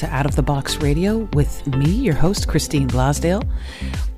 to 0.00 0.08
Out 0.14 0.24
of 0.24 0.34
the 0.34 0.42
Box 0.42 0.78
Radio 0.78 1.28
with 1.34 1.66
me, 1.66 1.90
your 1.90 2.14
host, 2.14 2.48
Christine 2.48 2.88
Blasdale. 2.88 3.46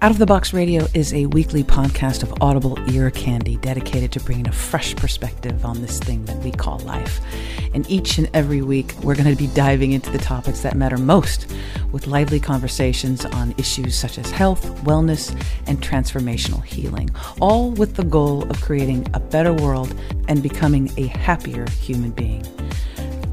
Out 0.00 0.12
of 0.12 0.18
the 0.18 0.26
Box 0.26 0.52
Radio 0.52 0.86
is 0.94 1.12
a 1.12 1.26
weekly 1.26 1.64
podcast 1.64 2.22
of 2.22 2.32
audible 2.40 2.78
ear 2.92 3.10
candy 3.10 3.56
dedicated 3.56 4.12
to 4.12 4.20
bringing 4.20 4.46
a 4.46 4.52
fresh 4.52 4.94
perspective 4.94 5.64
on 5.64 5.82
this 5.82 5.98
thing 5.98 6.24
that 6.26 6.36
we 6.44 6.52
call 6.52 6.78
life. 6.80 7.20
And 7.74 7.84
each 7.90 8.18
and 8.18 8.30
every 8.32 8.62
week, 8.62 8.94
we're 9.02 9.16
going 9.16 9.28
to 9.28 9.34
be 9.34 9.52
diving 9.54 9.90
into 9.90 10.12
the 10.12 10.18
topics 10.18 10.60
that 10.60 10.76
matter 10.76 10.98
most 10.98 11.52
with 11.90 12.06
lively 12.06 12.38
conversations 12.38 13.24
on 13.24 13.52
issues 13.58 13.96
such 13.96 14.18
as 14.18 14.30
health, 14.30 14.64
wellness, 14.84 15.34
and 15.66 15.82
transformational 15.82 16.62
healing, 16.62 17.10
all 17.40 17.72
with 17.72 17.96
the 17.96 18.04
goal 18.04 18.48
of 18.48 18.60
creating 18.60 19.04
a 19.14 19.20
better 19.20 19.52
world 19.52 19.92
and 20.28 20.44
becoming 20.44 20.92
a 20.96 21.08
happier 21.08 21.68
human 21.80 22.12
being. 22.12 22.46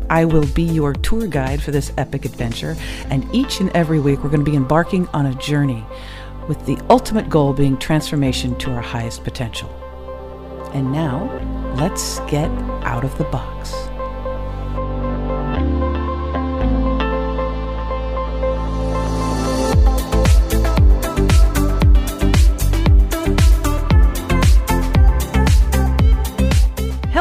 I 0.09 0.26
will 0.26 0.45
be 0.48 0.63
your 0.63 0.94
tour 0.94 1.27
guide 1.27 1.62
for 1.62 1.72
this 1.72 1.91
epic 1.98 2.26
adventure, 2.26 2.76
and 3.09 3.27
each 3.34 3.59
and 3.59 3.70
every 3.72 4.00
week 4.00 4.23
we're 4.23 4.30
going 4.30 4.44
to 4.44 4.52
be 4.52 4.58
embarking 4.58 5.08
on 5.09 5.26
a 5.26 5.36
journey 5.36 5.86
with 6.48 6.66
the 6.66 6.77
ultimate 6.90 7.30
goal 7.30 7.54
being 7.54 7.77
transformation 7.77 8.58
to 8.59 8.72
our 8.72 8.81
highest 8.81 9.23
potential. 9.23 9.70
And 10.73 10.91
now, 10.91 11.26
let's 11.76 12.20
get 12.22 12.50
out 12.84 13.03
of 13.03 13.17
the 13.17 13.23
box. 13.26 13.88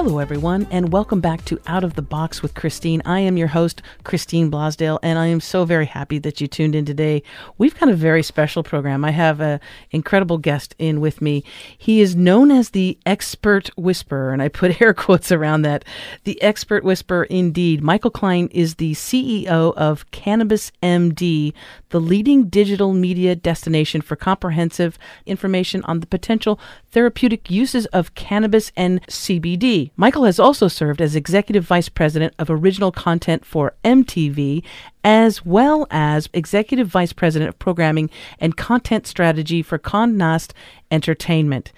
Hello, 0.09 0.21
everyone, 0.21 0.67
and 0.71 0.91
welcome 0.91 1.21
back 1.21 1.45
to 1.45 1.61
Out 1.67 1.85
of 1.85 1.93
the 1.93 2.01
Box 2.01 2.41
with 2.41 2.55
Christine. 2.55 3.03
I 3.05 3.21
am 3.21 3.37
your 3.37 3.49
host, 3.49 3.83
Christine 4.05 4.51
Blasdale, 4.51 4.99
and 5.03 5.19
I 5.19 5.27
am 5.27 5.39
so 5.39 5.67
very 5.67 5.85
happy 5.85 6.19
that 6.21 6.41
you 6.41 6.47
tuned 6.47 6.75
in 6.75 6.87
today. 6.87 7.23
We've 7.59 7.79
got 7.79 7.91
a 7.91 7.95
very 7.95 8.23
special 8.23 8.63
program. 8.63 9.05
I 9.05 9.11
have 9.11 9.43
an 9.43 9.61
incredible 9.91 10.39
guest 10.39 10.75
in 10.79 11.03
with 11.03 11.21
me. 11.21 11.45
He 11.77 12.01
is 12.01 12.17
known 12.17 12.51
as 12.51 12.71
the 12.71 12.97
expert 13.05 13.69
whisperer, 13.77 14.33
and 14.33 14.41
I 14.41 14.49
put 14.49 14.81
air 14.81 14.95
quotes 14.95 15.31
around 15.31 15.61
that. 15.63 15.85
The 16.25 16.41
expert 16.41 16.85
whisperer, 16.85 17.25
indeed. 17.25 17.83
Michael 17.83 18.11
Klein 18.11 18.49
is 18.51 18.77
the 18.77 18.95
CEO 18.95 19.75
of 19.77 20.11
Cannabis 20.11 20.73
MD, 20.83 21.53
the 21.91 22.01
leading 22.01 22.49
digital 22.49 22.95
media 22.95 23.37
destination 23.37 24.01
for 24.01 24.17
comprehensive 24.17 24.99
information 25.27 25.85
on 25.85 26.01
the 26.01 26.07
potential 26.07 26.59
therapeutic 26.93 27.51
uses 27.51 27.85
of 27.87 28.15
cannabis 28.15 28.73
and 28.75 29.07
CBD. 29.09 29.91
Michael 30.01 30.23
has 30.27 30.39
also 30.39 30.69
served 30.69 31.01
as 31.01 31.17
executive 31.17 31.65
vice 31.65 31.89
president 31.89 32.33
of 32.39 32.49
original 32.49 32.93
content 32.93 33.45
for 33.45 33.75
MTV, 33.85 34.63
as 35.03 35.45
well 35.45 35.89
as 35.91 36.29
executive 36.33 36.87
vice 36.87 37.13
president 37.13 37.49
of 37.49 37.59
programming 37.59 38.09
and 38.39 38.57
content 38.57 39.09
strategy 39.09 39.61
for 39.61 39.77
Condé 39.77 40.53
Entertainment. 40.93 41.73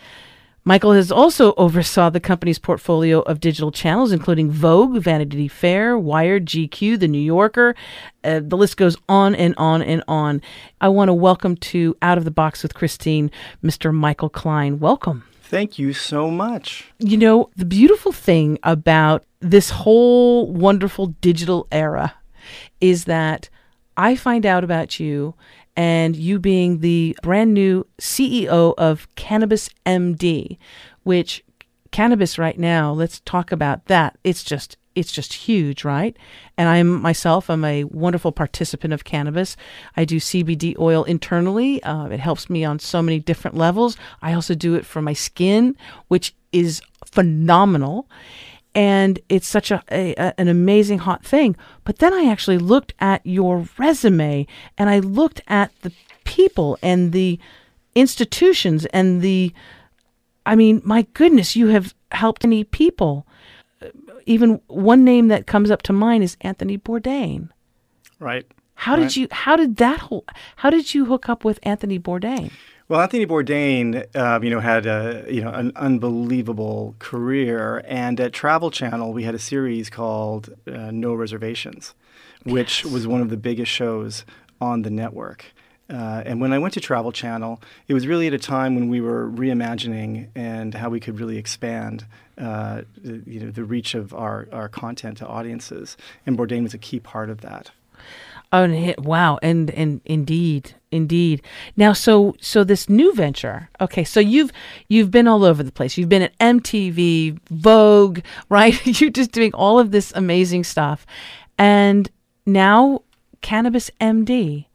Michael 0.65 0.93
has 0.93 1.11
also 1.11 1.55
oversaw 1.55 2.11
the 2.11 2.21
company's 2.21 2.59
portfolio 2.59 3.21
of 3.21 3.41
digital 3.41 3.73
channels, 3.73 4.13
including 4.13 4.51
Vogue, 4.51 4.99
Vanity 4.99 5.49
Fair, 5.49 5.99
Wired, 5.99 6.45
GQ, 6.45 7.01
The 7.01 7.09
New 7.09 7.19
Yorker. 7.19 7.75
Uh, 8.23 8.41
the 8.43 8.59
list 8.59 8.77
goes 8.77 8.99
on 9.09 9.35
and 9.35 9.55
on 9.57 9.81
and 9.81 10.05
on. 10.07 10.43
I 10.83 10.91
want 10.91 11.09
to 11.09 11.15
welcome 11.15 11.57
to 11.57 11.97
Out 12.03 12.19
of 12.19 12.27
the 12.27 12.31
Box 12.31 12.63
with 12.63 12.75
Christine, 12.75 13.31
Mr. 13.65 13.95
Michael 13.95 14.29
Klein. 14.29 14.79
Welcome. 14.79 15.25
Thank 15.51 15.81
you 15.81 15.93
so 15.93 16.31
much. 16.31 16.93
You 17.01 17.17
know, 17.17 17.51
the 17.57 17.65
beautiful 17.65 18.13
thing 18.13 18.61
about 18.63 19.25
this 19.41 19.71
whole 19.71 20.49
wonderful 20.49 21.09
digital 21.21 21.67
era 21.73 22.15
is 22.81 23.07
that 23.07 23.51
I 23.97 24.15
find 24.15 24.47
out 24.47 24.63
about 24.63 25.01
you 25.01 25.35
and 25.75 26.15
you 26.15 26.39
being 26.39 26.79
the 26.79 27.19
brand 27.25 27.53
new 27.53 27.85
CEO 28.01 28.75
of 28.79 29.13
Cannabis 29.17 29.69
MD, 29.85 30.57
which 31.03 31.43
cannabis 31.91 32.39
right 32.39 32.57
now, 32.57 32.93
let's 32.93 33.19
talk 33.19 33.51
about 33.51 33.87
that. 33.87 34.17
It's 34.23 34.45
just 34.45 34.77
it's 34.95 35.13
just 35.13 35.33
huge, 35.33 35.85
right? 35.85 36.17
And 36.57 36.69
I'm 36.69 37.01
myself, 37.01 37.49
I'm 37.49 37.65
a 37.65 37.85
wonderful 37.85 38.33
participant 38.33 38.93
of 38.93 39.05
cannabis. 39.05 39.57
I 39.97 40.05
do 40.05 40.17
CBD 40.17 40.79
oil 40.79 41.05
internally. 41.05 41.83
Uh, 41.83 42.07
it 42.07 42.21
helps 42.21 42.51
me 42.51 42.65
on 42.65 42.79
so 42.79 43.01
many 43.01 43.19
different 43.19 43.57
levels. 43.57 43.97
I 44.21 44.33
also 44.33 44.55
do 44.55 44.75
it 44.75 44.85
for 44.85 45.01
my 45.01 45.13
skin, 45.13 45.77
which 46.09 46.35
is 46.53 46.83
phenomenal 47.07 48.09
and 48.75 49.19
it's 49.29 49.49
such 49.49 49.71
a, 49.71 49.83
a, 49.91 50.39
an 50.39 50.49
amazing 50.49 50.99
hot 50.99 51.25
thing. 51.25 51.57
But 51.85 51.99
then 51.99 52.15
I 52.15 52.31
actually 52.31 52.59
looked 52.59 52.95
at 53.01 53.25
your 53.25 53.67
resume 53.79 54.47
and 54.79 54.89
I 54.89 55.01
looked 55.01 55.41
at 55.49 55.73
the 55.83 55.93
people 56.25 56.79
and 56.83 57.13
the 57.13 57.39
institutions 57.95 58.87
and 58.87 59.23
the 59.23 59.53
I 60.47 60.57
mean, 60.57 60.81
my 60.85 61.03
goodness, 61.13 61.55
you 61.55 61.69
have 61.69 61.95
helped 62.13 62.45
many 62.45 62.65
people. 62.65 63.27
Even 64.27 64.61
one 64.67 65.05
name 65.05 65.29
that 65.29 65.47
comes 65.47 65.71
up 65.71 65.83
to 65.83 65.93
mind 65.93 66.25
is 66.25 66.37
Anthony 66.41 66.79
Bourdain. 66.79 67.51
Right. 68.19 68.47
How 68.75 68.95
right. 68.95 69.03
did 69.03 69.17
you 69.17 69.29
how 69.31 69.57
did 69.57 69.77
that 69.77 70.01
whole 70.01 70.25
how 70.57 70.71
did 70.71 70.95
you 70.95 71.05
hook 71.05 71.29
up 71.29 71.45
with 71.45 71.59
Anthony 71.63 71.99
Bourdain? 71.99 72.51
Well, 72.89 73.01
Anthony 73.01 73.25
Bourdain, 73.25 74.05
uh, 74.17 74.41
you 74.43 74.51
know, 74.51 74.59
had 74.59 74.87
a 74.87 75.25
you 75.29 75.43
know 75.43 75.53
an 75.53 75.73
unbelievable 75.77 76.97
career, 76.99 77.85
and 77.87 78.19
at 78.19 78.33
Travel 78.33 78.71
Channel 78.71 79.13
we 79.13 79.23
had 79.23 79.35
a 79.35 79.39
series 79.39 79.91
called 79.91 80.55
uh, 80.67 80.91
No 80.91 81.15
Reservations, 81.15 81.95
which 82.45 82.85
yes. 82.85 82.93
was 82.93 83.07
one 83.07 83.21
of 83.21 83.31
the 83.31 83.37
biggest 83.37 83.71
shows 83.71 84.25
on 84.61 84.83
the 84.83 84.91
network. 84.91 85.45
Uh, 85.91 86.23
and 86.25 86.41
when 86.41 86.53
I 86.53 86.59
went 86.59 86.75
to 86.75 86.81
Travel 86.81 87.11
Channel, 87.11 87.61
it 87.89 87.95
was 87.95 88.07
really 88.07 88.29
at 88.29 88.35
a 88.35 88.39
time 88.39 88.77
when 88.77 88.89
we 88.89 89.01
were 89.01 89.29
reimagining 89.29 90.29
and 90.37 90.75
how 90.75 90.89
we 90.89 91.01
could 91.01 91.19
really 91.19 91.37
expand, 91.37 92.07
uh, 92.41 92.83
you 93.03 93.41
know, 93.41 93.51
the 93.51 93.65
reach 93.65 93.95
of 93.95 94.15
our, 94.15 94.49
our 94.53 94.69
content 94.69 95.19
to 95.19 95.27
audiences. 95.27 95.97
And 96.27 96.39
Bourdain 96.39 96.63
was 96.63 96.75
a 96.75 96.79
key 96.79 97.01
part 97.01 97.31
of 97.31 97.43
that. 97.43 97.71
Oh, 98.53 98.65
and, 98.65 99.05
wow! 99.05 99.39
And 99.43 99.71
and 99.71 100.01
indeed, 100.05 100.75
indeed. 100.91 101.43
Now, 101.77 101.93
so 101.93 102.35
so 102.41 102.65
this 102.65 102.89
new 102.89 103.15
venture. 103.15 103.69
Okay, 103.81 104.03
so 104.03 104.19
you've 104.19 104.51
you've 104.89 105.11
been 105.11 105.29
all 105.29 105.45
over 105.45 105.63
the 105.63 105.71
place. 105.71 105.97
You've 105.97 106.09
been 106.09 106.23
at 106.23 106.37
MTV, 106.39 107.39
Vogue, 107.51 108.21
right? 108.49 108.75
You're 109.01 109.11
just 109.11 109.31
doing 109.31 109.55
all 109.55 109.79
of 109.79 109.93
this 109.93 110.13
amazing 110.17 110.65
stuff, 110.65 111.07
and 111.59 112.11
now 112.45 113.03
Cannabis 113.41 113.91
MD. 114.01 114.67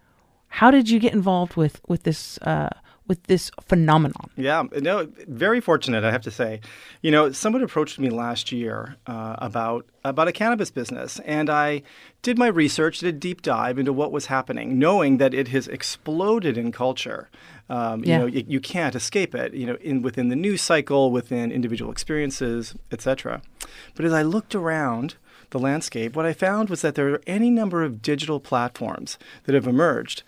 How 0.47 0.71
did 0.71 0.89
you 0.89 0.99
get 0.99 1.13
involved 1.13 1.57
with 1.57 1.81
with 1.89 2.03
this 2.03 2.37
uh, 2.43 2.69
with 3.07 3.23
this 3.23 3.51
phenomenon. 3.61 4.29
Yeah, 4.35 4.63
no, 4.81 5.07
very 5.27 5.61
fortunate, 5.61 6.03
I 6.03 6.11
have 6.11 6.23
to 6.23 6.31
say. 6.31 6.61
You 7.01 7.11
know, 7.11 7.31
someone 7.31 7.63
approached 7.63 7.99
me 7.99 8.09
last 8.09 8.51
year 8.51 8.95
uh, 9.07 9.35
about 9.39 9.85
about 10.03 10.27
a 10.27 10.31
cannabis 10.31 10.69
business, 10.69 11.19
and 11.25 11.49
I 11.49 11.81
did 12.21 12.37
my 12.37 12.47
research, 12.47 12.99
did 12.99 13.15
a 13.15 13.17
deep 13.17 13.41
dive 13.41 13.79
into 13.79 13.93
what 13.93 14.11
was 14.11 14.27
happening, 14.27 14.77
knowing 14.77 15.17
that 15.17 15.33
it 15.33 15.47
has 15.49 15.67
exploded 15.67 16.57
in 16.57 16.71
culture. 16.71 17.29
Um, 17.69 18.03
yeah. 18.03 18.13
You 18.13 18.19
know, 18.19 18.25
you, 18.27 18.45
you, 18.47 18.59
can't 18.59 18.95
escape 18.95 19.33
it. 19.33 19.53
You 19.53 19.65
know, 19.65 19.75
in 19.81 20.01
within 20.01 20.29
the 20.29 20.35
news 20.35 20.61
cycle, 20.61 21.11
within 21.11 21.51
individual 21.51 21.91
experiences, 21.91 22.75
etc. 22.91 23.41
But 23.95 24.05
as 24.05 24.13
I 24.13 24.21
looked 24.21 24.53
around 24.53 25.15
the 25.49 25.59
landscape, 25.59 26.15
what 26.15 26.25
I 26.25 26.33
found 26.33 26.69
was 26.69 26.81
that 26.81 26.95
there 26.95 27.13
are 27.13 27.21
any 27.25 27.49
number 27.49 27.83
of 27.83 28.01
digital 28.01 28.39
platforms 28.39 29.17
that 29.45 29.55
have 29.55 29.67
emerged 29.67 30.23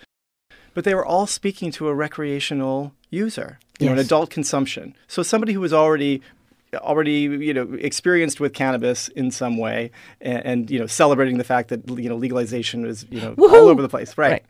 but 0.77 0.83
they 0.83 0.94
were 0.94 1.03
all 1.03 1.25
speaking 1.25 1.71
to 1.71 1.88
a 1.88 1.95
recreational 1.95 2.94
user, 3.09 3.57
you 3.79 3.85
yes. 3.85 3.88
know, 3.88 3.94
an 3.94 3.97
adult 3.97 4.29
consumption. 4.29 4.95
So 5.07 5.24
somebody 5.24 5.53
who 5.53 5.59
was 5.59 5.74
already 5.74 6.21
already 6.75 7.21
you 7.21 7.51
know 7.51 7.74
experienced 7.79 8.39
with 8.39 8.53
cannabis 8.53 9.07
in 9.07 9.31
some 9.31 9.57
way 9.57 9.89
and, 10.21 10.45
and, 10.45 10.69
you 10.69 10.77
know 10.77 10.85
celebrating 10.85 11.39
the 11.39 11.44
fact 11.44 11.69
that 11.69 11.89
you 11.89 12.07
know 12.07 12.15
legalization 12.15 12.85
is 12.85 13.07
you 13.09 13.19
know 13.19 13.33
Woo-hoo! 13.38 13.56
all 13.56 13.69
over 13.69 13.81
the 13.81 13.89
place 13.89 14.15
right. 14.19 14.31
right 14.31 14.45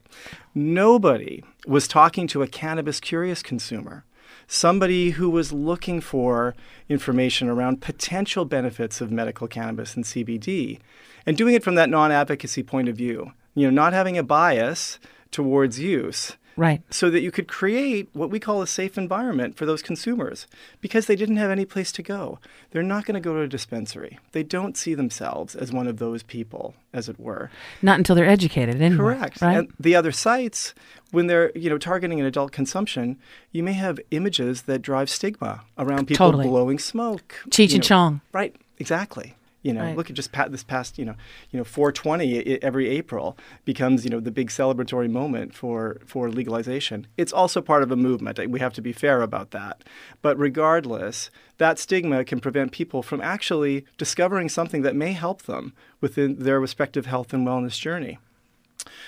nobody 0.54 1.44
was 1.66 1.88
talking 1.88 2.28
to 2.28 2.42
a 2.42 2.48
cannabis 2.48 3.00
curious 3.00 3.42
consumer 3.42 4.04
somebody 4.48 5.12
who 5.12 5.30
was 5.30 5.54
looking 5.54 6.02
for 6.02 6.56
information 6.90 7.48
around 7.48 7.80
potential 7.82 8.44
benefits 8.44 9.00
of 9.00 9.12
medical 9.12 9.48
cannabis 9.48 9.96
and 9.96 10.04
CBD 10.04 10.80
and 11.26 11.38
doing 11.38 11.54
it 11.54 11.64
from 11.64 11.76
that 11.76 11.90
non-advocacy 11.90 12.64
point 12.64 12.90
of 12.90 12.98
view 12.98 13.32
you 13.54 13.66
know 13.66 13.72
not 13.72 13.94
having 13.94 14.18
a 14.18 14.24
bias 14.24 15.00
towards 15.32 15.80
use. 15.80 16.38
Right. 16.58 16.82
So 16.90 17.12
that 17.12 17.22
you 17.22 17.30
could 17.30 17.48
create 17.48 18.10
what 18.14 18.32
we 18.32 18.40
call 18.40 18.64
a 18.64 18.68
safe 18.68 18.98
environment 18.98 19.56
for 19.56 19.68
those 19.68 19.84
consumers 19.84 20.48
because 20.82 21.06
they 21.06 21.16
didn't 21.16 21.38
have 21.38 21.52
any 21.52 21.66
place 21.66 21.92
to 21.94 22.02
go. 22.02 22.40
They're 22.72 22.82
not 22.82 23.06
going 23.06 23.14
to 23.14 23.22
go 23.22 23.36
to 23.36 23.42
a 23.42 23.48
dispensary. 23.48 24.18
They 24.32 24.42
don't 24.42 24.76
see 24.76 24.96
themselves 24.96 25.56
as 25.56 25.72
one 25.72 25.88
of 25.88 25.98
those 25.98 26.24
people, 26.24 26.74
as 26.92 27.08
it 27.08 27.20
were. 27.20 27.52
Not 27.84 28.00
until 28.00 28.16
they're 28.16 28.28
educated, 28.28 28.82
anyway. 28.82 28.98
Correct. 28.98 29.42
Right? 29.42 29.58
And 29.60 29.72
the 29.80 29.96
other 29.96 30.12
sites, 30.12 30.74
when 31.12 31.28
they're 31.28 31.52
you 31.56 31.70
know 31.70 31.78
targeting 31.78 32.20
an 32.20 32.26
adult 32.26 32.52
consumption, 32.52 33.20
you 33.52 33.62
may 33.62 33.74
have 33.74 34.00
images 34.10 34.64
that 34.64 34.82
drive 34.82 35.12
stigma 35.12 35.62
around 35.78 36.08
people 36.08 36.26
totally. 36.26 36.48
blowing 36.48 36.80
smoke. 36.80 37.36
Cheech 37.50 37.76
and 37.76 37.84
Chong. 37.84 38.22
Right. 38.34 38.56
Exactly 38.80 39.36
You 39.68 39.74
know, 39.74 39.82
Right. 39.84 39.98
look 39.98 40.10
at 40.10 40.16
just 40.16 40.32
pa- 40.32 40.48
this 40.48 40.64
past, 40.64 40.98
you 40.98 41.04
know, 41.04 41.16
you 41.52 41.58
know, 41.58 41.66
420 41.66 42.54
i- 42.54 42.60
every 42.62 42.88
April 42.88 43.38
becomes, 43.66 44.06
you 44.06 44.10
know, 44.10 44.22
the 44.22 44.32
big 44.32 44.50
celebratory 44.50 45.10
moment 45.10 45.54
for 45.54 45.98
for 46.06 46.30
legalization. 46.30 47.06
It's 47.18 47.34
also 47.34 47.60
part 47.62 47.84
of 47.84 47.92
a 47.92 47.98
movement. 47.98 48.40
We 48.50 48.60
have 48.62 48.74
to 48.74 48.82
be 48.82 48.94
fair 48.94 49.22
about 49.22 49.52
that. 49.52 49.84
But 50.22 50.40
regardless, 50.40 51.30
that 51.58 51.80
stigma 51.80 52.24
can 52.24 52.40
prevent 52.40 52.72
people 52.72 53.04
from 53.04 53.20
actually 53.22 53.84
discovering 53.98 54.48
something 54.48 54.84
that 54.84 54.96
may 54.96 55.12
help 55.12 55.40
them 55.44 55.74
within 56.00 56.40
their 56.40 56.60
respective 56.62 57.06
health 57.06 57.34
and 57.34 57.46
wellness 57.46 57.78
journey. 57.78 58.20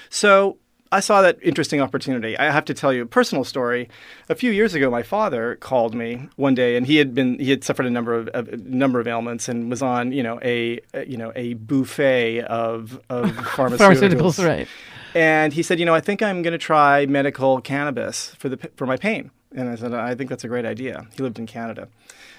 So 0.09 0.57
I 0.91 1.01
saw 1.01 1.21
that 1.21 1.37
interesting 1.43 1.81
opportunity. 1.81 2.37
I 2.37 2.51
have 2.51 2.65
to 2.65 2.73
tell 2.73 2.91
you 2.91 3.03
a 3.03 3.05
personal 3.05 3.43
story. 3.43 3.89
A 4.27 4.35
few 4.35 4.51
years 4.51 4.73
ago, 4.73 4.89
my 4.89 5.03
father 5.03 5.55
called 5.57 5.93
me 5.93 6.29
one 6.35 6.55
day, 6.55 6.75
and 6.75 6.87
he 6.87 6.97
had 6.97 7.13
been 7.13 7.37
he 7.37 7.51
had 7.51 7.63
suffered 7.63 7.85
a 7.85 7.91
number 7.91 8.15
of 8.15 8.27
a 8.33 8.57
number 8.57 8.99
of 8.99 9.07
ailments 9.07 9.47
and 9.47 9.69
was 9.69 9.81
on 9.83 10.11
you 10.11 10.23
know 10.23 10.39
a, 10.41 10.79
you 11.05 11.17
know 11.17 11.31
a 11.35 11.53
buffet 11.53 12.41
of 12.41 12.99
of 13.09 13.29
pharmaceuticals. 13.31 13.77
Pharmaceuticals, 13.77 14.45
right. 14.45 14.67
And 15.15 15.53
he 15.53 15.63
said, 15.63 15.79
you 15.79 15.85
know, 15.85 15.95
I 15.95 16.01
think 16.01 16.21
I'm 16.21 16.41
going 16.41 16.51
to 16.51 16.59
try 16.59 17.05
medical 17.05 17.61
cannabis 17.61 18.35
for 18.35 18.49
the 18.49 18.57
for 18.75 18.85
my 18.85 18.97
pain. 18.97 19.31
And 19.55 19.69
I 19.69 19.75
said, 19.75 19.93
I 19.93 20.13
think 20.13 20.29
that's 20.29 20.43
a 20.43 20.47
great 20.47 20.65
idea. 20.65 21.07
He 21.15 21.23
lived 21.23 21.39
in 21.39 21.45
Canada, 21.45 21.87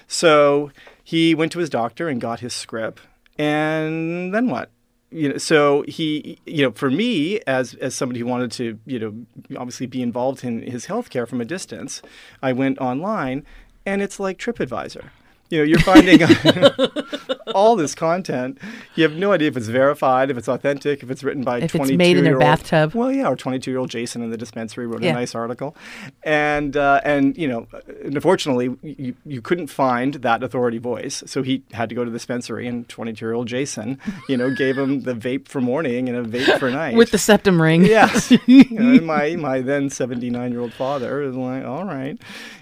so 0.07 0.71
he 1.03 1.35
went 1.35 1.53
to 1.53 1.59
his 1.59 1.69
doctor 1.69 2.09
and 2.09 2.19
got 2.19 2.41
his 2.41 2.53
script. 2.53 3.01
And 3.37 4.33
then 4.33 4.49
what? 4.49 4.69
You 5.11 5.29
know, 5.29 5.37
so 5.37 5.83
he, 5.87 6.39
you 6.45 6.63
know, 6.63 6.71
for 6.71 6.89
me 6.89 7.41
as 7.41 7.73
as 7.75 7.93
somebody 7.93 8.21
who 8.21 8.25
wanted 8.25 8.51
to, 8.53 8.79
you 8.85 8.99
know, 8.99 9.57
obviously 9.57 9.85
be 9.85 10.01
involved 10.01 10.43
in 10.43 10.61
his 10.61 10.85
healthcare 10.85 11.27
from 11.27 11.41
a 11.41 11.45
distance, 11.45 12.01
I 12.41 12.53
went 12.53 12.79
online, 12.79 13.45
and 13.85 14.01
it's 14.01 14.19
like 14.19 14.37
TripAdvisor. 14.37 15.09
You 15.51 15.59
know, 15.59 15.63
you're 15.63 15.79
finding 15.79 16.21
all 17.53 17.75
this 17.75 17.93
content. 17.93 18.57
You 18.95 19.03
have 19.03 19.13
no 19.13 19.31
idea 19.33 19.49
if 19.49 19.57
it's 19.57 19.67
verified, 19.67 20.31
if 20.31 20.37
it's 20.37 20.47
authentic, 20.47 21.03
if 21.03 21.11
it's 21.11 21.23
written 21.23 21.43
by 21.43 21.57
If 21.57 21.63
it's 21.65 21.73
22 21.75 21.97
made 21.97 22.17
in 22.17 22.23
their 22.23 22.39
bathtub. 22.39 22.93
Well, 22.93 23.11
yeah, 23.11 23.27
or 23.27 23.35
22 23.35 23.69
year 23.69 23.79
old 23.79 23.89
Jason 23.89 24.21
in 24.21 24.31
the 24.31 24.37
dispensary 24.37 24.87
wrote 24.87 25.01
Yeah. 25.03 25.11
a 25.11 25.13
nice 25.13 25.35
article, 25.35 25.75
and 26.23 26.77
uh, 26.77 27.01
and 27.03 27.37
you 27.37 27.47
know, 27.47 27.67
unfortunately, 28.03 28.75
you, 28.81 29.15
you 29.25 29.41
couldn't 29.41 29.67
find 29.67 30.15
that 30.15 30.43
authority 30.43 30.77
voice, 30.77 31.23
so 31.25 31.43
he 31.43 31.63
had 31.73 31.89
to 31.89 31.95
go 31.95 32.03
to 32.03 32.09
the 32.09 32.15
dispensary, 32.15 32.67
and 32.67 32.87
22 32.87 33.25
year 33.25 33.33
old 33.33 33.47
Jason, 33.47 33.99
you 34.29 34.37
know, 34.37 34.53
gave 34.53 34.77
him 34.77 35.01
the 35.01 35.13
vape 35.13 35.47
for 35.47 35.61
morning 35.61 36.07
and 36.07 36.17
a 36.17 36.23
vape 36.23 36.59
for 36.59 36.69
night 36.71 36.95
With 36.95 37.11
the 37.11 37.17
septum 37.17 37.61
ring. 37.61 37.85
Yes. 37.85 38.31
you 38.45 38.65
know, 38.71 38.91
and 38.91 39.05
my, 39.05 39.35
my 39.35 39.61
then 39.61 39.89
79 39.89 40.51
year 40.51 40.61
old 40.61 40.73
father 40.73 41.21
is 41.21 41.35
like, 41.35 41.65
all 41.65 41.83
right. 41.83 42.17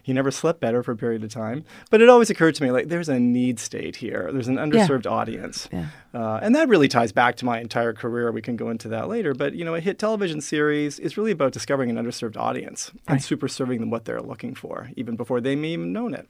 He 0.10 0.14
never 0.14 0.32
slept 0.32 0.60
better 0.60 0.82
for 0.82 0.94
a 0.94 0.96
period 0.96 1.24
of 1.24 1.30
time. 1.30 1.64
But 1.92 2.02
it 2.02 2.10
always 2.10 2.32
occurred 2.32 2.56
to 2.56 2.64
me, 2.64 2.72
like, 2.72 2.88
there's 2.88 3.10
a 3.10 3.20
need 3.20 3.60
state 3.60 3.98
here. 3.98 4.32
There's 4.34 4.48
an 4.48 4.56
underserved 4.56 5.06
audience. 5.06 5.70
Yeah. 5.72 5.86
Uh, 6.16 6.40
and 6.42 6.56
that 6.56 6.68
really 6.68 6.88
ties 6.88 7.12
back 7.12 7.36
to 7.36 7.46
my 7.46 7.60
entire 7.60 7.94
career. 7.94 8.32
We 8.32 8.42
can 8.42 8.56
go 8.56 8.72
into 8.72 8.88
that 8.88 9.08
later. 9.08 9.36
But, 9.36 9.54
you 9.54 9.64
know, 9.64 9.76
a 9.76 9.80
hit 9.80 10.00
television 10.00 10.42
series 10.42 10.98
is 10.98 11.16
really 11.16 11.30
about 11.30 11.52
discovering 11.52 11.92
an 11.92 12.04
underserved 12.04 12.38
audience 12.38 12.92
and 13.08 13.22
super 13.22 13.48
serving 13.48 13.82
them 13.82 13.92
what 13.92 14.06
they're 14.06 14.20
looking 14.20 14.56
for, 14.56 14.90
even 14.96 15.16
before 15.16 15.42
they 15.42 15.56
may 15.56 15.74
even 15.74 15.94
known 15.94 16.16
it. 16.16 16.28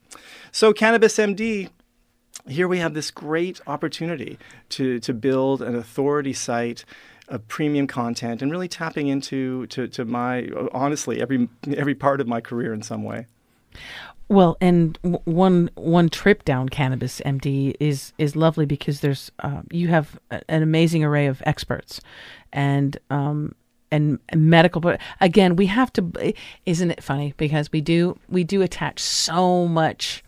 So, 0.51 0.73
Cannabis 0.73 1.15
MD 1.15 1.69
here 2.47 2.67
we 2.67 2.79
have 2.79 2.93
this 2.93 3.11
great 3.11 3.61
opportunity 3.65 4.37
to, 4.69 4.99
to 4.99 5.13
build 5.13 5.61
an 5.61 5.75
authority 5.75 6.33
site 6.33 6.83
of 7.29 7.47
premium 7.47 7.87
content 7.87 8.41
and 8.41 8.51
really 8.51 8.67
tapping 8.67 9.07
into 9.07 9.67
to, 9.67 9.87
to 9.87 10.03
my 10.03 10.49
honestly 10.73 11.21
every 11.21 11.47
every 11.77 11.95
part 11.95 12.19
of 12.19 12.27
my 12.27 12.41
career 12.41 12.73
in 12.73 12.81
some 12.81 13.03
way. 13.03 13.27
Well, 14.27 14.57
and 14.61 14.97
one 15.01 15.71
one 15.73 16.09
trip 16.09 16.45
down 16.45 16.69
Cannabis 16.69 17.19
MD 17.25 17.75
is 17.79 18.13
is 18.19 18.35
lovely 18.35 18.67
because 18.67 18.99
there's 18.99 19.31
uh, 19.39 19.63
you 19.71 19.87
have 19.87 20.19
an 20.29 20.61
amazing 20.61 21.03
array 21.03 21.25
of 21.25 21.41
experts, 21.45 21.99
and 22.53 22.97
um 23.09 23.55
and 23.91 24.19
medical. 24.35 24.81
But 24.81 25.01
again, 25.19 25.55
we 25.55 25.65
have 25.65 25.91
to. 25.93 26.33
Isn't 26.67 26.91
it 26.91 27.03
funny 27.03 27.33
because 27.37 27.71
we 27.71 27.81
do 27.81 28.19
we 28.29 28.43
do 28.43 28.61
attach 28.61 28.99
so 28.99 29.67
much 29.67 30.23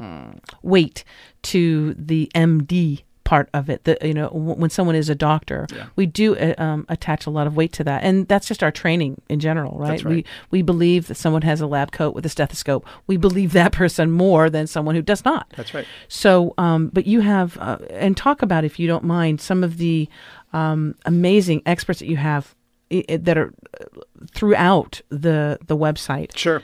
mm, 0.00 0.38
weight 0.62 1.04
to 1.42 1.94
the 1.94 2.30
MD 2.34 3.02
part 3.26 3.48
of 3.52 3.68
it 3.68 3.84
that 3.84 3.98
you 4.02 4.14
know 4.14 4.28
w- 4.28 4.54
when 4.62 4.70
someone 4.70 4.94
is 4.94 5.08
a 5.10 5.14
doctor 5.14 5.66
Yeah. 5.74 5.86
we 5.96 6.06
do 6.06 6.36
uh, 6.36 6.54
um, 6.56 6.86
attach 6.88 7.26
a 7.26 7.30
lot 7.30 7.46
of 7.46 7.56
weight 7.56 7.72
to 7.78 7.84
that 7.84 8.02
and 8.04 8.26
that's 8.28 8.46
just 8.48 8.62
our 8.62 8.70
training 8.70 9.20
in 9.28 9.38
general 9.40 9.76
right, 9.78 10.02
right. 10.04 10.06
we 10.14 10.24
we 10.50 10.62
believe 10.62 11.08
that 11.08 11.16
someone 11.16 11.42
has 11.42 11.60
a 11.60 11.66
lab 11.66 11.90
coat 11.92 12.14
with 12.14 12.24
a 12.24 12.28
stethoscope 12.30 12.86
we 13.06 13.16
believe 13.18 13.50
that 13.52 13.72
person 13.72 14.10
more 14.10 14.48
than 14.48 14.66
someone 14.66 14.94
who 14.94 15.02
does 15.02 15.24
not 15.24 15.44
That's 15.56 15.74
right. 15.74 15.86
so 16.08 16.54
um, 16.56 16.88
but 16.96 17.04
you 17.06 17.20
have 17.20 17.58
uh, 17.58 17.78
and 17.90 18.16
talk 18.16 18.42
about 18.42 18.64
if 18.64 18.78
you 18.78 18.86
don't 18.86 19.04
mind 19.04 19.40
some 19.40 19.64
of 19.64 19.76
the 19.78 20.08
um, 20.52 20.94
amazing 21.04 21.60
experts 21.66 21.98
that 22.00 22.06
you 22.06 22.16
have 22.16 22.54
i- 22.92 23.04
i- 23.10 23.16
that 23.16 23.36
are 23.36 23.52
uh, 23.80 23.84
throughout 24.34 25.00
the 25.08 25.58
the 25.66 25.76
website 25.76 26.36
Sure. 26.36 26.62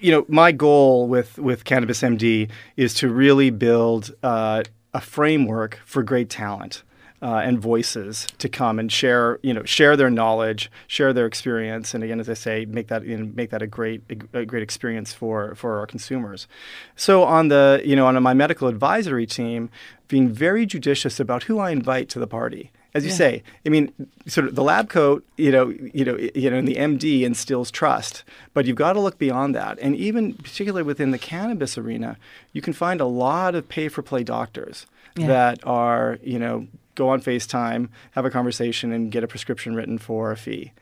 You 0.00 0.12
know, 0.12 0.24
my 0.28 0.52
goal 0.52 1.08
with 1.08 1.38
with 1.38 1.64
Cannabis 1.64 2.02
MD 2.02 2.48
is 2.76 2.94
to 2.94 3.08
really 3.08 3.50
build 3.50 4.14
uh, 4.22 4.62
a 4.94 5.00
framework 5.00 5.80
for 5.84 6.02
great 6.02 6.28
talent. 6.30 6.82
Uh, 7.20 7.40
and 7.44 7.58
voices 7.58 8.28
to 8.38 8.48
come 8.48 8.78
and 8.78 8.92
share, 8.92 9.40
you 9.42 9.52
know, 9.52 9.64
share 9.64 9.96
their 9.96 10.08
knowledge, 10.08 10.70
share 10.86 11.12
their 11.12 11.26
experience, 11.26 11.92
and 11.92 12.04
again, 12.04 12.20
as 12.20 12.28
I 12.28 12.34
say, 12.34 12.64
make 12.64 12.86
that 12.86 13.04
you 13.04 13.16
know, 13.16 13.32
make 13.34 13.50
that 13.50 13.60
a 13.60 13.66
great 13.66 14.02
a 14.32 14.44
great 14.44 14.62
experience 14.62 15.12
for 15.12 15.56
for 15.56 15.80
our 15.80 15.86
consumers. 15.88 16.46
So 16.94 17.24
on 17.24 17.48
the 17.48 17.82
you 17.84 17.96
know 17.96 18.06
on 18.06 18.22
my 18.22 18.34
medical 18.34 18.68
advisory 18.68 19.26
team, 19.26 19.68
being 20.06 20.28
very 20.28 20.64
judicious 20.64 21.18
about 21.18 21.42
who 21.42 21.58
I 21.58 21.70
invite 21.72 22.08
to 22.10 22.20
the 22.20 22.28
party. 22.28 22.70
As 22.94 23.04
you 23.04 23.10
Yeah. 23.10 23.16
say, 23.16 23.42
I 23.66 23.68
mean, 23.68 23.92
sort 24.26 24.46
of 24.48 24.54
the 24.54 24.62
lab 24.62 24.88
coat, 24.88 25.24
you 25.36 25.52
know, 25.52 25.68
you 25.92 26.04
know, 26.04 26.16
you 26.34 26.50
know, 26.50 26.56
and 26.56 26.66
the 26.66 26.76
MD 26.76 27.22
instills 27.22 27.70
trust, 27.70 28.24
but 28.54 28.64
you've 28.66 28.76
got 28.76 28.94
to 28.94 29.00
look 29.00 29.18
beyond 29.18 29.54
that. 29.54 29.78
And 29.80 29.94
even 29.94 30.32
particularly 30.34 30.84
within 30.84 31.10
the 31.10 31.18
cannabis 31.18 31.76
arena, 31.76 32.16
you 32.52 32.62
can 32.62 32.72
find 32.72 33.00
a 33.00 33.04
lot 33.04 33.54
of 33.54 33.68
pay-for-play 33.68 34.24
doctors 34.24 34.86
Yeah. 35.16 35.26
that 35.26 35.58
are, 35.64 36.18
you 36.22 36.38
know, 36.38 36.66
go 36.94 37.10
on 37.10 37.20
FaceTime, 37.20 37.88
have 38.12 38.24
a 38.24 38.30
conversation, 38.30 38.90
and 38.92 39.12
get 39.12 39.22
a 39.22 39.28
prescription 39.28 39.74
written 39.76 39.98
for 39.98 40.32
a 40.32 40.36
fee. 40.36 40.72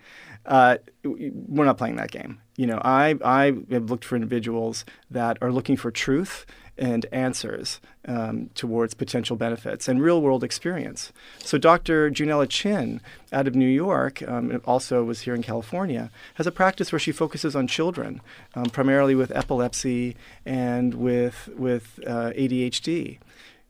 Uh, 0.46 0.76
we're 1.04 1.64
not 1.64 1.76
playing 1.76 1.96
that 1.96 2.12
game. 2.12 2.38
You 2.56 2.66
know, 2.68 2.80
I 2.84 3.16
I 3.24 3.46
have 3.70 3.90
looked 3.90 4.04
for 4.04 4.14
individuals 4.14 4.84
that 5.10 5.36
are 5.42 5.50
looking 5.50 5.76
for 5.76 5.90
truth 5.90 6.46
and 6.78 7.06
answers 7.12 7.80
um, 8.06 8.50
towards 8.54 8.94
potential 8.94 9.36
benefits 9.36 9.88
and 9.88 10.02
real 10.02 10.20
world 10.20 10.44
experience. 10.44 11.12
So, 11.38 11.58
Dr. 11.58 12.10
Junella 12.10 12.48
Chin 12.48 13.00
out 13.32 13.48
of 13.48 13.54
New 13.54 13.68
York, 13.68 14.22
um, 14.28 14.60
also 14.64 15.04
was 15.04 15.22
here 15.22 15.34
in 15.34 15.42
California, 15.42 16.10
has 16.34 16.46
a 16.46 16.52
practice 16.52 16.92
where 16.92 16.98
she 16.98 17.12
focuses 17.12 17.56
on 17.56 17.66
children, 17.66 18.20
um, 18.54 18.66
primarily 18.66 19.14
with 19.14 19.30
epilepsy 19.32 20.16
and 20.44 20.94
with, 20.94 21.48
with 21.56 21.98
uh, 22.06 22.32
ADHD. 22.36 23.18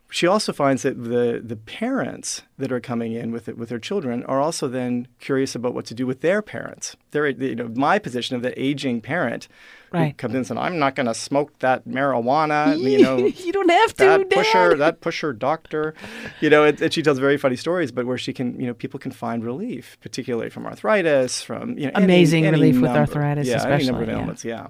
She 0.09 0.27
also 0.27 0.53
finds 0.53 0.83
that 0.83 1.03
the, 1.03 1.41
the 1.43 1.57
parents 1.57 2.43
that 2.57 2.71
are 2.71 2.79
coming 2.79 3.13
in 3.13 3.31
with 3.31 3.47
it, 3.47 3.57
with 3.57 3.69
their 3.69 3.79
children 3.79 4.23
are 4.25 4.41
also 4.41 4.67
then 4.67 5.07
curious 5.19 5.53
about 5.53 5.73
what 5.75 5.85
to 5.85 5.93
do 5.93 6.07
with 6.07 6.21
their 6.21 6.41
parents. 6.41 6.95
They're, 7.11 7.27
you 7.27 7.55
know, 7.55 7.69
my 7.75 7.99
position 7.99 8.35
of 8.35 8.41
the 8.41 8.59
aging 8.59 9.01
parent 9.01 9.47
who 9.91 9.97
Right. 9.97 10.17
comes 10.17 10.33
in 10.33 10.37
and 10.39 10.47
says, 10.47 10.57
I'm 10.57 10.79
not 10.79 10.95
going 10.95 11.05
to 11.05 11.13
smoke 11.13 11.57
that 11.59 11.87
marijuana, 11.87 12.77
you 12.91 13.01
know, 13.01 13.17
you 13.17 13.53
don't 13.53 13.69
have 13.69 13.93
to 13.93 14.03
that 14.05 14.29
pusher, 14.29 14.75
that 14.75 15.01
pusher 15.01 15.33
doctor, 15.33 15.93
you 16.41 16.49
know, 16.49 16.65
and, 16.65 16.81
and 16.81 16.93
she 16.93 17.01
tells 17.01 17.19
very 17.19 17.37
funny 17.37 17.55
stories, 17.55 17.91
but 17.91 18.05
where 18.05 18.17
she 18.17 18.33
can, 18.33 18.59
you 18.59 18.67
know, 18.67 18.73
people 18.73 18.99
can 18.99 19.11
find 19.11 19.45
relief, 19.45 19.97
particularly 20.01 20.49
from 20.49 20.65
arthritis, 20.65 21.41
from 21.41 21.77
you 21.77 21.85
know, 21.85 21.91
Amazing 21.95 22.45
any 22.45 22.59
relief 22.59 22.81
with 22.81 22.91
arthritis 22.91 23.47
yeah, 23.47 23.63
any 23.65 23.85
number 23.85 24.01
especially, 24.01 24.03
of 24.03 24.09
yeah. 24.09 24.17
ailments, 24.17 24.45
yeah. 24.45 24.67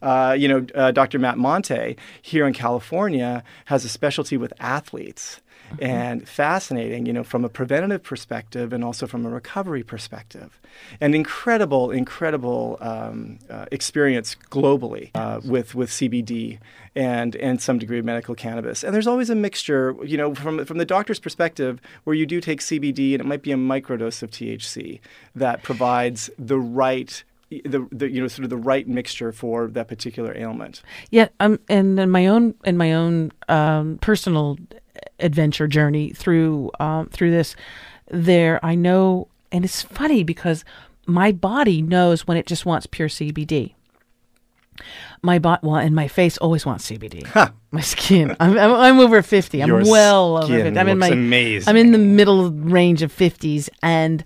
Uh, 0.00 0.32
you 0.38 0.48
know, 0.48 0.66
uh, 0.74 0.90
Dr. 0.92 1.18
Matt 1.18 1.38
Monte 1.38 1.96
here 2.22 2.46
in 2.46 2.52
California 2.52 3.42
has 3.66 3.84
a 3.84 3.88
specialty 3.88 4.36
with 4.36 4.52
athletes. 4.60 5.40
And 5.80 6.28
fascinating, 6.28 7.06
you 7.06 7.12
know, 7.12 7.24
from 7.24 7.44
a 7.44 7.48
preventative 7.48 8.02
perspective 8.02 8.72
and 8.72 8.84
also 8.84 9.06
from 9.06 9.26
a 9.26 9.30
recovery 9.30 9.82
perspective. 9.82 10.60
An 11.00 11.14
incredible, 11.14 11.90
incredible 11.90 12.78
um, 12.80 13.38
uh, 13.50 13.66
experience 13.70 14.36
globally 14.50 15.10
uh, 15.14 15.40
with, 15.44 15.74
with 15.74 15.90
CBD 15.90 16.58
and, 16.94 17.36
and 17.36 17.60
some 17.60 17.78
degree 17.78 17.98
of 17.98 18.04
medical 18.04 18.34
cannabis. 18.34 18.82
And 18.84 18.94
there's 18.94 19.06
always 19.06 19.30
a 19.30 19.34
mixture, 19.34 19.96
you 20.04 20.16
know, 20.16 20.34
from, 20.34 20.64
from 20.64 20.78
the 20.78 20.84
doctor's 20.84 21.20
perspective, 21.20 21.80
where 22.04 22.14
you 22.14 22.26
do 22.26 22.40
take 22.40 22.60
CBD 22.60 23.12
and 23.12 23.20
it 23.20 23.26
might 23.26 23.42
be 23.42 23.52
a 23.52 23.56
microdose 23.56 24.22
of 24.22 24.30
THC 24.30 25.00
that 25.34 25.62
provides 25.62 26.30
the 26.38 26.58
right 26.58 27.24
the, 27.50 27.86
the 27.92 28.10
you 28.10 28.20
know 28.20 28.28
sort 28.28 28.44
of 28.44 28.50
the 28.50 28.56
right 28.56 28.86
mixture 28.88 29.32
for 29.32 29.68
that 29.68 29.88
particular 29.88 30.36
ailment. 30.36 30.82
Yeah, 31.10 31.28
um, 31.40 31.58
and 31.68 31.98
in 31.98 32.10
my 32.10 32.26
own 32.26 32.54
in 32.64 32.76
my 32.76 32.92
own 32.92 33.32
um, 33.48 33.98
personal 34.00 34.58
adventure 35.20 35.66
journey 35.68 36.10
through 36.10 36.70
um, 36.80 37.08
through 37.08 37.30
this, 37.30 37.54
there 38.10 38.64
I 38.64 38.74
know, 38.74 39.28
and 39.52 39.64
it's 39.64 39.82
funny 39.82 40.24
because 40.24 40.64
my 41.06 41.32
body 41.32 41.82
knows 41.82 42.26
when 42.26 42.36
it 42.36 42.46
just 42.46 42.64
wants 42.66 42.86
pure 42.86 43.08
CBD. 43.08 43.74
my 45.22 45.38
bot 45.38 45.62
well 45.62 45.76
and 45.76 45.94
my 45.94 46.08
face 46.08 46.36
always 46.38 46.66
wants 46.66 46.90
CBD. 46.90 47.24
My 47.70 47.80
skin. 47.80 48.36
I'm, 48.40 48.56
I'm, 48.58 48.72
I'm 48.72 49.00
over 49.00 49.20
fifty. 49.22 49.62
I'm 49.62 49.68
Your 49.68 49.84
well 49.84 50.38
over 50.38 50.46
fifty. 50.46 50.78
I'm 50.78 50.88
in 50.88 50.98
my 50.98 51.08
amazing. 51.08 51.68
I'm 51.68 51.76
in 51.76 51.92
the 51.92 51.98
middle 51.98 52.50
range 52.50 53.02
of 53.02 53.12
fifties, 53.12 53.68
and 53.82 54.24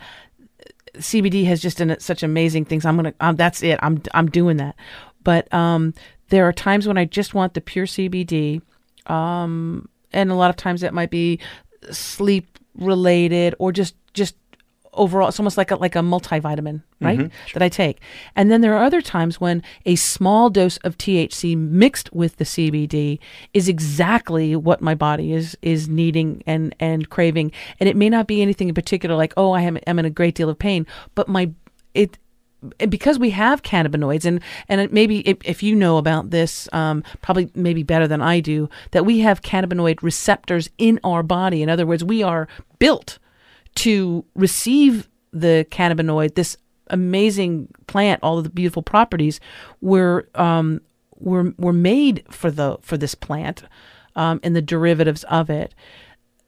CBD 0.99 1.45
has 1.47 1.61
just 1.61 1.78
done 1.78 1.95
such 1.99 2.23
amazing 2.23 2.64
things. 2.64 2.85
I'm 2.85 2.97
gonna. 2.97 3.14
Um, 3.21 3.37
that's 3.37 3.62
it. 3.62 3.78
I'm 3.83 4.02
I'm 4.14 4.28
doing 4.31 4.57
that. 4.59 4.76
But 5.25 5.52
um, 5.52 5.95
there 6.28 6.47
are 6.47 6.52
times 6.52 6.87
when 6.87 6.99
I 6.99 7.05
just 7.05 7.35
want 7.35 7.55
the 7.55 7.61
pure 7.61 7.87
CBD, 7.87 8.62
um, 9.07 9.88
and 10.12 10.31
a 10.31 10.35
lot 10.35 10.50
of 10.50 10.57
times 10.57 10.81
that 10.81 10.95
might 10.95 11.11
be 11.11 11.38
sleep 11.90 12.59
related 12.75 13.55
or 13.59 13.73
just 13.73 13.95
just 14.14 14.37
overall 14.92 15.28
it's 15.28 15.38
almost 15.38 15.57
like 15.57 15.71
a 15.71 15.76
like 15.76 15.97
a 15.97 16.00
multivitamin 16.00 16.83
right 17.00 17.30
that 17.52 17.62
i 17.62 17.68
take. 17.68 18.00
And 18.35 18.50
then 18.50 18.61
there 18.61 18.75
are 18.75 18.85
other 18.85 19.00
times 19.00 19.40
when 19.40 19.62
a 19.87 19.97
small 19.97 20.50
dose 20.50 20.76
of 20.78 20.99
thc 20.99 21.57
mixed 21.57 22.12
with 22.12 22.37
the 22.37 22.45
cbd 22.45 23.18
is 23.54 23.68
exactly 23.68 24.57
what 24.57 24.80
my 24.80 24.95
body 24.95 25.33
is 25.33 25.57
is 25.62 25.88
needing 25.88 26.42
and 26.47 26.75
and 26.80 27.09
craving. 27.11 27.52
And 27.80 27.88
it 27.88 27.97
may 27.97 28.09
not 28.09 28.26
be 28.26 28.42
anything 28.42 28.68
in 28.68 28.75
particular 28.75 29.16
like 29.16 29.35
oh 29.37 29.52
i 29.52 29.62
am 29.62 29.78
i'm 29.87 29.99
in 29.99 30.04
a 30.04 30.11
great 30.11 30.35
deal 30.35 30.49
of 30.49 30.59
pain 30.59 30.87
but 31.14 31.28
my 31.28 31.50
it 31.95 32.18
because 32.88 33.18
we 33.18 33.30
have 33.30 33.62
cannabinoids 33.62 34.25
and 34.25 34.40
and 34.68 34.90
maybe 34.92 35.21
if, 35.21 35.37
if 35.45 35.62
you 35.62 35.75
know 35.75 35.97
about 35.97 36.30
this 36.30 36.68
um, 36.73 37.04
probably 37.23 37.50
maybe 37.54 37.83
better 37.83 38.09
than 38.09 38.21
i 38.21 38.40
do 38.40 38.68
that 38.90 39.07
we 39.07 39.21
have 39.21 39.42
cannabinoid 39.42 40.02
receptors 40.02 40.68
in 40.78 40.99
our 41.04 41.23
body. 41.23 41.62
In 41.62 41.68
other 41.68 41.87
words 41.87 42.02
we 42.02 42.23
are 42.23 42.49
built 42.78 43.18
to 43.77 44.25
receive 44.35 45.09
the 45.33 45.67
cannabinoid 45.71 46.35
this 46.35 46.57
amazing 46.91 47.69
plant 47.87 48.19
all 48.23 48.39
of 48.39 48.45
the 48.45 48.51
beautiful 48.51 48.83
properties 48.83 49.41
were 49.81 50.29
um, 50.35 50.81
were 51.17 51.53
were 51.59 51.73
made 51.73 52.25
for 52.31 52.51
the 52.51 52.79
for 52.81 52.97
this 52.97 53.15
plant 53.15 53.63
um, 54.17 54.41
and 54.43 54.57
the 54.57 54.63
derivatives 54.63 55.25
of 55.25 55.51
it 55.51 55.75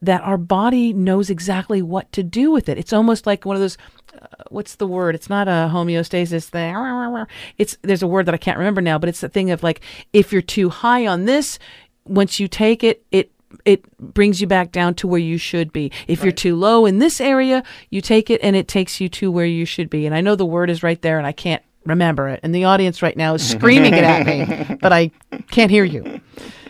that 0.02 0.22
our 0.22 0.38
body 0.38 0.92
knows 0.92 1.28
exactly 1.28 1.82
what 1.82 2.10
to 2.12 2.22
do 2.22 2.50
with 2.50 2.68
it. 2.68 2.78
It's 2.78 2.92
almost 2.92 3.26
like 3.26 3.44
one 3.44 3.56
of 3.56 3.60
those 3.60 3.76
uh, 4.20 4.26
what's 4.48 4.76
the 4.76 4.86
word? 4.86 5.14
It's 5.14 5.28
not 5.28 5.46
a 5.46 5.70
homeostasis 5.72 6.48
thing. 6.48 7.26
It's 7.58 7.76
there's 7.82 8.02
a 8.02 8.08
word 8.08 8.26
that 8.26 8.34
I 8.34 8.38
can't 8.38 8.58
remember 8.58 8.80
now, 8.80 8.98
but 8.98 9.08
it's 9.08 9.20
the 9.20 9.28
thing 9.28 9.50
of 9.50 9.62
like 9.62 9.82
if 10.12 10.32
you're 10.32 10.42
too 10.42 10.70
high 10.70 11.06
on 11.06 11.26
this, 11.26 11.58
once 12.04 12.40
you 12.40 12.48
take 12.48 12.82
it, 12.82 13.04
it 13.10 13.30
it 13.64 13.96
brings 13.98 14.40
you 14.40 14.46
back 14.46 14.72
down 14.72 14.94
to 14.96 15.06
where 15.06 15.20
you 15.20 15.38
should 15.38 15.72
be. 15.72 15.90
If 16.06 16.22
you're 16.22 16.32
too 16.32 16.56
low 16.56 16.86
in 16.86 16.98
this 16.98 17.20
area, 17.20 17.62
you 17.90 18.00
take 18.00 18.30
it 18.30 18.40
and 18.42 18.56
it 18.56 18.68
takes 18.68 19.00
you 19.00 19.08
to 19.10 19.30
where 19.30 19.46
you 19.46 19.64
should 19.64 19.90
be. 19.90 20.06
And 20.06 20.14
I 20.14 20.20
know 20.20 20.36
the 20.36 20.46
word 20.46 20.70
is 20.70 20.82
right 20.82 21.00
there 21.00 21.18
and 21.18 21.26
I 21.26 21.32
can't 21.32 21.62
remember 21.84 22.28
it. 22.28 22.40
And 22.42 22.54
the 22.54 22.64
audience 22.64 23.02
right 23.02 23.16
now 23.16 23.34
is 23.34 23.48
screaming 23.48 23.94
it 23.94 24.04
at 24.04 24.26
me, 24.26 24.76
but 24.82 24.92
I 24.92 25.10
can't 25.50 25.70
hear 25.70 25.84
you. 25.84 26.20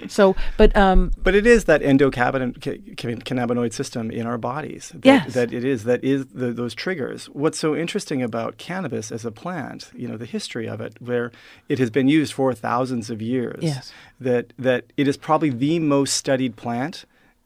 So, 0.08 0.34
but 0.56 0.74
um, 0.76 1.12
But 1.18 1.34
it 1.34 1.46
is 1.46 1.64
that 1.64 1.82
endocannabinoid 1.82 3.72
system 3.72 4.10
in 4.10 4.26
our 4.26 4.38
bodies. 4.38 4.92
That, 4.94 5.04
Yes. 5.04 5.34
That 5.34 5.52
it 5.52 5.64
is. 5.64 5.84
That 5.84 6.02
is 6.02 6.26
the, 6.26 6.52
those 6.52 6.74
triggers. 6.74 7.26
What's 7.26 7.58
so 7.58 7.76
interesting 7.76 8.22
about 8.22 8.56
cannabis 8.56 9.12
as 9.12 9.24
a 9.24 9.30
plant, 9.30 9.90
you 9.94 10.08
know, 10.08 10.16
the 10.16 10.26
history 10.26 10.66
of 10.68 10.80
it, 10.80 10.96
where 11.00 11.32
it 11.68 11.78
has 11.78 11.90
been 11.90 12.08
used 12.08 12.32
for 12.32 12.54
thousands 12.54 13.10
of 13.10 13.20
years. 13.20 13.62
Yes. 13.62 13.92
That 14.18 14.52
that 14.58 14.92
it 14.96 15.06
is 15.06 15.16
probably 15.16 15.50
the 15.50 15.78
most 15.78 16.14
studied 16.14 16.56
plant 16.56 17.04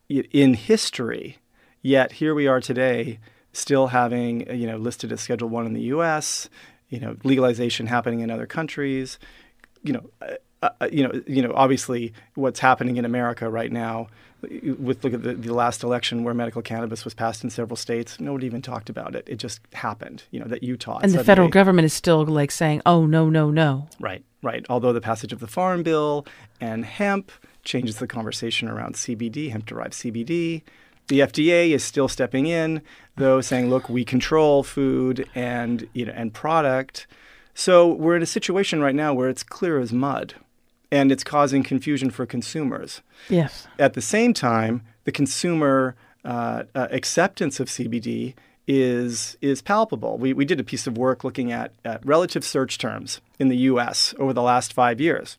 in 0.09 0.55
history. 0.55 1.39
Yet 1.83 2.13
here 2.13 2.35
we 2.35 2.47
are 2.47 2.61
today, 2.61 3.19
still 3.53 3.89
having 3.89 4.49
uh, 4.49 4.53
you 4.53 4.67
know 4.67 4.77
listed 4.77 5.13
as 5.13 5.21
Schedule 5.21 5.49
One 5.49 5.67
in 5.67 5.73
the 5.73 5.83
U.S. 5.83 6.49
You 6.95 7.01
know, 7.01 7.17
legalization 7.25 7.87
happening 7.87 8.21
in 8.21 8.31
other 8.31 8.47
countries. 8.47 9.19
You 9.83 9.95
know. 9.95 10.11
Uh, 10.23 10.35
uh, 10.81 10.89
you 10.91 11.07
know, 11.07 11.13
you 11.27 11.43
know, 11.43 11.53
obviously, 11.55 12.15
what's 12.37 12.59
happening 12.59 12.97
in 12.97 13.05
America 13.05 13.51
right 13.51 13.71
now, 13.71 14.09
with 14.79 15.05
look 15.05 15.13
at 15.13 15.23
the, 15.23 15.35
the 15.35 15.53
last 15.53 15.83
election 15.83 16.25
where 16.25 16.35
medical 16.35 16.63
cannabis 16.63 17.05
was 17.05 17.13
passed 17.13 17.45
in 17.45 17.51
several 17.51 17.77
states, 17.77 18.19
nobody 18.21 18.47
even 18.47 18.63
talked 18.63 18.89
about 18.89 19.15
it. 19.15 19.29
It 19.29 19.37
just 19.37 19.61
happened. 19.73 20.25
You 20.31 20.41
know 20.41 20.47
that 20.47 20.63
Utah 20.63 21.01
and 21.03 21.13
the 21.13 21.25
federal 21.25 21.49
government 21.49 21.87
is 21.87 21.93
still 21.93 22.25
like 22.25 22.51
saying, 22.51 22.83
"Oh 22.87 23.07
no, 23.07 23.29
no, 23.29 23.51
no." 23.51 23.89
Right, 24.01 24.25
right. 24.43 24.65
Although 24.69 24.93
the 24.93 25.01
passage 25.01 25.33
of 25.33 25.41
the 25.41 25.47
Farm 25.47 25.83
Bill 25.83 26.27
and 26.61 26.85
hemp 26.85 27.31
changes 27.65 27.99
the 27.99 28.07
conversation 28.07 28.69
around 28.69 28.95
CBD, 28.95 29.51
hemp 29.51 29.67
derived 29.67 29.95
CBD. 29.95 30.63
The 31.09 31.21
FDA 31.21 31.71
is 31.71 31.85
still 31.85 32.09
stepping 32.09 32.47
in, 32.47 32.83
though, 33.17 33.41
saying, 33.41 33.71
"Look, 33.71 33.89
we 33.89 34.05
control 34.05 34.63
food 34.63 35.29
and 35.35 35.89
you 35.93 36.07
know 36.07 36.13
and 36.15 36.33
product." 36.33 37.07
So 37.55 37.93
we're 37.93 38.17
in 38.17 38.23
a 38.23 38.27
situation 38.27 38.81
right 38.81 38.95
now 38.95 39.15
where 39.15 39.29
it's 39.29 39.43
clear 39.43 39.79
as 39.79 39.93
mud, 39.93 40.35
and 40.91 41.13
it's 41.13 41.23
causing 41.25 41.63
confusion 41.63 42.11
for 42.11 42.27
consumers. 42.27 43.01
Yes. 43.29 43.69
At 43.79 43.95
the 43.95 44.03
same 44.03 44.35
time, 44.35 44.83
the 45.05 45.13
consumer 45.13 45.95
uh, 46.25 46.65
uh, 46.75 46.89
acceptance 46.91 47.61
of 47.61 47.69
CBD 47.69 48.35
is 48.67 49.37
is 49.41 49.61
palpable. 49.61 50.17
We, 50.17 50.33
we 50.33 50.45
did 50.45 50.59
a 50.59 50.65
piece 50.65 50.87
of 50.87 50.97
work 50.97 51.23
looking 51.23 51.53
at, 51.53 51.73
at 51.85 52.05
relative 52.05 52.45
search 52.45 52.79
terms 52.79 53.21
in 53.39 53.49
the 53.49 53.57
U.S. 53.59 54.15
over 54.19 54.33
the 54.33 54.43
last 54.43 54.73
five 54.73 55.01
years, 55.01 55.37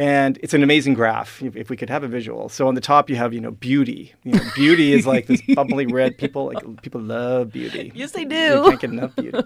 and 0.00 0.38
it's 0.42 0.54
an 0.54 0.62
amazing 0.62 0.94
graph. 0.94 1.42
If, 1.42 1.54
if 1.56 1.68
we 1.70 1.76
could 1.76 1.90
have 1.90 2.02
a 2.02 2.08
visual, 2.08 2.48
so 2.48 2.66
on 2.66 2.74
the 2.74 2.80
top 2.80 3.10
you 3.10 3.16
have 3.16 3.32
you 3.34 3.40
know 3.40 3.50
beauty. 3.50 4.14
You 4.24 4.32
know, 4.32 4.42
beauty 4.54 4.92
is 4.94 5.06
like 5.06 5.26
this 5.26 5.42
bubbly 5.54 5.86
red. 5.86 6.16
People 6.16 6.46
like 6.46 6.82
people 6.82 7.00
love 7.02 7.52
beauty. 7.52 7.92
Yes, 7.94 8.12
they 8.12 8.24
They 8.24 8.48
do. 8.48 8.62
can't 8.64 8.80
get 8.80 8.90
enough 8.90 9.14
beauty. 9.16 9.38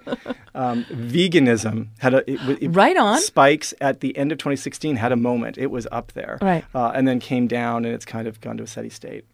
Um, 0.54 0.84
veganism 0.84 1.88
had 1.98 2.14
a 2.14 2.18
it, 2.30 2.62
it, 2.62 2.68
Right 2.68 2.96
on. 2.96 3.18
Spikes 3.20 3.74
at 3.80 4.00
the 4.00 4.16
end 4.16 4.30
of 4.32 4.38
2016 4.38 4.96
had 4.96 5.10
a 5.12 5.16
moment. 5.16 5.58
It 5.58 5.70
was 5.72 5.86
up 5.90 6.12
there, 6.12 6.38
Right. 6.40 6.64
uh, 6.74 6.92
and 6.94 7.08
then 7.08 7.18
came 7.20 7.46
down, 7.48 7.84
and 7.84 7.92
it's 7.94 8.04
kind 8.04 8.28
of 8.28 8.40
gone 8.40 8.56
to 8.58 8.62
a 8.62 8.66
steady 8.66 8.90
state. 8.90 9.24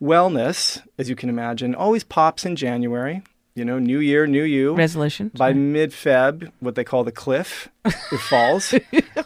Wellness, 0.00 0.80
as 0.98 1.08
you 1.10 1.16
can 1.16 1.28
imagine, 1.28 1.74
always 1.74 2.04
pops 2.04 2.44
in 2.46 2.56
January. 2.56 3.22
You 3.56 3.64
know, 3.64 3.78
new 3.78 3.98
year, 3.98 4.26
new 4.26 4.44
you. 4.44 4.74
Resolution. 4.76 5.30
By 5.36 5.52
mid 5.52 5.90
Feb, 5.90 6.50
what 6.60 6.76
they 6.76 6.84
call 6.84 7.02
the 7.04 7.12
cliff, 7.12 7.68
it 7.84 8.20
falls. 8.20 8.72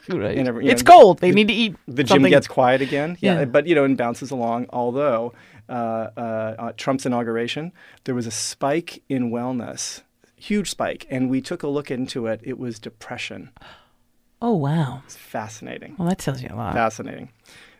Right. 0.08 0.36
and 0.36 0.46
you 0.62 0.70
it's 0.70 0.82
know, 0.84 0.92
cold. 0.92 1.18
They 1.20 1.30
need 1.30 1.48
to 1.48 1.54
eat. 1.54 1.76
the 1.88 2.04
gym 2.04 2.22
gets 2.24 2.46
quiet 2.48 2.80
again. 2.82 3.16
Yeah, 3.20 3.38
Yeah. 3.40 3.44
but 3.46 3.66
you 3.66 3.74
know, 3.74 3.84
and 3.84 3.96
bounces 3.96 4.30
along. 4.30 4.66
Although 4.70 5.32
uh, 5.68 5.72
uh, 6.16 6.20
uh, 6.58 6.72
Trump's 6.76 7.06
inauguration, 7.06 7.72
there 8.04 8.14
was 8.14 8.26
a 8.26 8.30
spike 8.30 9.02
in 9.08 9.30
wellness, 9.30 10.02
huge 10.36 10.68
spike, 10.70 11.06
and 11.10 11.30
we 11.30 11.40
took 11.40 11.62
a 11.62 11.68
look 11.68 11.90
into 11.90 12.26
it. 12.26 12.40
It 12.42 12.58
was 12.58 12.78
depression. 12.78 13.50
Oh 14.42 14.54
wow. 14.54 15.02
It's 15.06 15.16
fascinating, 15.16 15.96
Well, 15.98 16.08
that 16.08 16.18
tells 16.18 16.42
you 16.42 16.48
a 16.52 16.56
lot. 16.56 16.74
fascinating. 16.74 17.30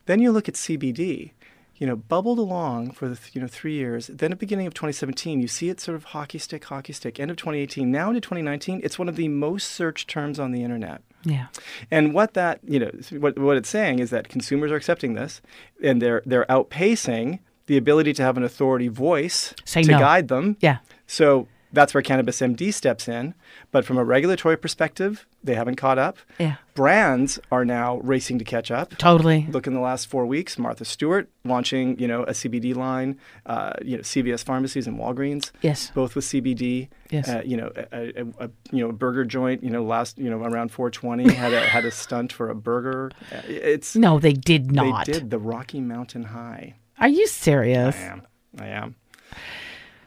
Then 0.07 0.21
you 0.21 0.33
look 0.33 0.49
at 0.49 0.55
CBD. 0.55 1.33
You 1.77 1.89
know, 1.89 1.97
bubbled 1.97 2.39
along 2.39 2.93
for 2.93 3.09
the 3.09 3.19
you 3.33 3.41
know 3.41 3.49
three 3.49 3.75
years. 3.75 4.07
Then 4.07 4.31
at 4.33 4.39
the 4.39 4.47
beginning 4.47 4.67
of 4.67 4.75
2017, 4.75 5.41
you 5.41 5.49
see 5.49 5.69
it 5.69 5.81
sort 5.81 5.97
of 5.97 6.05
hockey 6.05 6.39
stick, 6.39 6.65
hockey 6.65 6.93
stick. 6.93 7.19
End 7.19 7.31
of 7.31 7.37
2018, 7.37 7.91
now 7.91 8.09
into 8.09 8.21
2019, 8.21 8.81
it's 8.85 8.99
one 8.99 9.09
of 9.09 9.17
the 9.17 9.29
most 9.29 9.71
searched 9.71 10.09
terms 10.09 10.39
on 10.39 10.53
the 10.53 10.63
internet. 10.63 11.03
Yeah. 11.25 11.47
And 11.91 12.15
what 12.15 12.35
that, 12.35 12.61
you 12.65 12.79
know, 12.79 12.91
what, 13.19 13.39
what 13.39 13.57
it's 13.57 13.69
saying 13.69 13.99
is 13.99 14.11
that 14.11 14.29
consumers 14.29 14.71
are 14.71 14.77
accepting 14.77 15.15
this 15.15 15.41
and 15.83 16.01
they're, 16.01 16.23
they're 16.27 16.45
outpacing 16.47 17.41
the 17.67 17.77
ability 17.77 18.13
to 18.15 18.23
have 18.23 18.37
an 18.37 18.45
authority 18.45 18.89
voice 18.89 19.55
Say 19.65 19.83
to 19.83 19.93
no. 19.93 19.99
guide 19.99 20.29
them. 20.29 20.57
Yeah. 20.61 20.79
So 21.07 21.49
that's 21.75 21.93
where 21.93 22.03
Cannabis 22.03 22.41
MD 22.41 22.73
steps 22.73 23.09
in. 23.09 23.35
But 23.71 23.85
from 23.85 23.99
a 23.99 24.05
regulatory 24.05 24.57
perspective, 24.57 25.27
they 25.43 25.55
haven't 25.55 25.77
caught 25.77 25.99
up. 25.99 26.19
Yeah. 26.39 26.57
Brands 26.75 27.39
are 27.53 27.65
now 27.65 27.99
racing 27.99 28.39
to 28.39 28.45
catch 28.45 28.71
up. 28.71 28.97
Totally. 28.97 29.47
Look 29.51 29.67
in 29.67 29.75
the 29.75 29.81
last 29.81 30.07
four 30.09 30.25
weeks, 30.27 30.59
Martha 30.59 30.85
Stewart 30.85 31.29
launching, 31.45 31.99
you 31.99 32.09
know, 32.09 32.23
a 32.23 32.31
CBD 32.31 32.75
line, 32.75 33.19
uh, 33.47 33.75
you 33.83 33.97
know, 33.97 34.03
CVS 34.03 34.43
pharmacies 34.45 34.87
and 34.87 34.99
Walgreens 34.99 35.51
Yes. 35.61 35.91
both 35.95 36.15
with 36.15 36.25
CBD. 36.25 36.89
Yes. 37.11 37.29
Uh, 37.29 37.43
you 37.45 37.57
know, 37.57 37.71
a, 37.77 38.21
a, 38.21 38.25
a 38.47 38.51
you 38.73 38.83
know 38.83 38.89
a 38.89 38.93
burger 38.93 39.25
joint. 39.25 39.63
You 39.63 39.71
know, 39.71 39.85
last 39.85 40.19
you 40.19 40.31
know 40.31 40.39
around 40.43 40.71
420 40.71 41.33
had 41.35 41.53
a 41.53 41.61
had 41.61 41.85
a 41.85 41.91
stunt 41.91 42.33
for 42.33 42.49
a 42.49 42.55
burger. 42.55 43.11
Uh, 43.33 43.41
It's 43.47 43.95
No, 43.95 44.19
they 44.19 44.33
did 44.33 44.73
not. 44.73 45.07
they 45.07 45.13
did 45.13 45.31
the 45.31 45.39
Rocky 45.39 45.81
Mountain 45.81 46.25
High. 46.25 46.75
Are 46.99 47.09
you 47.09 47.27
serious? 47.27 47.95
I 47.97 48.01
am. 48.01 48.23
I 48.59 48.67
am. 48.69 48.95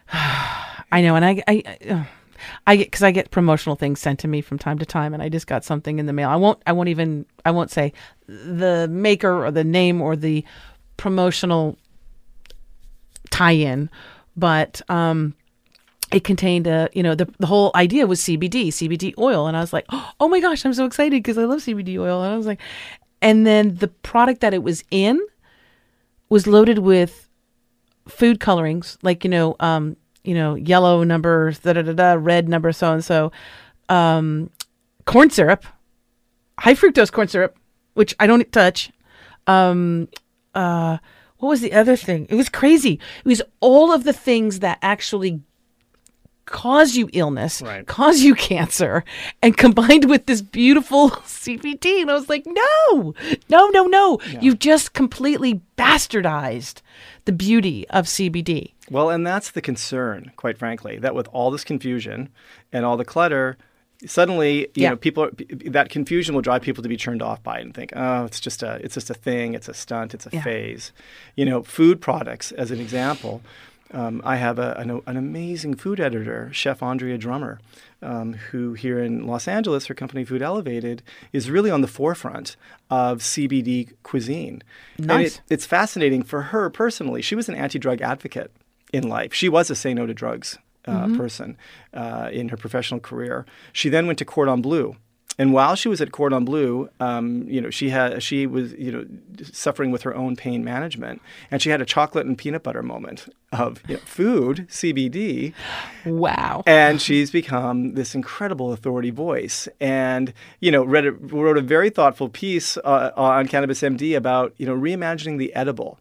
I 0.92 1.02
know, 1.02 1.16
and 1.16 1.26
I, 1.26 1.44
I, 1.48 1.64
I, 1.66 2.08
I 2.66 2.76
get 2.76 2.88
because 2.88 3.04
I 3.04 3.12
get 3.12 3.32
promotional 3.32 3.76
things 3.76 4.00
sent 4.00 4.20
to 4.20 4.28
me 4.28 4.42
from 4.42 4.58
time 4.58 4.80
to 4.80 4.86
time, 4.86 5.14
and 5.14 5.22
I 5.22 5.30
just 5.30 5.48
got 5.48 5.64
something 5.64 6.00
in 6.00 6.06
the 6.06 6.14
mail. 6.14 6.30
I 6.30 6.36
won't, 6.36 6.62
I 6.66 6.72
won't 6.72 6.90
even, 6.90 7.26
I 7.46 7.52
won't 7.52 7.72
say 7.72 7.94
the 8.28 8.88
maker 8.90 9.46
or 9.46 9.52
the 9.52 9.64
name 9.64 10.02
or 10.02 10.16
the 10.16 10.46
promotional 10.96 11.78
tie-in, 13.30 13.90
but 14.36 14.82
um, 14.90 15.36
it 16.12 16.24
contained 16.24 16.68
a, 16.68 16.90
you 16.94 17.04
know, 17.04 17.16
the 17.16 17.28
the 17.40 17.48
whole 17.48 17.72
idea 17.76 18.08
was 18.08 18.22
CBD, 18.22 18.68
CBD 18.68 19.14
oil, 19.18 19.48
and 19.48 19.58
I 19.58 19.62
was 19.62 19.74
like, 19.74 19.86
oh 20.20 20.28
my 20.28 20.40
gosh, 20.40 20.66
I'm 20.66 20.74
so 20.74 20.86
excited 20.86 21.22
because 21.22 21.38
I 21.38 21.44
love 21.44 21.60
CBD 21.60 22.00
oil, 22.00 22.22
and 22.24 22.34
I 22.34 22.38
was 22.38 22.46
like, 22.46 22.62
and 23.22 23.46
then 23.46 23.76
the 23.76 23.88
product 23.88 24.42
that 24.42 24.54
it 24.54 24.64
was 24.64 24.84
in 24.92 25.20
was 26.30 26.48
loaded 26.48 26.80
with 26.80 27.28
food 28.08 28.40
colorings, 28.40 28.98
like 29.02 29.24
you 29.24 29.30
know, 29.30 29.56
um, 29.60 29.98
you 30.28 30.34
know, 30.36 30.56
yellow 30.56 31.04
number 31.04 31.52
da 31.64 31.74
da 31.74 31.82
da 31.82 31.94
da, 31.94 32.14
red 32.20 32.48
number 32.50 32.72
so 32.72 32.94
and 32.94 33.04
so, 33.04 33.32
um, 33.90 34.50
corn 35.06 35.30
syrup, 35.30 35.66
high 36.60 36.74
fructose 36.76 37.12
corn 37.12 37.28
syrup, 37.28 37.58
which 37.94 38.14
I 38.20 38.28
don't 38.28 38.52
touch. 38.52 38.92
Um, 39.48 40.10
uh, 40.54 40.98
what 41.38 41.50
was 41.50 41.62
the 41.62 41.72
other 41.74 41.96
thing? 41.96 42.28
It 42.30 42.36
was 42.36 42.50
crazy. 42.50 43.00
It 43.24 43.28
was 43.28 43.42
all 43.60 43.94
of 43.94 44.04
the 44.04 44.14
things 44.14 44.60
that 44.60 44.80
actually 44.82 45.42
cause 46.46 46.96
you 46.96 47.10
illness, 47.14 47.62
Right. 47.62 47.86
cause 47.86 48.22
you 48.22 48.34
cancer, 48.34 49.04
and 49.42 49.56
combined 49.58 50.10
with 50.10 50.26
this 50.28 50.42
beautiful 50.42 51.10
CBD. 51.26 52.02
And 52.02 52.10
I 52.10 52.14
was 52.14 52.30
like, 52.30 52.46
no, 52.46 53.14
no, 53.50 53.68
no, 53.70 53.86
no. 53.86 54.20
You've 54.42 54.60
just 54.60 54.94
completely 54.94 55.62
bastardized 55.78 56.82
the 57.26 57.34
beauty 57.34 57.88
of 57.90 58.06
CBD. 58.06 58.74
Well, 58.90 59.10
and 59.10 59.26
that's 59.26 59.52
the 59.52 59.62
concern, 59.62 60.32
quite 60.36 60.58
frankly, 60.58 60.98
that 60.98 61.14
with 61.16 61.28
all 61.34 61.52
this 61.52 61.64
confusion 61.64 62.30
and 62.72 62.86
all 62.86 62.98
the 62.98 63.06
clutter, 63.06 63.58
suddenly, 64.06 64.60
you 64.76 64.84
Yeah. 64.84 64.90
know, 64.92 64.96
people 64.96 65.24
are, 65.26 65.32
that 65.72 65.90
confusion 65.90 66.36
will 66.36 66.42
drive 66.42 66.62
people 66.62 66.84
to 66.84 66.90
be 66.90 66.98
turned 66.98 67.22
off 67.22 67.42
by 67.44 67.60
it 67.60 67.64
and 67.64 67.74
think, 67.74 67.92
oh, 67.96 68.26
it's 68.26 68.40
just 68.40 68.64
a, 68.64 68.80
it's 68.84 68.94
just 68.94 69.10
a 69.10 69.14
thing, 69.14 69.54
it's 69.56 69.68
a 69.68 69.74
stunt, 69.74 70.14
it's 70.14 70.26
a 70.28 70.30
Yeah. 70.32 70.44
phase. 70.44 70.92
You 71.36 71.46
know, 71.46 71.64
food 71.64 72.00
products, 72.02 72.52
as 72.54 72.72
an 72.72 72.80
example. 72.80 73.42
Um, 73.92 74.22
I 74.26 74.36
have 74.36 74.60
a, 74.60 74.74
an, 74.78 75.02
an 75.08 75.16
amazing 75.16 75.76
food 75.76 76.00
editor, 76.02 76.50
Chef 76.52 76.84
Andrea 76.84 77.18
Drummer, 77.18 77.58
um, 78.02 78.34
who 78.34 78.74
here 78.74 79.00
in 79.02 79.26
Los 79.26 79.48
Angeles, 79.48 79.86
her 79.86 79.94
company 79.94 80.26
Food 80.26 80.42
Elevated, 80.42 81.02
is 81.32 81.50
really 81.50 81.72
on 81.72 81.80
the 81.80 81.88
forefront 81.88 82.58
of 82.90 83.20
CBD 83.20 83.94
cuisine. 84.04 84.62
And 84.98 85.08
Nice. 85.08 85.36
it, 85.38 85.42
it's 85.50 85.66
fascinating 85.66 86.22
for 86.22 86.42
her 86.44 86.70
personally. 86.70 87.22
She 87.22 87.34
was 87.34 87.48
an 87.48 87.56
anti-drug 87.56 88.02
advocate 88.02 88.52
in 88.94 89.08
life. 89.08 89.34
She 89.34 89.50
was 89.50 89.70
a 89.70 89.76
say 89.76 89.94
no 89.94 90.06
to 90.06 90.14
drugs 90.14 90.58
uh, 90.86 91.08
person 91.18 91.58
uh, 91.94 92.30
in 92.32 92.50
her 92.50 92.58
professional 92.58 93.00
career. 93.02 93.46
She 93.74 93.90
then 93.90 94.08
went 94.08 94.20
to 94.20 94.26
Cordon 94.26 94.62
Bleu. 94.62 94.96
And 95.40 95.54
while 95.54 95.76
she 95.76 95.88
was 95.88 96.02
at 96.02 96.12
Cordon 96.12 96.46
Bleu, 96.46 96.90
um, 97.00 97.44
you 97.48 97.62
know, 97.62 97.70
she 97.70 97.90
had 97.90 98.24
she 98.24 98.48
was 98.48 98.74
you 98.74 98.92
know 98.92 99.06
suffering 99.54 99.92
with 99.92 100.02
her 100.02 100.16
own 100.16 100.36
pain 100.36 100.64
management, 100.64 101.22
and 101.52 101.62
she 101.62 101.70
had 101.70 101.80
a 101.80 101.86
chocolate 101.86 102.26
and 102.26 102.36
peanut 102.36 102.64
butter 102.64 102.82
moment 102.82 103.28
of 103.52 103.84
you 103.88 103.96
know, 103.98 104.02
food 104.04 104.66
CBD, 104.70 105.54
Wow. 106.06 106.64
and 106.66 107.00
she's 107.00 107.30
become 107.30 107.94
this 107.94 108.16
incredible 108.16 108.74
authority 108.74 109.12
voice 109.12 109.68
and 109.80 110.34
you 110.60 110.72
know 110.72 110.84
read 110.84 111.06
a, 111.06 111.12
wrote 111.12 111.58
a 111.58 111.62
very 111.62 111.92
thoughtful 111.92 112.30
piece 112.30 112.78
uh, 112.78 113.12
on 113.16 113.48
cannabis 113.48 113.82
md 113.82 114.16
about 114.18 114.54
you 114.58 114.66
know 114.66 114.76
reimagining 114.76 115.38
the 115.38 115.54
edible 115.54 116.00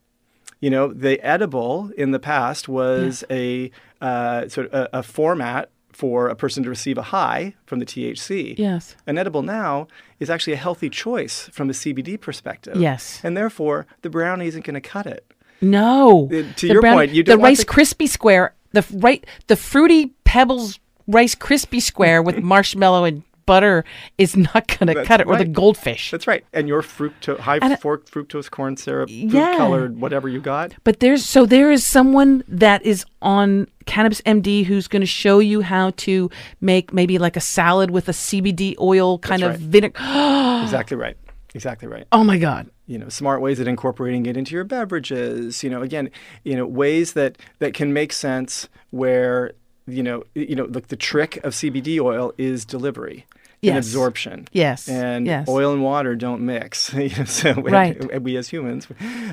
you 0.60 0.70
know 0.70 0.92
the 0.92 1.20
edible 1.20 1.90
in 1.96 2.10
the 2.12 2.18
past 2.18 2.68
was 2.68 3.24
a 3.30 3.70
uh, 4.00 4.48
sort 4.48 4.70
of 4.70 4.88
a, 4.92 4.98
a 4.98 5.02
format 5.02 5.70
for 5.92 6.28
a 6.28 6.36
person 6.36 6.62
to 6.62 6.68
receive 6.68 6.98
a 6.98 7.02
high 7.02 7.54
from 7.64 7.78
the 7.78 7.86
thc 7.86 8.54
Yes. 8.58 8.96
an 9.06 9.16
edible 9.18 9.42
now 9.42 9.86
is 10.20 10.28
actually 10.28 10.52
a 10.52 10.56
healthy 10.56 10.90
choice 10.90 11.48
from 11.52 11.70
a 11.70 11.72
cbd 11.72 12.20
perspective 12.20 12.76
Yes. 12.76 13.20
and 13.24 13.36
therefore 13.36 13.86
the 14.02 14.10
brownie 14.10 14.46
isn't 14.46 14.64
going 14.64 14.74
to 14.74 14.80
cut 14.80 15.06
it 15.06 15.24
No. 15.62 16.26
Uh, 16.30 16.44
to 16.56 16.66
your 16.66 16.82
point, 16.82 17.12
you 17.12 17.22
the 17.22 17.38
Rice 17.38 17.60
the- 17.64 17.72
Krispie 17.72 18.08
Square, 18.08 18.54
the 18.72 18.84
right, 18.92 19.24
the 19.46 19.56
fruity 19.56 20.12
Pebbles 20.24 20.78
Rice 21.06 21.34
Krispie 21.34 21.80
Square 21.80 22.22
with 22.24 22.36
marshmallow 22.52 23.04
and 23.04 23.22
butter 23.46 23.84
is 24.18 24.36
not 24.36 24.66
going 24.78 24.94
to 24.94 25.04
cut 25.04 25.20
it, 25.20 25.26
or 25.26 25.36
the 25.36 25.44
goldfish. 25.44 26.10
That's 26.10 26.26
right. 26.26 26.44
And 26.52 26.68
your 26.68 26.82
fructose, 26.82 27.38
high 27.38 27.58
And 27.62 27.72
I- 27.72 27.76
for- 27.76 27.98
fructose 27.98 28.50
corn 28.50 28.76
syrup, 28.76 29.08
food 29.08 29.32
Yeah. 29.32 29.56
colored, 29.56 30.00
whatever 30.00 30.28
you 30.28 30.40
got. 30.40 30.74
But 30.84 31.00
there's 31.00 31.24
so 31.24 31.46
there 31.46 31.70
is 31.72 31.86
someone 31.86 32.44
that 32.48 32.84
is 32.84 33.04
on 33.22 33.68
Cannabis 33.86 34.20
MD 34.26 34.64
who's 34.64 34.88
going 34.88 35.00
to 35.02 35.06
show 35.06 35.38
you 35.38 35.60
how 35.62 35.90
to 35.98 36.28
make 36.60 36.92
maybe 36.92 37.18
like 37.18 37.36
a 37.36 37.40
salad 37.40 37.90
with 37.90 38.08
a 38.08 38.12
CBD 38.12 38.74
oil 38.80 39.18
kind 39.20 39.42
That's 39.42 39.56
of 39.56 39.62
right. 39.62 39.70
vinegar. 39.70 40.00
Exactly 40.64 40.96
right. 40.96 41.16
Exactly 41.54 41.88
right. 41.88 42.04
oh 42.12 42.22
my 42.24 42.36
god. 42.38 42.68
You 42.86 42.98
know, 42.98 43.08
smart 43.08 43.40
ways 43.40 43.58
at 43.60 43.66
incorporating 43.66 44.26
it 44.26 44.36
into 44.36 44.54
your 44.54 44.64
beverages. 44.64 45.64
You 45.64 45.70
know, 45.70 45.82
again, 45.82 46.10
you 46.44 46.54
know, 46.56 46.66
ways 46.66 47.14
that 47.14 47.38
that 47.60 47.72
can 47.74 47.92
make 47.92 48.12
sense 48.12 48.68
where 48.90 49.52
you 49.88 50.02
know, 50.02 50.24
you 50.34 50.56
know, 50.56 50.64
look, 50.64 50.88
the 50.88 50.96
trick 50.96 51.36
of 51.44 51.52
CBD 51.54 52.00
oil 52.00 52.32
is 52.36 52.64
delivery. 52.64 53.24
And 53.62 53.78
absorption. 53.78 54.46
Yes. 54.52 54.88
And 54.88 55.26
yes. 55.26 55.48
oil 55.48 55.72
and 55.72 55.82
water 55.82 56.14
don't 56.14 56.42
mix. 56.42 56.94
So 57.26 57.52
we, 57.54 57.70
Right. 57.70 58.22
we 58.22 58.36
as 58.36 58.48
humans. 58.48 58.86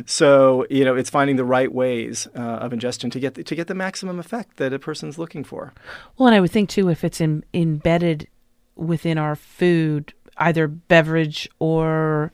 So 0.05 0.65
you 0.69 0.85
know, 0.85 0.95
it's 0.95 1.09
finding 1.09 1.35
the 1.35 1.45
right 1.45 1.71
ways 1.71 2.27
uh, 2.35 2.39
of 2.39 2.73
ingestion 2.73 3.09
to 3.11 3.19
get 3.19 3.35
the, 3.35 3.43
to 3.43 3.55
get 3.55 3.67
the 3.67 3.75
maximum 3.75 4.19
effect 4.19 4.57
that 4.57 4.73
a 4.73 4.79
person's 4.79 5.17
looking 5.17 5.43
for. 5.43 5.73
Well, 6.17 6.27
and 6.27 6.35
I 6.35 6.39
would 6.39 6.51
think 6.51 6.69
too, 6.69 6.89
if 6.89 7.03
it's 7.03 7.21
in, 7.21 7.43
embedded 7.53 8.27
within 8.75 9.17
our 9.17 9.35
food, 9.35 10.13
either 10.37 10.67
beverage 10.67 11.49
or 11.59 12.31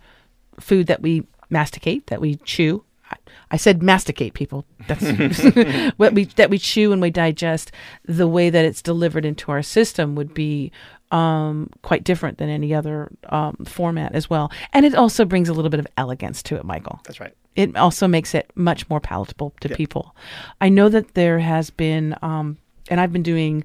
food 0.60 0.88
that 0.88 1.02
we 1.02 1.26
masticate, 1.50 2.08
that 2.08 2.22
we 2.22 2.36
chew. 2.38 2.84
I, 3.12 3.16
I 3.52 3.58
said 3.58 3.82
masticate, 3.82 4.34
people. 4.34 4.66
That's 4.88 5.94
what 5.98 6.14
we 6.14 6.26
that 6.26 6.50
we 6.50 6.58
chew 6.58 6.92
and 6.92 7.02
we 7.02 7.10
digest. 7.10 7.72
The 8.06 8.28
way 8.28 8.50
that 8.50 8.66
it's 8.66 8.82
delivered 8.82 9.26
into 9.26 9.52
our 9.52 9.64
system 9.64 10.16
would 10.16 10.34
be 10.34 10.72
um, 11.12 11.70
quite 11.82 12.04
different 12.04 12.38
than 12.38 12.50
any 12.50 12.74
other 12.74 13.12
um, 13.30 13.56
format 13.66 14.14
as 14.14 14.30
well. 14.30 14.52
And 14.74 14.86
it 14.86 14.94
also 14.96 15.26
brings 15.26 15.50
a 15.50 15.54
little 15.54 15.70
bit 15.72 15.80
of 15.80 15.88
elegance 15.98 16.44
to 16.44 16.56
it, 16.56 16.64
Michael 16.64 17.00
That's 17.06 17.20
right. 17.20 17.34
it 17.56 17.76
also 17.76 18.08
makes 18.08 18.36
it 18.36 18.52
much 18.56 18.88
more 18.90 19.00
palatable 19.00 19.54
to 19.62 19.70
Yeah. 19.70 19.76
people. 19.76 20.16
I 20.62 20.70
know 20.70 20.88
that 20.90 21.16
there 21.16 21.40
has 21.40 21.70
been, 21.72 22.16
um, 22.22 22.58
and 22.90 23.00
I've 23.02 23.12
been 23.12 23.24
doing 23.24 23.64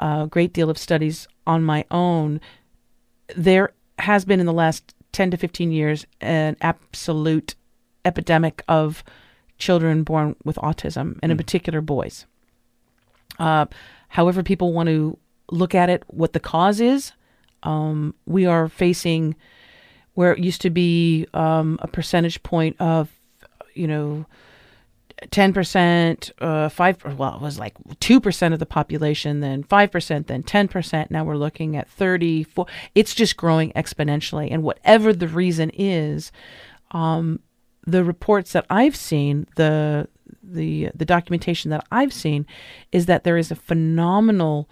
a 0.00 0.26
great 0.28 0.52
deal 0.52 0.68
of 0.70 0.78
studies 0.78 1.28
on 1.46 1.62
my 1.62 1.84
own. 1.90 2.40
There 3.36 3.72
has 4.00 4.24
been 4.24 4.40
in 4.40 4.46
the 4.46 4.52
last 4.52 4.94
10 5.12 5.30
to 5.30 5.36
15 5.36 5.70
years 5.72 6.06
an 6.20 6.56
absolute 6.60 7.54
epidemic 8.04 8.62
of 8.66 9.04
children 9.58 10.02
born 10.04 10.34
with 10.44 10.56
autism, 10.56 11.18
and 11.22 11.30
in 11.30 11.36
particular 11.38 11.80
boys. 11.80 12.26
Uh, 13.38 13.66
however, 14.08 14.42
people 14.42 14.72
want 14.72 14.88
to 14.88 15.18
look 15.50 15.74
at 15.74 15.90
it, 15.90 16.02
what 16.08 16.32
the 16.32 16.40
cause 16.40 16.80
is, 16.80 17.12
um, 17.62 18.14
we 18.26 18.46
are 18.46 18.68
facing 18.68 19.36
where 20.14 20.32
it 20.32 20.38
used 20.38 20.60
to 20.62 20.70
be 20.70 21.26
um, 21.34 21.78
a 21.82 21.88
percentage 21.88 22.42
point 22.42 22.76
of, 22.80 23.10
you 23.74 23.86
know, 23.86 24.26
10%, 25.28 26.30
uh, 26.40 26.68
5 26.68 27.18
well, 27.18 27.36
it 27.36 27.42
was 27.42 27.58
like 27.58 27.74
2% 28.00 28.52
of 28.52 28.58
the 28.58 28.66
population, 28.66 29.40
then 29.40 29.62
5%, 29.62 30.26
then 30.26 30.42
10%. 30.42 31.10
Now 31.10 31.24
we're 31.24 31.36
looking 31.36 31.76
at 31.76 31.88
34. 31.90 32.66
It's 32.94 33.14
just 33.14 33.36
growing 33.36 33.70
exponentially. 33.72 34.48
And 34.50 34.62
whatever 34.62 35.12
the 35.12 35.28
reason 35.28 35.70
is, 35.74 36.32
um, 36.92 37.40
the 37.86 38.04
reports 38.04 38.52
that 38.52 38.66
I've 38.70 38.96
seen, 38.96 39.46
the 39.56 40.08
the 40.42 40.90
the 40.94 41.04
documentation 41.04 41.70
that 41.70 41.86
I've 41.90 42.12
seen, 42.12 42.46
is 42.92 43.06
that 43.06 43.24
there 43.24 43.36
is 43.36 43.50
a 43.50 43.56
phenomenal 43.56 44.68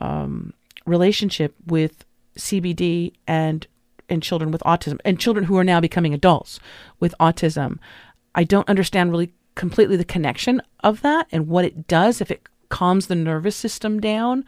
um, 0.00 0.52
relationship 0.86 1.54
with 1.66 2.04
CBD 2.38 3.12
and 3.26 3.66
and 4.08 4.22
children 4.22 4.50
with 4.50 4.62
autism 4.62 4.98
and 5.04 5.20
children 5.20 5.44
who 5.44 5.56
are 5.56 5.64
now 5.64 5.80
becoming 5.80 6.12
adults 6.12 6.58
with 6.98 7.14
autism. 7.20 7.78
I 8.34 8.44
don't 8.44 8.68
understand 8.68 9.12
really 9.12 9.32
completely 9.54 9.96
the 9.96 10.04
connection 10.04 10.60
of 10.80 11.02
that 11.02 11.26
and 11.30 11.46
what 11.46 11.64
it 11.64 11.86
does 11.86 12.20
if 12.20 12.30
it 12.30 12.48
calms 12.70 13.06
the 13.06 13.14
nervous 13.14 13.56
system 13.56 14.00
down. 14.00 14.44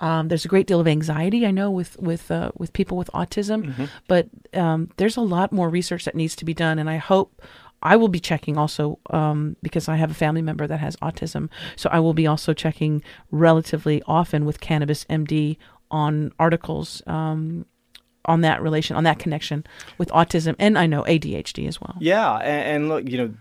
Um, 0.00 0.28
there's 0.28 0.44
a 0.44 0.48
great 0.48 0.66
deal 0.66 0.80
of 0.80 0.88
anxiety 0.88 1.46
I 1.46 1.50
know 1.50 1.70
with 1.70 1.98
with 1.98 2.30
uh, 2.30 2.50
with 2.56 2.72
people 2.72 2.96
with 2.96 3.10
autism, 3.14 3.88
but 4.08 4.28
um, 4.52 4.90
there's 4.96 5.16
a 5.16 5.22
lot 5.22 5.52
more 5.52 5.68
research 5.68 6.04
that 6.04 6.14
needs 6.14 6.34
to 6.36 6.44
be 6.44 6.52
done, 6.54 6.78
and 6.78 6.90
I 6.90 6.96
hope 6.96 7.40
I 7.84 7.96
will 7.96 8.08
be 8.08 8.20
checking 8.20 8.56
also 8.56 8.98
um, 9.10 9.56
because 9.62 9.88
I 9.88 9.96
have 9.96 10.10
a 10.10 10.14
family 10.14 10.42
member 10.42 10.66
that 10.66 10.80
has 10.80 10.96
autism, 10.96 11.50
so 11.76 11.88
I 11.92 12.00
will 12.00 12.14
be 12.14 12.26
also 12.26 12.52
checking 12.54 13.02
relatively 13.30 14.02
often 14.06 14.44
with 14.44 14.60
Cannabis 14.60 15.04
MD 15.04 15.58
on 15.90 16.32
articles 16.38 17.02
um, 17.06 17.66
on 18.24 18.40
that 18.40 18.62
relation, 18.62 18.96
on 18.96 19.04
that 19.04 19.18
connection 19.18 19.64
with 19.98 20.08
autism, 20.08 20.56
and 20.58 20.78
I 20.78 20.86
know 20.86 21.02
ADHD 21.02 21.68
as 21.68 21.80
well. 21.80 21.96
Yeah, 22.00 22.36
and, 22.36 22.76
and 22.76 22.88
look, 22.88 23.08
you 23.08 23.18
know, 23.18 23.34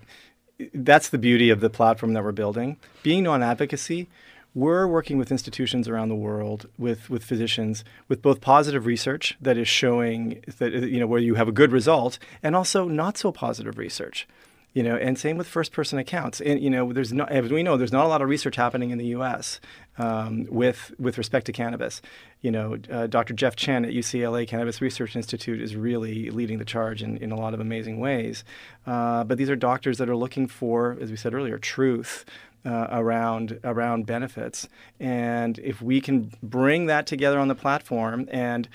that's 0.73 1.09
the 1.09 1.17
beauty 1.17 1.49
of 1.49 1.61
the 1.61 1.69
platform 1.69 2.13
that 2.13 2.23
we're 2.23 2.31
building. 2.31 2.77
Being 3.01 3.23
non-advocacy, 3.23 4.07
we're 4.55 4.87
working 4.87 5.17
with 5.17 5.31
institutions 5.31 5.87
around 5.87 6.09
the 6.09 6.15
world, 6.15 6.67
with 6.77 7.09
with 7.09 7.23
physicians, 7.23 7.83
with 8.07 8.21
both 8.21 8.41
positive 8.41 8.85
research 8.85 9.35
that 9.41 9.57
is 9.57 9.67
showing 9.67 10.43
that 10.59 10.73
you 10.73 10.99
know 10.99 11.07
where 11.07 11.19
you 11.19 11.35
have 11.35 11.47
a 11.47 11.51
good 11.51 11.71
result, 11.71 12.19
and 12.41 12.55
also 12.55 12.87
not 12.87 13.17
so 13.17 13.31
positive 13.31 13.77
research. 13.77 14.27
You 14.73 14.81
know, 14.81 14.95
and 14.95 15.19
same 15.19 15.37
with 15.37 15.47
first-person 15.47 15.99
accounts. 15.99 16.41
And 16.41 16.59
you 16.59 16.69
know, 16.69 16.91
there's 16.91 17.13
no, 17.13 17.25
as 17.25 17.51
we 17.51 17.61
know, 17.61 17.77
there's 17.77 17.91
not 17.91 18.05
a 18.05 18.07
lot 18.07 18.23
of 18.23 18.29
research 18.29 18.55
happening 18.55 18.89
in 18.89 18.97
the 18.97 19.05
U.S. 19.07 19.59
Um, 19.97 20.47
with 20.49 20.91
with 20.97 21.19
respect 21.19 21.45
to 21.45 21.51
cannabis. 21.51 22.01
You 22.41 22.49
know, 22.49 22.77
uh, 22.91 23.05
Dr. 23.05 23.35
Jeff 23.35 23.55
Chen 23.55 23.85
at 23.85 23.91
UCLA 23.91 24.47
Cannabis 24.47 24.81
Research 24.81 25.15
Institute 25.15 25.61
is 25.61 25.75
really 25.75 26.31
leading 26.31 26.57
the 26.57 26.65
charge 26.65 27.03
in, 27.03 27.17
in 27.17 27.31
a 27.31 27.35
lot 27.35 27.53
of 27.53 27.59
amazing 27.59 27.99
ways. 27.99 28.43
Uh, 28.87 29.23
but 29.23 29.37
these 29.37 29.51
are 29.51 29.55
doctors 29.55 29.99
that 29.99 30.09
are 30.09 30.15
looking 30.15 30.47
for, 30.47 30.97
as 30.99 31.11
we 31.11 31.17
said 31.17 31.33
earlier, 31.33 31.57
truth. 31.57 32.25
Uh, 32.65 32.87
around 32.91 33.59
around 33.65 34.05
benefits, 34.05 34.69
and 34.97 35.59
if 35.59 35.81
we 35.81 35.99
can 35.99 36.31
bring 36.41 36.85
that 36.85 37.05
together 37.05 37.37
on 37.37 37.49
the 37.49 37.55
platform, 37.55 38.25
and 38.31 38.69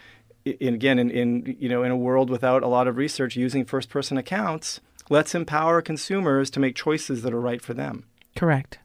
in, 0.45 0.75
again, 0.75 0.99
in, 0.99 1.11
in 1.11 1.57
you 1.59 1.71
know, 1.71 1.83
in 1.83 1.91
a 1.91 1.97
world 1.97 2.29
without 2.29 2.63
a 2.63 2.67
lot 2.67 2.87
of 2.87 2.99
research, 2.99 3.35
using 3.35 3.65
first-person 3.65 4.19
accounts 4.19 4.81
let's 5.11 5.35
empower 5.35 5.83
consumers 5.83 6.51
to 6.51 6.61
make 6.61 6.75
choices 6.75 7.23
that 7.23 7.33
are 7.33 7.41
right 7.41 7.63
for 7.63 7.75
them. 7.75 8.05
Correct. 8.37 8.79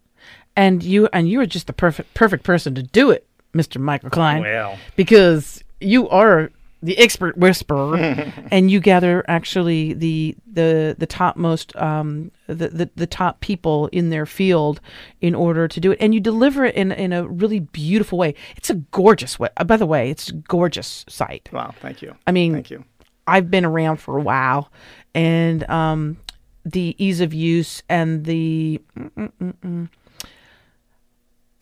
And 0.55 0.83
you 0.83 1.09
and 1.13 1.27
you 1.27 1.39
are 1.41 1.45
just 1.45 1.67
the 1.67 1.73
perfect 1.73 2.13
perfect 2.13 2.43
person 2.43 2.75
to 2.75 2.83
do 2.83 3.09
it, 3.11 3.27
Mr. 3.53 3.79
Michael 3.79 4.09
Klein. 4.09 4.41
Well. 4.41 4.77
because 4.95 5.63
you 5.79 6.07
are 6.09 6.51
the 6.83 6.97
expert 6.97 7.37
whisperer, 7.37 7.95
and 8.51 8.69
you 8.69 8.79
gather 8.81 9.23
actually 9.27 9.93
the 9.93 10.35
the 10.45 10.95
the 10.99 11.07
topmost 11.07 11.75
um, 11.77 12.29
the, 12.47 12.67
the 12.67 12.89
the 12.95 13.07
top 13.07 13.39
people 13.39 13.87
in 13.87 14.09
their 14.09 14.25
field 14.25 14.81
in 15.21 15.33
order 15.33 15.67
to 15.67 15.79
do 15.79 15.93
it, 15.93 15.97
and 16.01 16.13
you 16.13 16.19
deliver 16.19 16.65
it 16.65 16.75
in 16.75 16.91
in 16.91 17.13
a 17.13 17.25
really 17.25 17.59
beautiful 17.61 18.17
way. 18.17 18.35
It's 18.57 18.69
a 18.69 18.75
gorgeous 18.75 19.39
way. 19.39 19.49
By 19.65 19.77
the 19.77 19.85
way, 19.85 20.09
it's 20.09 20.29
a 20.29 20.33
gorgeous 20.33 21.05
site. 21.07 21.49
Wow, 21.53 21.73
thank 21.79 22.01
you. 22.01 22.15
I 22.27 22.31
mean, 22.31 22.53
thank 22.53 22.69
you. 22.69 22.83
I've 23.25 23.49
been 23.49 23.65
around 23.65 23.97
for 23.97 24.17
a 24.17 24.21
while, 24.21 24.69
and 25.15 25.67
um, 25.69 26.17
the 26.65 26.95
ease 26.97 27.21
of 27.21 27.33
use 27.33 27.81
and 27.87 28.25
the 28.25 28.81
mm-mm-mm-mm. 28.97 29.89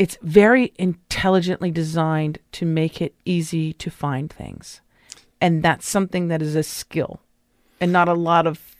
It's 0.01 0.17
very 0.23 0.73
intelligently 0.79 1.69
designed 1.69 2.39
to 2.53 2.65
make 2.65 3.03
it 3.03 3.13
easy 3.23 3.71
to 3.73 3.91
find 3.91 4.33
things, 4.33 4.81
and 5.39 5.61
that's 5.61 5.87
something 5.87 6.27
that 6.27 6.41
is 6.41 6.55
a 6.55 6.63
skill, 6.63 7.19
and 7.79 7.91
not 7.91 8.09
a 8.09 8.15
lot 8.15 8.47
of 8.47 8.75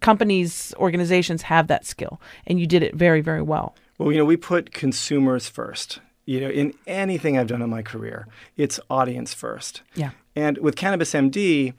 companies 0.00 0.74
organizations 0.76 1.40
have 1.40 1.66
that 1.68 1.86
skill, 1.86 2.20
and 2.46 2.60
you 2.60 2.66
did 2.66 2.82
it 2.82 2.94
very 2.94 3.22
very 3.22 3.40
well. 3.40 3.74
Well, 3.96 4.12
you 4.12 4.18
know, 4.18 4.26
we 4.26 4.36
put 4.36 4.74
consumers 4.74 5.48
first. 5.48 6.00
You 6.26 6.42
know, 6.42 6.50
in 6.50 6.74
anything 6.86 7.38
I've 7.38 7.46
done 7.46 7.62
in 7.62 7.70
my 7.70 7.80
career, 7.80 8.28
it's 8.58 8.78
audience 8.90 9.32
first. 9.32 9.80
Yeah. 9.94 10.10
And 10.36 10.58
with 10.58 10.76
Cannabis 10.76 11.14
MD, 11.14 11.72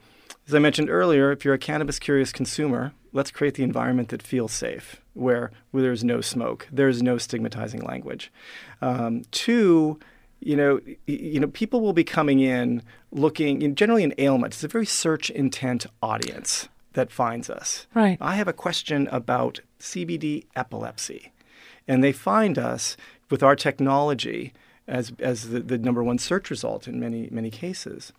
as 0.48 0.54
I 0.56 0.58
mentioned 0.58 0.90
earlier, 0.90 1.30
if 1.30 1.44
you're 1.44 1.54
a 1.54 1.58
cannabis 1.58 2.00
curious 2.00 2.32
consumer, 2.32 2.94
let's 3.12 3.30
create 3.30 3.54
the 3.54 3.62
environment 3.62 4.08
that 4.08 4.22
feels 4.22 4.50
safe, 4.50 5.00
where, 5.14 5.50
where 5.70 5.82
there's 5.82 6.04
no 6.04 6.20
smoke, 6.20 6.68
there's 6.72 7.02
no 7.02 7.18
stigmatizing 7.18 7.82
language. 7.82 8.32
Um, 8.80 9.22
two, 9.30 9.98
you 10.40 10.56
know, 10.56 10.80
you 11.06 11.38
know, 11.40 11.48
people 11.48 11.80
will 11.80 11.92
be 11.92 12.04
coming 12.04 12.40
in 12.40 12.82
looking, 13.10 13.74
generally 13.74 14.04
an 14.04 14.14
ailment. 14.18 14.54
It's 14.54 14.64
a 14.64 14.68
very 14.68 14.86
search 14.86 15.30
intent 15.30 15.86
audience 16.02 16.68
that 16.94 17.10
finds 17.10 17.48
us. 17.48 17.86
Right. 17.94 18.18
I 18.20 18.34
have 18.34 18.48
a 18.48 18.52
question 18.52 19.08
about 19.10 19.60
CBD 19.80 20.46
epilepsy, 20.56 21.32
and 21.86 22.02
they 22.02 22.12
find 22.12 22.58
us 22.58 22.96
with 23.30 23.42
our 23.42 23.56
technology 23.56 24.52
as, 24.88 25.12
as 25.20 25.50
the, 25.50 25.60
the 25.60 25.78
number 25.78 26.02
one 26.02 26.18
search 26.18 26.50
result 26.50 26.88
in 26.88 26.98
many, 26.98 27.28
many 27.30 27.50
cases. 27.50 28.12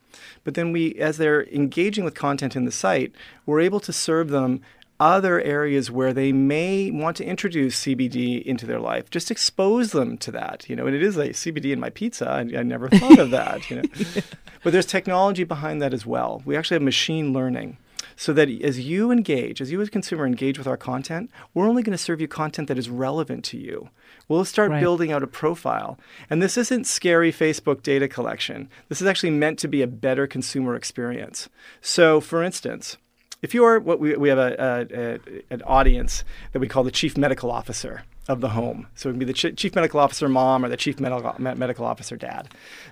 But 0.43 0.55
then 0.55 0.71
we, 0.71 0.95
as 0.95 1.17
they're 1.17 1.45
engaging 1.47 2.03
with 2.03 2.15
content 2.15 2.55
in 2.55 2.65
the 2.65 2.71
site, 2.71 3.11
we're 3.45 3.59
able 3.59 3.79
to 3.81 3.93
serve 3.93 4.29
them 4.29 4.61
other 5.03 5.41
areas 5.41 5.91
where 5.91 6.13
they 6.13 6.31
may 6.31 6.89
want 6.89 7.17
to 7.17 7.25
introduce 7.25 7.83
CBD 7.83 8.41
into 8.41 8.65
their 8.65 8.79
life. 8.79 9.09
Just 9.09 9.29
expose 9.29 9.91
them 9.91 10.17
to 10.19 10.31
that, 10.31 10.69
you 10.69 10.75
know. 10.77 10.87
And 10.87 10.95
it 10.95 11.03
is 11.03 11.17
a 11.17 11.29
CBD 11.29 11.73
in 11.73 11.79
my 11.79 11.89
pizza. 11.89 12.29
I, 12.29 12.39
I 12.59 12.63
never 12.63 12.87
thought 12.87 13.19
of 13.19 13.31
that, 13.31 13.69
you 13.69 13.77
know. 13.77 13.89
yeah. 13.95 14.21
But 14.63 14.71
there's 14.71 14.85
technology 14.85 15.43
behind 15.43 15.81
that 15.81 15.93
as 15.93 16.05
well. 16.05 16.41
We 16.45 16.55
actually 16.55 16.75
have 16.75 16.83
machine 16.83 17.33
learning 17.33 17.75
so 18.15 18.31
that 18.31 18.49
as 18.49 18.79
you 18.79 19.11
engage, 19.11 19.59
as 19.59 19.71
you 19.73 19.81
as 19.81 19.89
a 19.89 19.91
consumer 19.91 20.25
engage 20.25 20.57
with 20.57 20.67
our 20.67 20.77
content, 20.77 21.29
we're 21.53 21.67
only 21.67 21.83
going 21.83 21.91
to 21.91 22.01
serve 22.01 22.21
you 22.21 22.29
content 22.29 22.69
that 22.69 22.77
is 22.77 22.89
relevant 22.89 23.43
to 23.45 23.57
you. 23.57 23.89
We'll 24.29 24.45
start 24.45 24.71
right. 24.71 24.79
building 24.79 25.11
out 25.11 25.21
a 25.21 25.27
profile. 25.27 25.99
And 26.29 26.41
this 26.41 26.57
isn't 26.57 26.87
scary 26.87 27.33
Facebook 27.33 27.83
data 27.83 28.07
collection. 28.07 28.69
This 28.87 29.01
is 29.01 29.07
actually 29.07 29.31
meant 29.31 29.59
to 29.59 29.67
be 29.67 29.81
a 29.81 29.87
better 29.87 30.27
consumer 30.27 30.75
experience. 30.75 31.49
So, 31.81 32.21
for 32.21 32.41
instance, 32.41 32.95
if 33.43 33.53
you're 33.53 33.79
what 33.79 33.99
we, 33.99 34.15
we 34.15 34.29
have 34.29 34.39
a, 34.39 34.55
a, 34.57 34.99
a, 34.99 35.43
an 35.51 35.61
audience 35.63 36.23
that 36.53 36.59
we 36.59 36.67
call 36.67 36.83
the 36.83 36.91
chief 36.91 37.15
medical 37.17 37.51
officer 37.51 38.03
of 38.27 38.41
the 38.41 38.49
home. 38.49 38.87
So 38.95 39.09
it 39.09 39.11
can 39.11 39.19
be 39.19 39.25
the 39.25 39.33
ch- 39.33 39.55
chief 39.55 39.75
medical 39.75 39.99
officer 39.99 40.27
mom 40.29 40.65
or 40.65 40.69
the 40.69 40.77
chief 40.77 40.99
medical, 40.99 41.35
medical 41.37 41.85
officer 41.85 42.15
dad. 42.15 42.47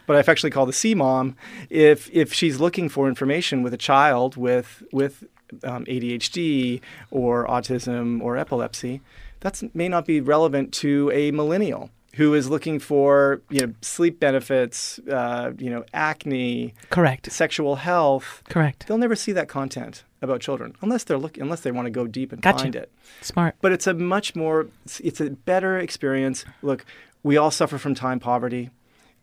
But 0.05 0.17
I've 0.17 0.29
actually 0.29 0.51
called 0.51 0.69
the 0.69 0.73
C 0.73 0.93
mom 0.93 1.37
if, 1.69 2.09
if 2.11 2.33
she's 2.33 2.59
looking 2.59 2.89
for 2.89 3.07
information 3.07 3.63
with 3.63 3.73
a 3.73 3.77
child 3.77 4.35
with, 4.35 4.83
with 4.91 5.23
um, 5.63 5.85
ADHD 5.85 6.81
or 7.09 7.47
autism 7.47 8.21
or 8.21 8.37
epilepsy 8.37 9.01
that 9.41 9.61
may 9.75 9.89
not 9.89 10.05
be 10.05 10.21
relevant 10.21 10.71
to 10.71 11.11
a 11.13 11.31
millennial 11.31 11.89
who 12.15 12.33
is 12.33 12.49
looking 12.49 12.79
for 12.79 13.41
you 13.49 13.65
know 13.65 13.73
sleep 13.81 14.19
benefits, 14.19 14.99
uh, 15.09 15.51
you 15.57 15.69
know 15.69 15.83
acne, 15.93 16.73
correct, 16.89 17.31
sexual 17.31 17.77
health, 17.77 18.43
correct. 18.49 18.87
They'll 18.87 18.97
never 18.97 19.15
see 19.15 19.31
that 19.33 19.47
content 19.47 20.03
about 20.21 20.39
children 20.39 20.75
unless 20.81 21.03
they're 21.03 21.17
look 21.17 21.37
unless 21.37 21.61
they 21.61 21.71
want 21.71 21.85
to 21.85 21.91
go 21.91 22.07
deep 22.07 22.31
and 22.31 22.41
gotcha. 22.41 22.59
find 22.59 22.75
it. 22.75 22.91
Smart, 23.21 23.55
but 23.61 23.71
it's 23.71 23.87
a 23.87 23.93
much 23.93 24.35
more 24.35 24.67
it's 24.99 25.21
a 25.21 25.29
better 25.31 25.77
experience. 25.77 26.45
Look, 26.61 26.85
we 27.23 27.37
all 27.37 27.51
suffer 27.51 27.77
from 27.77 27.95
time 27.95 28.19
poverty. 28.19 28.69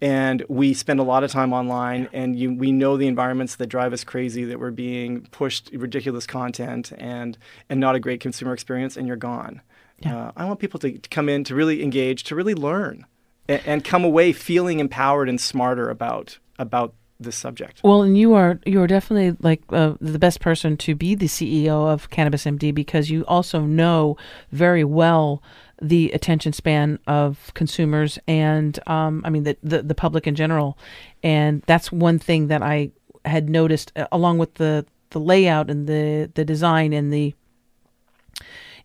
And 0.00 0.44
we 0.48 0.74
spend 0.74 1.00
a 1.00 1.02
lot 1.02 1.24
of 1.24 1.32
time 1.32 1.52
online, 1.52 2.08
and 2.12 2.38
you, 2.38 2.54
we 2.54 2.70
know 2.70 2.96
the 2.96 3.08
environments 3.08 3.56
that 3.56 3.66
drive 3.66 3.92
us 3.92 4.04
crazy, 4.04 4.44
that 4.44 4.60
we're 4.60 4.70
being 4.70 5.22
pushed 5.32 5.70
ridiculous 5.72 6.24
content 6.24 6.92
and, 6.98 7.36
and 7.68 7.80
not 7.80 7.96
a 7.96 7.98
great 7.98 8.20
consumer 8.20 8.52
experience, 8.52 8.96
and 8.96 9.08
you're 9.08 9.16
gone. 9.16 9.60
Yeah. 10.00 10.16
Uh, 10.16 10.32
I 10.36 10.44
want 10.44 10.60
people 10.60 10.78
to, 10.80 10.96
to, 10.96 11.08
come 11.08 11.28
in 11.28 11.44
to 11.44 11.54
really 11.54 11.82
engage, 11.82 12.24
to 12.24 12.34
really 12.34 12.54
learn, 12.54 13.04
and, 13.48 13.62
and 13.66 13.84
come 13.84 14.04
away 14.04 14.32
feeling 14.32 14.80
empowered 14.80 15.28
and 15.28 15.40
smarter 15.40 15.90
about 15.90 16.38
about 16.58 16.94
this 17.20 17.36
subject. 17.36 17.80
Well, 17.82 18.02
and 18.02 18.16
you 18.16 18.34
are 18.34 18.60
you 18.64 18.80
are 18.80 18.86
definitely 18.86 19.36
like 19.40 19.62
uh, 19.70 19.94
the 20.00 20.18
best 20.18 20.40
person 20.40 20.76
to 20.78 20.94
be 20.94 21.14
the 21.14 21.26
CEO 21.26 21.92
of 21.92 22.10
Cannabis 22.10 22.44
MD 22.44 22.74
because 22.74 23.10
you 23.10 23.24
also 23.26 23.60
know 23.60 24.16
very 24.52 24.84
well 24.84 25.42
the 25.80 26.10
attention 26.12 26.52
span 26.52 26.98
of 27.06 27.52
consumers 27.54 28.18
and 28.26 28.78
um, 28.88 29.22
I 29.24 29.30
mean 29.30 29.44
the, 29.44 29.56
the, 29.62 29.82
the 29.82 29.94
public 29.94 30.26
in 30.26 30.34
general, 30.34 30.78
and 31.22 31.62
that's 31.66 31.90
one 31.90 32.18
thing 32.18 32.48
that 32.48 32.62
I 32.62 32.92
had 33.24 33.48
noticed 33.50 33.92
uh, 33.96 34.06
along 34.12 34.38
with 34.38 34.54
the 34.54 34.86
the 35.10 35.20
layout 35.20 35.70
and 35.70 35.86
the 35.86 36.30
the 36.34 36.44
design 36.44 36.92
and 36.92 37.12
the 37.12 37.34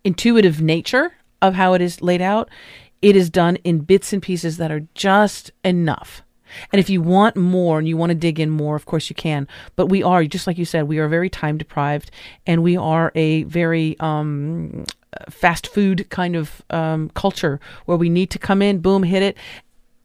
intuitive 0.04 0.62
nature 0.62 1.14
of 1.42 1.56
how 1.56 1.74
it 1.74 1.82
is 1.82 2.02
laid 2.02 2.22
out, 2.22 2.50
it 3.02 3.16
is 3.16 3.30
done 3.30 3.58
in 3.58 3.80
bits 3.80 4.14
and 4.14 4.22
pieces 4.22 4.58
that 4.58 4.72
are 4.72 4.88
just 4.96 5.52
enough. 5.64 6.24
And 6.72 6.80
if 6.80 6.90
you 6.90 7.02
want 7.02 7.36
more 7.36 7.80
and 7.80 7.88
you 7.88 7.98
want 7.98 8.12
to 8.12 8.16
dig 8.16 8.40
in 8.40 8.50
more, 8.50 8.76
of 8.76 8.86
course 8.86 9.10
you 9.10 9.16
can. 9.16 9.48
But 9.76 9.88
we 9.88 10.04
are, 10.04 10.24
just 10.26 10.48
like 10.48 10.58
you 10.58 10.66
said, 10.66 10.88
we 10.88 11.00
are 11.00 11.08
very 11.08 11.30
time 11.30 11.58
deprived 11.58 12.12
and 12.46 12.64
we 12.64 12.78
are 12.78 13.12
a 13.16 13.44
very 13.44 13.98
um, 14.00 14.86
fast 15.30 15.68
food 15.68 16.10
kind 16.10 16.36
of 16.36 16.62
um, 16.70 17.10
culture 17.10 17.60
where 17.86 17.98
we 17.98 18.10
need 18.10 18.30
to 18.32 18.40
come 18.40 18.62
in, 18.62 18.80
boom, 18.80 19.04
hit 19.04 19.24
it. 19.24 19.38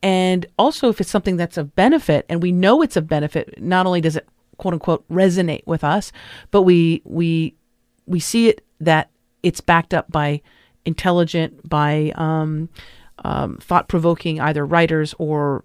And 0.03 0.47
also, 0.59 0.89
if 0.89 1.01
it's 1.01 1.11
something 1.11 1.37
that's 1.37 1.57
of 1.57 1.75
benefit 1.75 2.25
and 2.29 2.43
we 2.43 2.53
know 2.53 2.83
it's 2.83 2.97
of 2.97 3.09
benefit, 3.09 3.61
not 3.61 3.87
only 3.87 4.01
does 4.01 4.17
it 4.17 4.29
quote 4.57 4.75
unquote 4.75 5.09
resonate 5.09 5.67
with 5.67 5.85
us, 5.85 6.13
but 6.51 6.63
we, 6.63 7.03
we, 7.05 7.55
we 8.07 8.21
see 8.21 8.49
it 8.49 8.65
that 8.81 9.11
it's 9.43 9.61
backed 9.61 9.95
up 9.95 10.11
by 10.11 10.41
intelligent, 10.85 11.69
by 11.69 12.13
um, 12.15 12.69
um, 13.25 13.59
thought 13.59 13.89
provoking 13.89 14.41
either 14.41 14.65
writers 14.65 15.15
or 15.19 15.65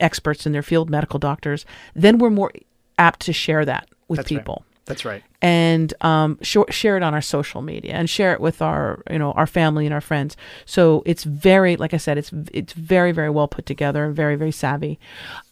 experts 0.00 0.46
in 0.46 0.52
their 0.52 0.62
field, 0.62 0.90
medical 0.90 1.18
doctors, 1.18 1.64
then 1.94 2.18
we're 2.18 2.30
more 2.30 2.52
apt 2.98 3.20
to 3.20 3.32
share 3.32 3.64
that 3.64 3.88
with 4.08 4.18
That's 4.18 4.28
people. 4.28 4.64
Right. 4.66 4.76
That's 4.86 5.04
right. 5.04 5.22
And 5.42 5.92
um, 6.00 6.38
sh- 6.42 6.58
share 6.70 6.96
it 6.96 7.02
on 7.02 7.12
our 7.12 7.20
social 7.20 7.60
media 7.60 7.92
and 7.94 8.08
share 8.08 8.32
it 8.32 8.40
with 8.40 8.62
our, 8.62 9.02
you 9.10 9.18
know, 9.18 9.32
our 9.32 9.46
family 9.46 9.84
and 9.84 9.92
our 9.92 10.00
friends. 10.00 10.36
So 10.64 11.02
it's 11.04 11.24
very, 11.24 11.76
like 11.76 11.92
I 11.92 11.96
said, 11.96 12.18
it's 12.18 12.30
it's 12.52 12.72
very 12.72 13.10
very 13.12 13.30
well 13.30 13.48
put 13.48 13.66
together 13.66 14.04
and 14.04 14.14
very 14.14 14.36
very 14.36 14.52
savvy. 14.52 14.98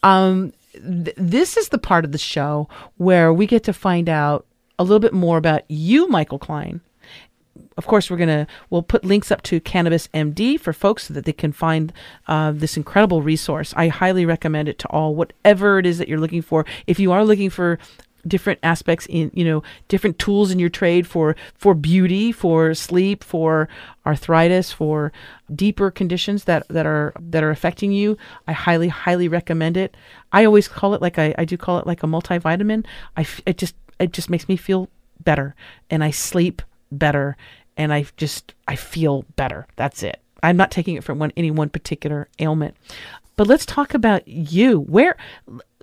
Um, 0.05 0.53
th- 0.73 1.17
this 1.17 1.57
is 1.57 1.71
the 1.71 1.79
part 1.79 2.05
of 2.05 2.13
the 2.13 2.19
show 2.19 2.69
where 2.97 3.33
we 3.33 3.47
get 3.47 3.65
to 3.65 3.73
find 3.73 4.09
out 4.09 4.47
a 4.79 4.85
little 4.85 5.01
bit 5.01 5.13
more 5.13 5.37
about 5.37 5.63
you, 5.69 6.07
Michael 6.09 6.39
Klein, 6.39 6.81
of 7.77 7.87
course, 7.87 8.11
we're 8.11 8.17
gonna 8.17 8.47
we'll 8.71 8.83
put 8.83 9.05
links 9.05 9.31
up 9.31 9.43
to 9.43 9.61
Cannabis 9.61 10.09
MD 10.09 10.59
for 10.59 10.73
folks 10.73 11.05
so 11.05 11.15
that 11.15 11.25
they 11.25 11.33
can 11.33 11.53
find 11.53 11.93
uh, 12.29 12.53
this 12.53 12.77
incredible 12.77 13.23
resource. 13.23 13.75
I 13.77 13.89
highly 13.89 14.25
recommend 14.25 14.69
it 14.69 14.79
to 14.81 14.89
all, 14.89 15.15
whatever 15.15 15.79
it 15.79 15.87
is 15.87 15.99
that 15.99 16.09
you're 16.09 16.21
looking 16.21 16.43
for. 16.43 16.65
If 16.87 16.99
you 16.99 17.13
are 17.13 17.25
looking 17.25 17.51
for 17.51 17.79
different 18.27 18.59
aspects 18.63 19.07
in 19.11 19.31
you 19.35 19.45
know 19.45 19.63
different 19.89 20.19
tools 20.19 20.51
in 20.51 20.59
your 20.59 20.71
trade 20.71 21.07
for 21.07 21.37
for 21.55 21.75
beauty 21.75 22.33
for 22.33 22.75
sleep 22.75 23.23
for 23.23 23.69
arthritis 24.07 24.73
for 24.73 25.13
deeper 25.55 25.91
conditions 25.91 26.45
that 26.45 26.67
that 26.69 26.87
are 26.87 27.13
that 27.21 27.43
are 27.43 27.51
affecting 27.51 27.93
you 27.93 28.17
i 28.49 28.53
highly 28.53 28.89
highly 28.89 29.29
recommend 29.29 29.77
it 29.77 29.95
i 30.33 30.45
always 30.45 30.69
call 30.69 30.95
it 30.95 31.03
like 31.03 31.19
i, 31.19 31.35
I 31.37 31.45
do 31.45 31.57
call 31.59 31.79
it 31.79 31.87
like 31.87 32.03
a 32.03 32.07
multivitamin 32.07 32.87
i 33.17 33.27
it 33.45 33.59
just 33.59 33.75
it 34.01 34.13
just 34.13 34.31
makes 34.31 34.49
me 34.49 34.57
feel 34.57 34.89
better 35.23 35.55
and 35.91 36.03
i 36.03 36.11
sleep 36.11 36.63
better 36.91 37.37
and 37.77 37.93
I 37.93 38.07
just 38.17 38.55
I 38.69 38.77
feel 38.77 39.25
better. 39.37 39.67
That's 39.77 40.03
it. 40.03 40.21
I'm 40.43 40.57
not 40.57 40.71
taking 40.71 40.95
it 40.97 41.05
from 41.05 41.19
one 41.19 41.33
any 41.37 41.51
one 41.51 41.69
particular 41.71 42.29
ailment. 42.39 42.77
But 43.37 43.47
let's 43.49 43.67
talk 43.67 43.95
about 43.95 44.27
you. 44.29 44.81
Where 44.81 45.17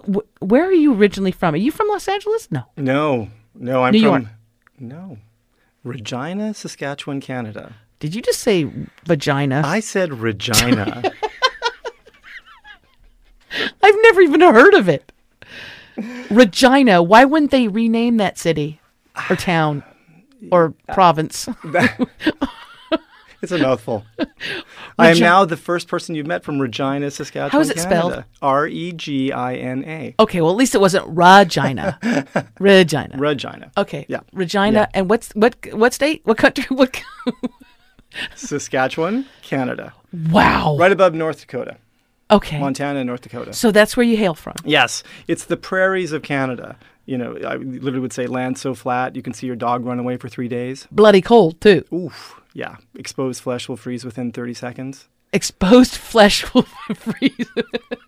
wh- 0.08 0.41
where 0.41 0.65
are 0.65 0.71
you 0.73 0.93
originally 0.93 1.32
from? 1.32 1.54
Are 1.54 1.58
you 1.58 1.71
from 1.71 1.88
Los 1.89 2.08
Angeles? 2.08 2.49
No. 2.51 2.63
No, 2.77 3.30
no, 3.56 3.84
I'm 3.84 3.91
New 3.91 4.01
from 4.01 4.21
York. 4.21 4.23
no, 4.80 5.17
Regina, 5.84 6.54
Saskatchewan, 6.54 7.19
Canada. 7.19 7.73
Did 7.99 8.15
you 8.15 8.21
just 8.21 8.39
say 8.39 8.69
vagina? 9.06 9.62
I 9.65 9.80
said 9.80 10.13
Regina. 10.13 11.04
I've 13.84 13.95
never 14.04 14.21
even 14.21 14.41
heard 14.41 14.73
of 14.73 14.88
it. 14.88 15.12
Regina. 16.30 17.04
Why 17.04 17.25
wouldn't 17.25 17.51
they 17.51 17.67
rename 17.67 18.17
that 18.17 18.38
city 18.38 18.80
or 19.30 19.36
town 19.36 19.84
or 20.51 20.73
province? 20.93 21.47
it's 23.41 23.51
a 23.51 23.58
mouthful. 23.58 24.06
I 24.97 25.10
am 25.10 25.17
uh, 25.17 25.19
now 25.19 25.45
the 25.45 25.58
first 25.58 25.88
person 25.88 26.15
you've 26.15 26.27
met 26.27 26.43
from 26.43 26.60
Regina, 26.60 27.12
Saskatchewan, 27.12 27.51
How 27.51 27.60
is 27.60 27.69
it 27.69 27.80
spelled? 27.80 28.23
R 28.41 28.67
E 28.67 28.91
G 28.93 29.32
I 29.32 29.56
N 29.56 29.84
A. 29.86 30.15
Okay, 30.19 30.41
well 30.41 30.51
at 30.51 30.58
least 30.58 30.75
it 30.75 30.82
wasn't 30.82 31.06
Regina. 31.08 31.99
Regina. 32.60 33.17
Regina. 33.17 33.71
okay. 33.77 34.06
Yeah. 34.08 34.21
Regina. 34.34 34.80
Yeah. 34.80 34.88
And 34.93 35.10
what's 35.10 35.32
what 35.34 35.56
what 35.73 35.93
state? 35.93 36.21
What 36.25 36.38
country? 36.38 36.65
What? 36.69 37.01
Saskatchewan, 38.36 39.25
Canada. 39.41 39.93
wow. 40.32 40.75
Right 40.77 40.91
above 40.91 41.13
North 41.13 41.39
Dakota. 41.39 41.77
Okay. 42.32 42.60
Montana 42.60 42.99
and 42.99 43.08
North 43.08 43.21
Dakota. 43.21 43.54
So 43.54 43.71
that's 43.71 43.97
where 43.97 44.06
you 44.06 44.15
hail 44.15 44.34
from. 44.34 44.56
Yes, 44.63 45.04
it's 45.27 45.45
the 45.45 45.58
prairies 45.58 46.13
of 46.13 46.23
Canada. 46.23 46.77
You 47.05 47.17
know, 47.17 47.37
I 47.37 47.55
literally 47.55 47.99
would 47.99 48.13
say 48.13 48.27
land 48.27 48.57
so 48.57 48.73
flat 48.75 49.15
you 49.15 49.21
can 49.21 49.33
see 49.33 49.47
your 49.47 49.55
dog 49.55 49.85
run 49.85 49.99
away 49.99 50.17
for 50.17 50.29
three 50.29 50.47
days. 50.47 50.87
Bloody 50.91 51.21
cold 51.21 51.59
too. 51.61 51.83
Oof. 51.93 52.39
Yeah. 52.53 52.77
Exposed 52.95 53.41
flesh 53.41 53.67
will 53.67 53.77
freeze 53.77 54.05
within 54.05 54.31
30 54.31 54.53
seconds. 54.53 55.07
Exposed 55.33 55.95
flesh 55.95 56.53
will 56.53 56.63
freeze. 56.95 57.47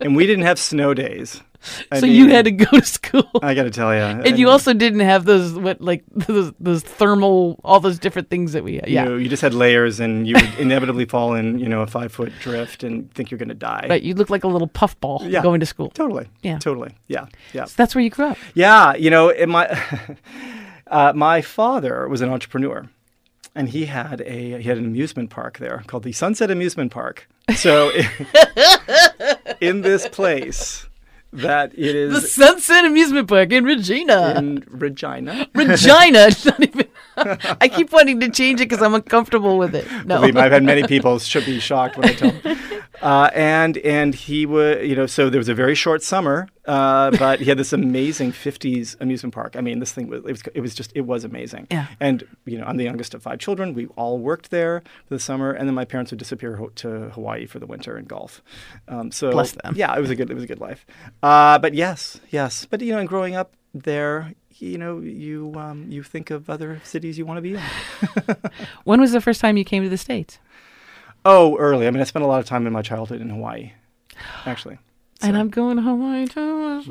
And 0.01 0.15
we 0.15 0.25
didn't 0.27 0.43
have 0.45 0.59
snow 0.59 0.93
days. 0.93 1.41
I 1.89 2.01
so 2.01 2.05
you 2.05 2.27
had 2.27 2.43
to 2.43 2.51
go 2.51 2.77
to 2.77 2.86
school. 2.86 3.29
I 3.41 3.53
got 3.53 3.63
to 3.63 3.69
tell 3.71 3.93
you. 3.93 4.01
and 4.01 4.38
you 4.38 4.49
also 4.49 4.73
didn't 4.73 4.99
have 4.99 5.23
those 5.23 5.53
what 5.53 5.79
like 5.79 6.03
those 6.12 6.51
those 6.59 6.83
thermal 6.83 7.62
all 7.63 7.79
those 7.79 7.97
different 7.99 8.29
things 8.29 8.51
that 8.51 8.65
we 8.65 8.81
yeah. 8.86 9.03
You, 9.05 9.09
know, 9.09 9.15
you 9.15 9.29
just 9.29 9.41
had 9.41 9.53
layers, 9.53 10.01
and 10.01 10.27
you 10.27 10.36
would 10.36 10.53
inevitably 10.59 11.05
fall 11.05 11.33
in, 11.36 11.59
you 11.59 11.69
know, 11.69 11.79
a 11.81 11.88
five 11.88 12.12
foot 12.12 12.33
drift 12.41 12.83
and 12.83 13.09
think 13.13 13.31
you're 13.31 13.38
going 13.38 13.47
to 13.47 13.55
die. 13.55 13.86
Right, 13.89 14.03
you 14.03 14.13
look 14.13 14.29
like 14.29 14.43
a 14.43 14.49
little 14.49 14.67
puffball 14.67 15.21
Yeah. 15.25 15.41
going 15.41 15.62
to 15.62 15.65
school. 15.65 15.89
Totally. 15.91 16.27
Yeah. 16.41 16.57
Totally. 16.59 16.97
Yeah. 17.07 17.27
Yeah. 17.53 17.63
So 17.63 17.75
that's 17.77 17.95
where 17.95 18.03
you 18.03 18.09
grew 18.09 18.25
up. 18.25 18.38
Yeah. 18.55 18.95
You 18.95 19.09
know, 19.09 19.29
in 19.29 19.49
my 19.49 19.67
uh, 20.88 21.13
my 21.15 21.41
father 21.41 22.09
was 22.09 22.19
an 22.19 22.29
entrepreneur, 22.29 22.89
and 23.56 23.70
he 23.70 23.86
had 23.86 24.22
a 24.22 24.58
he 24.62 24.63
had 24.63 24.78
an 24.78 24.86
amusement 24.86 25.30
park 25.30 25.60
there 25.60 25.84
called 25.88 26.04
the 26.04 26.12
Sunset 26.12 26.50
Amusement 26.52 26.92
Park. 26.92 27.28
So 27.56 27.92
in 29.62 29.82
this 29.82 30.08
place 30.08 30.88
that 31.32 31.74
it 31.74 31.96
is 31.96 32.13
The 32.13 32.28
Sunset 32.28 32.86
Amusement 32.86 33.28
Park 33.28 33.52
in 33.52 33.66
Regina. 33.66 34.36
in 34.38 34.63
Regina. 34.68 35.48
Regina. 35.54 36.30
Not 36.46 36.63
even. 36.63 36.88
I 37.62 37.67
keep 37.67 37.91
wanting 37.91 38.19
to 38.21 38.30
change 38.30 38.62
it 38.62 38.69
because 38.69 38.82
I'm 38.82 38.93
uncomfortable 38.93 39.58
with 39.58 39.76
it. 39.76 39.89
No. 40.06 40.19
Believe 40.19 40.36
me, 40.36 40.41
I've 40.41 40.52
had 40.52 40.63
many 40.63 40.84
people 40.84 41.19
should 41.19 41.45
be 41.45 41.60
shocked 41.60 41.97
when 41.97 42.10
I 42.10 42.13
tell 42.13 42.32
them. 42.32 42.58
Uh, 43.02 43.30
and 43.34 43.78
and 43.80 44.15
he 44.15 44.45
would, 44.45 44.88
you 44.88 44.95
know, 44.95 45.06
so 45.06 45.30
there 45.30 45.39
was 45.39 45.49
a 45.49 45.54
very 45.54 45.76
short 45.76 46.02
summer, 46.02 46.47
uh, 46.65 47.12
but 47.17 47.39
he 47.39 47.45
had 47.45 47.58
this 47.58 47.73
amazing 47.73 48.32
'50s 48.32 48.95
amusement 49.02 49.34
park. 49.34 49.58
I 49.58 49.62
mean, 49.62 49.80
this 49.80 49.91
thing 49.91 50.08
was 50.08 50.19
it 50.19 50.32
was, 50.32 50.41
it 50.54 50.62
was 50.62 50.73
just 50.73 50.93
it 50.95 51.02
was 51.02 51.26
amazing. 51.26 51.67
Yeah. 51.69 51.88
And 51.99 52.23
you 52.45 52.58
know, 52.58 52.63
I'm 52.63 52.78
the 52.78 52.86
youngest 52.86 53.13
of 53.13 53.21
five 53.21 53.39
children. 53.39 53.73
We 53.73 53.88
all 53.97 54.19
worked 54.19 54.52
there 54.52 54.84
for 55.08 55.15
the 55.15 55.19
summer, 55.19 55.52
and 55.52 55.67
then 55.67 55.76
my 55.76 55.84
parents 55.84 56.12
would 56.12 56.19
disappear 56.19 56.56
ho- 56.56 56.71
to 56.76 57.10
Hawaii 57.10 57.45
for 57.45 57.60
the 57.60 57.65
winter 57.65 57.97
and 57.97 58.08
golf. 58.08 58.41
Um, 58.88 59.12
so 59.12 59.32
Bless 59.32 59.52
them. 59.52 59.73
Yeah, 59.76 59.93
it 59.97 59.99
was 59.99 60.12
a 60.12 60.15
good 60.15 60.30
it 60.30 60.36
was 60.36 60.43
a 60.43 60.47
good 60.47 60.62
life. 60.62 60.86
Uh, 61.21 61.60
but 61.60 61.73
yes, 61.73 62.21
yes, 62.30 62.65
but 62.65 62.80
you 62.80 62.93
know, 62.93 62.99
and 62.99 63.10
growing 63.10 63.36
up 63.36 63.54
there. 63.73 64.34
You 64.63 64.78
know, 64.78 64.99
you 64.99 65.54
um, 65.58 65.88
you 65.89 66.04
think 66.04 66.32
of 66.32 66.49
other 66.49 66.80
cities 66.86 67.17
you 67.17 67.26
want 67.26 67.38
to 67.38 67.41
be 67.41 67.56
in. 67.56 68.36
When 68.86 69.02
was 69.02 69.12
the 69.12 69.19
first 69.19 69.41
time 69.41 69.58
you 69.58 69.65
came 69.65 69.84
to 69.84 69.89
the 69.89 69.97
States? 69.97 70.39
Oh, 71.26 71.58
early. 71.58 71.86
I 71.86 71.91
mean, 71.91 71.99
I 71.99 72.06
spent 72.06 72.23
a 72.23 72.28
lot 72.28 72.39
of 72.39 72.45
time 72.45 72.65
in 72.65 72.71
my 72.71 72.82
childhood 72.82 73.19
in 73.19 73.30
Hawaii, 73.30 73.73
actually. 74.45 74.78
And 75.21 75.38
I'm 75.38 75.49
going 75.49 75.78
to 75.78 75.84
Hawaii 75.84 76.28
too. 76.28 76.82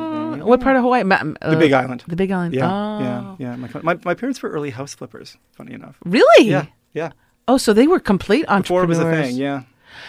What 0.44 0.60
part 0.62 0.76
of 0.76 0.82
Hawaii? 0.82 1.02
Ma- 1.02 1.34
uh, 1.42 1.50
the 1.50 1.56
Big 1.56 1.72
Island. 1.72 2.02
The 2.06 2.16
Big 2.16 2.30
Island. 2.30 2.54
Yeah, 2.54 2.72
oh. 2.72 3.00
yeah, 3.00 3.36
yeah. 3.38 3.56
My, 3.56 3.68
my 3.82 3.98
my 4.04 4.14
parents 4.14 4.42
were 4.42 4.48
early 4.50 4.70
house 4.70 4.94
flippers. 4.94 5.36
Funny 5.52 5.72
enough. 5.72 5.98
Really? 6.04 6.48
Yeah, 6.48 6.66
yeah. 6.94 7.12
Oh, 7.46 7.58
so 7.58 7.74
they 7.74 7.86
were 7.86 8.00
complete 8.00 8.46
Before 8.46 8.84
it 8.84 8.86
was 8.86 8.98
entrepreneurs. 8.98 9.28
a 9.28 9.30
thing. 9.32 9.40
Yeah, 9.40 9.62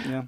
yeah. 0.08 0.23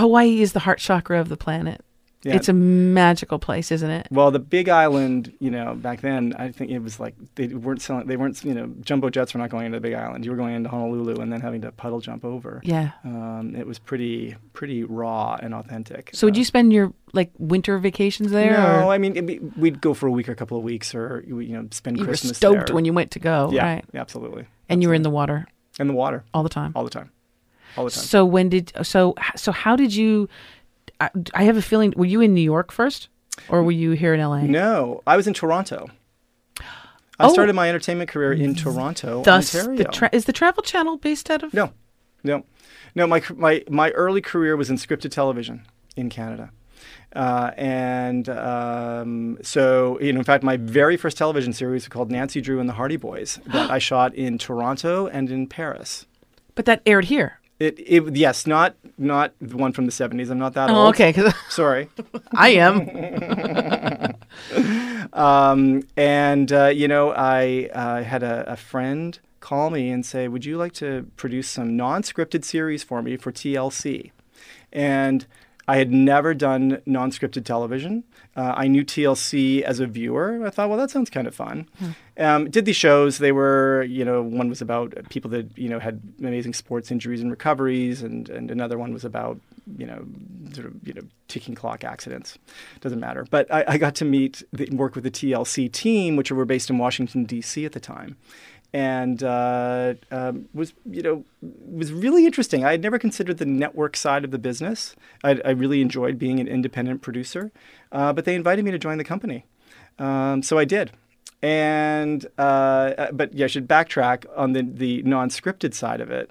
Hawaii 0.00 0.40
is 0.40 0.52
the 0.52 0.60
heart 0.60 0.78
chakra 0.80 1.20
of 1.20 1.28
the 1.28 1.36
planet. 1.36 1.84
Yeah. 2.24 2.36
It's 2.36 2.48
a 2.48 2.52
magical 2.52 3.38
place, 3.40 3.72
isn't 3.72 3.90
it? 3.90 4.06
well, 4.12 4.30
the 4.30 4.38
Big 4.38 4.68
Island, 4.68 5.32
you 5.40 5.50
know, 5.50 5.74
back 5.74 6.02
then, 6.02 6.34
I 6.38 6.52
think 6.52 6.70
it 6.70 6.78
was 6.78 7.00
like 7.00 7.14
they 7.34 7.48
weren't 7.48 7.82
selling. 7.82 8.06
They 8.06 8.16
weren't, 8.16 8.44
you 8.44 8.54
know, 8.54 8.72
jumbo 8.82 9.10
jets 9.10 9.34
were 9.34 9.38
not 9.38 9.50
going 9.50 9.66
into 9.66 9.76
the 9.78 9.80
Big 9.80 9.94
Island. 9.94 10.24
You 10.24 10.30
were 10.30 10.36
going 10.36 10.54
into 10.54 10.68
Honolulu 10.68 11.20
and 11.20 11.32
then 11.32 11.40
having 11.40 11.62
to 11.62 11.72
puddle 11.72 12.00
jump 12.00 12.24
over. 12.24 12.60
Yeah. 12.64 12.92
Um, 13.04 13.54
it 13.56 13.66
was 13.66 13.78
pretty 13.80 14.36
pretty 14.52 14.84
raw 14.84 15.36
and 15.42 15.52
authentic. 15.52 16.10
So 16.12 16.26
would 16.28 16.36
Uh, 16.36 16.38
you 16.38 16.44
spend 16.44 16.72
your 16.72 16.92
like 17.12 17.32
winter 17.38 17.76
vacations 17.78 18.30
there? 18.30 18.52
No, 18.52 18.86
or 18.86 18.92
I 18.92 18.98
mean 18.98 19.12
it'd 19.12 19.26
be, 19.26 19.40
we'd 19.56 19.80
go 19.80 19.92
for 19.92 20.06
a 20.06 20.12
week 20.12 20.28
or 20.28 20.32
a 20.32 20.36
couple 20.36 20.56
of 20.56 20.62
weeks, 20.62 20.94
or 20.94 21.24
you 21.26 21.48
know, 21.48 21.66
spend 21.72 21.96
you 21.96 22.04
were 22.04 22.08
Christmas 22.08 22.36
stoked 22.36 22.68
there. 22.68 22.74
when 22.74 22.84
you 22.84 22.92
went 22.92 23.10
to 23.12 23.18
go, 23.18 23.50
yeah, 23.52 23.64
right? 23.64 23.84
absolutely. 23.94 24.46
And 24.68 24.80
you 24.80 24.88
were 24.88 24.94
in 24.94 25.02
the 25.02 25.10
water 25.10 25.46
in 25.80 25.88
the 25.88 25.94
water 25.94 26.22
all 26.32 26.42
the 26.44 26.48
time. 26.48 26.72
all 26.76 26.84
the 26.84 26.90
time, 26.90 27.10
all 27.76 27.84
the 27.84 27.90
time. 27.90 28.02
So 28.04 28.24
when 28.24 28.48
did 28.48 28.72
so 28.82 29.14
so 29.34 29.50
how 29.50 29.74
did 29.74 29.92
you? 29.92 30.28
I, 31.02 31.10
I 31.34 31.44
have 31.44 31.56
a 31.56 31.62
feeling. 31.62 31.92
Were 31.96 32.04
you 32.06 32.20
in 32.20 32.34
New 32.34 32.40
York 32.42 32.70
first, 32.72 33.08
or 33.48 33.62
were 33.62 33.72
you 33.72 33.92
here 33.92 34.14
in 34.14 34.20
L.A.? 34.20 34.42
No, 34.42 35.02
I 35.06 35.16
was 35.16 35.26
in 35.26 35.34
Toronto. 35.34 35.88
I 37.18 37.26
Oh. 37.26 37.32
started 37.32 37.54
my 37.54 37.68
entertainment 37.68 38.10
career 38.10 38.32
in 38.32 38.54
Toronto, 38.54 39.22
Thus, 39.22 39.54
Ontario. 39.54 39.76
the 39.78 39.84
tra- 39.84 40.10
is 40.12 40.24
the 40.24 40.32
Travel 40.32 40.62
Channel 40.62 40.96
based 40.96 41.30
out 41.30 41.42
of? 41.42 41.54
no, 41.54 41.72
no, 42.24 42.44
no. 42.94 43.06
My 43.06 43.22
my 43.36 43.62
my 43.68 43.90
early 43.90 44.20
career 44.20 44.56
was 44.56 44.70
in 44.70 44.76
scripted 44.76 45.10
television 45.10 45.66
in 45.94 46.08
Canada, 46.08 46.50
uh, 47.14 47.50
and 47.56 48.28
um, 48.28 49.38
so 49.42 49.98
you 50.00 50.12
know, 50.12 50.18
in 50.20 50.24
fact, 50.24 50.42
my 50.42 50.56
very 50.56 50.96
first 50.96 51.16
television 51.18 51.52
series 51.52 51.82
was 51.84 51.88
called 51.88 52.10
Nancy 52.10 52.40
Drew 52.40 52.58
and 52.60 52.68
the 52.68 52.72
Hardy 52.74 52.96
Boys 52.96 53.38
that 53.46 53.70
I 53.76 53.78
shot 53.78 54.14
in 54.14 54.38
Toronto 54.38 55.06
and 55.06 55.30
in 55.30 55.46
Paris. 55.46 56.06
But 56.54 56.64
that 56.64 56.82
aired 56.86 57.04
here. 57.06 57.38
It, 57.62 57.78
it 57.78 58.16
yes, 58.16 58.46
not 58.46 58.74
not 58.98 59.32
the 59.40 59.56
one 59.56 59.72
from 59.72 59.86
the 59.86 59.92
seventies. 59.92 60.30
I'm 60.30 60.38
not 60.38 60.54
that 60.54 60.68
Oh, 60.70 60.74
old. 60.86 60.94
okay. 60.94 61.14
Sorry. 61.48 61.88
I 62.34 62.48
am. 62.50 64.16
Um, 65.12 65.82
and 65.96 66.50
uh, 66.52 66.66
you 66.68 66.88
know, 66.88 67.12
I 67.12 67.68
uh, 67.74 68.02
had 68.02 68.22
a, 68.22 68.50
a 68.52 68.56
friend 68.56 69.18
call 69.40 69.68
me 69.70 69.90
and 69.90 70.06
say, 70.06 70.26
"Would 70.26 70.44
you 70.46 70.56
like 70.56 70.72
to 70.74 71.06
produce 71.16 71.48
some 71.48 71.76
non-scripted 71.76 72.44
series 72.44 72.82
for 72.82 73.02
me 73.02 73.16
for 73.18 73.30
TLC?" 73.30 74.10
And 74.72 75.26
I 75.68 75.76
had 75.76 75.90
never 75.92 76.32
done 76.32 76.80
non-scripted 76.86 77.44
television. 77.44 78.04
Uh, 78.34 78.54
I 78.56 78.66
knew 78.66 78.82
TLC 78.82 79.60
as 79.60 79.78
a 79.78 79.86
viewer. 79.86 80.44
I 80.46 80.50
thought, 80.50 80.70
well, 80.70 80.78
that 80.78 80.90
sounds 80.90 81.10
kind 81.10 81.26
of 81.26 81.34
fun. 81.34 81.68
Um, 82.16 82.48
did 82.48 82.64
these 82.64 82.76
shows? 82.76 83.18
They 83.18 83.32
were, 83.32 83.82
you 83.82 84.04
know, 84.04 84.22
one 84.22 84.48
was 84.48 84.62
about 84.62 84.94
people 85.10 85.30
that 85.32 85.46
you 85.56 85.68
know 85.68 85.78
had 85.78 86.00
amazing 86.18 86.54
sports 86.54 86.90
injuries 86.90 87.20
and 87.20 87.30
recoveries, 87.30 88.02
and 88.02 88.28
and 88.30 88.50
another 88.50 88.78
one 88.78 88.92
was 88.92 89.04
about 89.04 89.38
you 89.76 89.86
know 89.86 90.04
sort 90.54 90.66
of 90.66 90.86
you 90.86 90.94
know 90.94 91.02
ticking 91.28 91.54
clock 91.54 91.84
accidents. 91.84 92.38
Doesn't 92.80 93.00
matter. 93.00 93.26
But 93.30 93.52
I, 93.52 93.64
I 93.68 93.78
got 93.78 93.94
to 93.96 94.04
meet 94.04 94.42
the, 94.52 94.68
work 94.70 94.94
with 94.94 95.04
the 95.04 95.10
TLC 95.10 95.70
team, 95.70 96.16
which 96.16 96.32
were 96.32 96.44
based 96.44 96.70
in 96.70 96.78
Washington 96.78 97.24
D.C. 97.24 97.64
at 97.64 97.72
the 97.72 97.80
time, 97.80 98.16
and 98.72 99.22
uh, 99.22 99.94
um, 100.10 100.48
was 100.54 100.72
you 100.90 101.02
know 101.02 101.24
was 101.40 101.92
really 101.92 102.26
interesting. 102.26 102.64
I 102.64 102.72
had 102.72 102.82
never 102.82 102.98
considered 102.98 103.38
the 103.38 103.46
network 103.46 103.96
side 103.96 104.24
of 104.24 104.30
the 104.30 104.38
business. 104.38 104.96
I, 105.22 105.40
I 105.44 105.50
really 105.50 105.82
enjoyed 105.82 106.18
being 106.18 106.40
an 106.40 106.48
independent 106.48 107.02
producer, 107.02 107.52
uh, 107.90 108.12
but 108.12 108.24
they 108.24 108.34
invited 108.34 108.64
me 108.64 108.70
to 108.70 108.78
join 108.78 108.98
the 108.98 109.04
company, 109.04 109.44
um, 109.98 110.42
so 110.42 110.58
I 110.58 110.64
did. 110.64 110.92
And 111.42 112.26
uh, 112.38 112.42
uh, 112.98 113.12
but 113.12 113.34
yeah, 113.34 113.44
I 113.44 113.48
should 113.48 113.68
backtrack 113.68 114.24
on 114.36 114.52
the 114.52 114.62
the 114.62 115.02
non-scripted 115.02 115.74
side 115.74 116.00
of 116.00 116.10
it. 116.10 116.30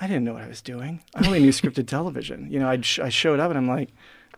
I 0.00 0.06
didn't 0.06 0.24
know 0.24 0.34
what 0.34 0.42
I 0.42 0.48
was 0.48 0.62
doing. 0.62 1.02
I 1.14 1.26
only 1.26 1.40
knew 1.40 1.50
scripted 1.52 1.86
television. 1.86 2.50
You 2.50 2.60
know, 2.60 2.80
sh- 2.80 3.00
I 3.00 3.08
showed 3.08 3.40
up 3.40 3.50
and 3.50 3.58
I'm 3.58 3.68
like, 3.68 3.90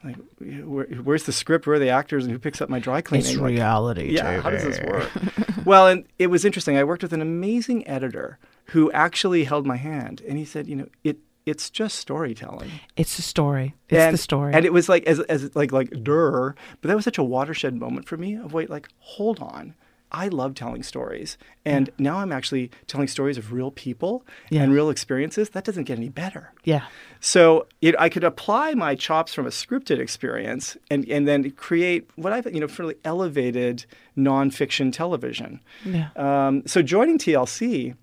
like, 0.03 0.17
where, 0.39 0.87
where's 0.87 1.25
the 1.25 1.33
script? 1.33 1.67
Where 1.67 1.77
are 1.77 1.79
the 1.79 1.91
actors? 1.91 2.25
And 2.25 2.33
who 2.33 2.39
picks 2.39 2.61
up 2.61 2.69
my 2.69 2.79
dry 2.79 3.01
cleaning? 3.01 3.39
Like, 3.39 3.51
reality. 3.51 4.15
yeah, 4.15 4.41
how 4.41 4.51
does 4.51 4.65
this 4.65 4.81
work? 4.81 5.11
well, 5.65 5.89
and 5.89 6.07
it 6.19 6.29
was 6.29 6.45
interesting. 6.45 6.77
I 6.77 6.85
worked 6.85 7.03
with 7.03 7.13
an 7.13 7.21
amazing 7.21 7.87
editor 7.87 8.39
who 8.67 8.91
actually 8.93 9.45
held 9.45 9.67
my 9.67 9.77
hand, 9.77 10.23
and 10.27 10.39
he 10.39 10.45
said, 10.45 10.67
you 10.67 10.77
know, 10.77 10.87
it 11.05 11.19
it's 11.47 11.71
just 11.71 11.99
storytelling. 11.99 12.71
It's 12.97 13.17
the 13.17 13.23
story. 13.23 13.75
It's 13.89 13.99
and, 13.99 14.15
the 14.15 14.19
story. 14.19 14.55
And 14.55 14.65
it 14.65 14.73
was 14.73 14.89
like 14.89 15.05
as 15.05 15.21
as 15.21 15.55
like 15.57 15.73
like 15.73 15.91
dur, 16.03 16.55
but 16.81 16.89
that 16.89 16.95
was 16.95 17.05
such 17.05 17.19
a 17.19 17.25
watershed 17.25 17.75
moment 17.75 18.07
for 18.07 18.17
me 18.17 18.37
of 18.37 18.53
wait, 18.53 18.71
like 18.71 18.89
hold 18.99 19.41
on. 19.41 19.75
I 20.13 20.29
love 20.29 20.55
telling 20.55 20.83
stories. 20.83 21.39
And 21.65 21.91
now 21.99 22.19
I'm 22.19 22.33
actually 22.33 22.71
telling 22.87 23.07
stories 23.09 23.39
of 23.39 23.53
real 23.53 23.71
people 23.71 24.25
Yeah. 24.51 24.63
and 24.63 24.73
real 24.73 24.91
experiences. 24.91 25.51
That 25.51 25.65
doesn't 25.65 25.85
get 25.85 25.99
any 25.99 26.09
better. 26.09 26.53
Yeah. 26.65 26.85
So 27.21 27.67
it, 27.81 27.95
I 27.99 28.09
could 28.09 28.25
apply 28.25 28.75
my 28.75 28.95
chops 28.95 29.33
from 29.35 29.47
a 29.47 29.51
scripted 29.51 29.99
experience 29.99 30.77
and, 30.91 31.09
and 31.09 31.29
then 31.29 31.51
create 31.53 32.09
what 32.17 32.33
I've, 32.33 32.47
you 32.53 32.61
know, 32.61 32.69
fairly 32.69 32.97
elevated 33.05 33.85
nonfiction 34.17 34.93
television. 34.93 35.61
Yeah. 35.85 36.09
Um, 36.17 36.63
so 36.67 36.83
joining 36.83 37.19
TLC 37.19 37.95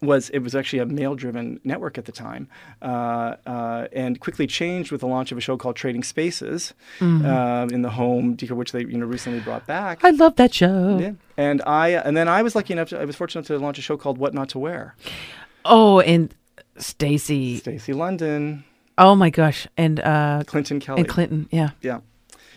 was 0.00 0.30
it 0.30 0.40
was 0.40 0.54
actually 0.54 0.78
a 0.78 0.86
male-driven 0.86 1.60
network 1.64 1.98
at 1.98 2.04
the 2.04 2.12
time, 2.12 2.48
uh, 2.82 3.34
uh, 3.46 3.88
and 3.92 4.20
quickly 4.20 4.46
changed 4.46 4.92
with 4.92 5.00
the 5.00 5.06
launch 5.06 5.32
of 5.32 5.38
a 5.38 5.40
show 5.40 5.56
called 5.56 5.76
Trading 5.76 6.02
Spaces 6.02 6.74
um, 7.00 7.68
in 7.70 7.82
the 7.82 7.90
home, 7.90 8.36
which 8.50 8.72
they 8.72 8.80
you 8.80 8.98
know 8.98 9.06
recently 9.06 9.40
brought 9.40 9.66
back. 9.66 10.04
I 10.04 10.10
love 10.10 10.36
that 10.36 10.54
show. 10.54 10.98
Yeah. 10.98 11.12
And 11.36 11.62
I 11.66 11.90
and 11.90 12.16
then 12.16 12.28
I 12.28 12.42
was 12.42 12.54
lucky 12.54 12.72
enough. 12.72 12.90
To, 12.90 13.00
I 13.00 13.04
was 13.04 13.16
fortunate 13.16 13.46
to 13.46 13.58
launch 13.58 13.78
a 13.78 13.82
show 13.82 13.96
called 13.96 14.18
What 14.18 14.34
Not 14.34 14.48
to 14.50 14.58
Wear. 14.58 14.94
Oh, 15.64 16.00
and 16.00 16.34
Stacy. 16.76 17.56
Stacey 17.56 17.92
London, 17.92 18.64
Oh 18.98 19.14
my 19.14 19.30
gosh. 19.30 19.66
And 19.76 20.00
uh 20.00 20.42
Clinton 20.46 20.80
Kelly. 20.80 21.00
and 21.00 21.08
Clinton. 21.08 21.48
Yeah. 21.50 21.70
Yeah, 21.80 22.00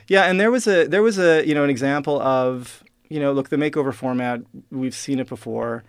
yeah, 0.08 0.24
and 0.24 0.40
there 0.40 0.52
was 0.52 0.68
a 0.68 0.88
there 0.88 1.04
was 1.04 1.20
a 1.20 1.46
you 1.48 1.54
know 1.54 1.64
an 1.64 1.70
example 1.70 2.20
of 2.22 2.84
you 3.10 3.20
know 3.20 3.32
look 3.32 3.50
the 3.50 3.58
makeover 3.58 3.94
format 3.94 4.42
we've 4.72 4.96
seen 4.96 5.20
it 5.20 5.30
before, 5.30 5.84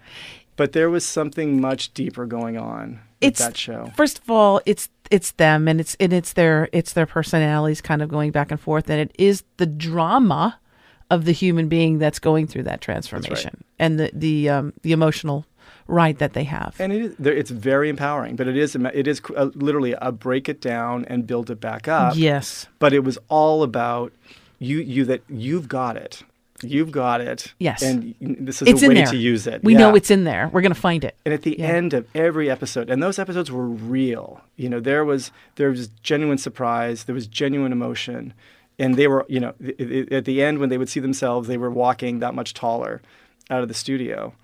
but 0.56 0.72
there 0.72 0.90
was 0.90 1.04
something 1.04 1.60
much 1.60 1.92
deeper 1.94 2.26
going 2.26 2.58
on 2.58 2.90
with 2.90 3.00
It's 3.20 3.38
that 3.40 3.56
show. 3.56 3.92
First 3.96 4.18
of 4.18 4.30
all, 4.30 4.60
it's 4.66 4.88
it's 5.10 5.32
them 5.32 5.68
and 5.68 5.80
it's 5.80 5.94
and 6.00 6.12
it's 6.12 6.32
their 6.32 6.68
it's 6.72 6.92
their 6.94 7.06
personalities 7.06 7.80
kind 7.80 8.02
of 8.02 8.08
going 8.08 8.30
back 8.30 8.50
and 8.50 8.60
forth 8.60 8.88
and 8.88 8.98
it 8.98 9.14
is 9.18 9.44
the 9.58 9.66
drama 9.66 10.58
of 11.10 11.26
the 11.26 11.32
human 11.32 11.68
being 11.68 11.98
that's 11.98 12.18
going 12.18 12.46
through 12.46 12.62
that 12.62 12.80
transformation 12.80 13.62
and 13.78 14.00
the 14.00 14.10
the 14.14 14.48
um 14.48 14.72
the 14.82 14.92
emotional 14.92 15.44
ride 15.86 16.18
that 16.18 16.32
they 16.32 16.44
have. 16.44 16.74
And 16.78 16.92
it 16.92 17.02
is, 17.02 17.14
it's 17.26 17.50
very 17.50 17.88
empowering, 17.88 18.36
but 18.36 18.48
it 18.48 18.56
is 18.56 18.74
it 18.74 19.06
is 19.06 19.20
uh, 19.36 19.50
literally 19.54 19.94
a 20.00 20.12
break 20.12 20.48
it 20.48 20.60
down 20.60 21.04
and 21.06 21.26
build 21.26 21.50
it 21.50 21.60
back 21.60 21.88
up. 21.88 22.14
yes. 22.16 22.66
But 22.78 22.92
it 22.92 23.04
was 23.04 23.18
all 23.28 23.62
about 23.62 24.12
you 24.58 24.78
you 24.78 25.04
that 25.04 25.22
you've 25.28 25.68
got 25.68 25.96
it. 25.96 26.22
You've 26.64 26.90
got 26.90 27.20
it. 27.20 27.52
Yes. 27.58 27.82
And 27.82 28.14
this 28.20 28.62
is 28.62 28.68
It's 28.68 28.82
a 28.82 28.88
way 28.88 28.94
there. 28.94 29.06
to 29.06 29.16
use 29.16 29.46
it. 29.46 29.62
We 29.64 29.72
Yeah. 29.74 29.78
know 29.80 29.94
it's 29.94 30.10
in 30.10 30.24
there. 30.24 30.48
We're 30.52 30.60
going 30.62 30.74
to 30.74 30.80
find 30.80 31.04
it. 31.04 31.16
And 31.24 31.32
at 31.34 31.42
the 31.42 31.56
Yeah. 31.58 31.66
end 31.68 31.94
of 31.94 32.06
every 32.14 32.50
episode, 32.50 32.88
and 32.90 33.02
those 33.02 33.18
episodes 33.18 33.50
were 33.50 33.66
real. 33.66 34.40
You 34.56 34.68
know, 34.68 34.80
there 34.80 35.04
was 35.04 35.30
there 35.56 35.70
was 35.70 35.88
genuine 36.02 36.38
surprise, 36.38 37.04
there 37.04 37.14
was 37.14 37.26
genuine 37.26 37.72
emotion, 37.72 38.32
and 38.78 38.96
they 38.96 39.06
were, 39.08 39.24
you 39.28 39.40
know, 39.40 39.52
th- 39.62 39.76
th- 39.76 40.10
at 40.12 40.24
the 40.24 40.42
end 40.42 40.58
when 40.58 40.68
they 40.68 40.78
would 40.78 40.88
see 40.88 41.00
themselves, 41.00 41.48
they 41.48 41.58
were 41.58 41.70
walking 41.70 42.18
that 42.20 42.34
much 42.34 42.54
taller 42.54 43.02
out 43.50 43.62
of 43.62 43.68
the 43.68 43.74
studio. 43.74 44.34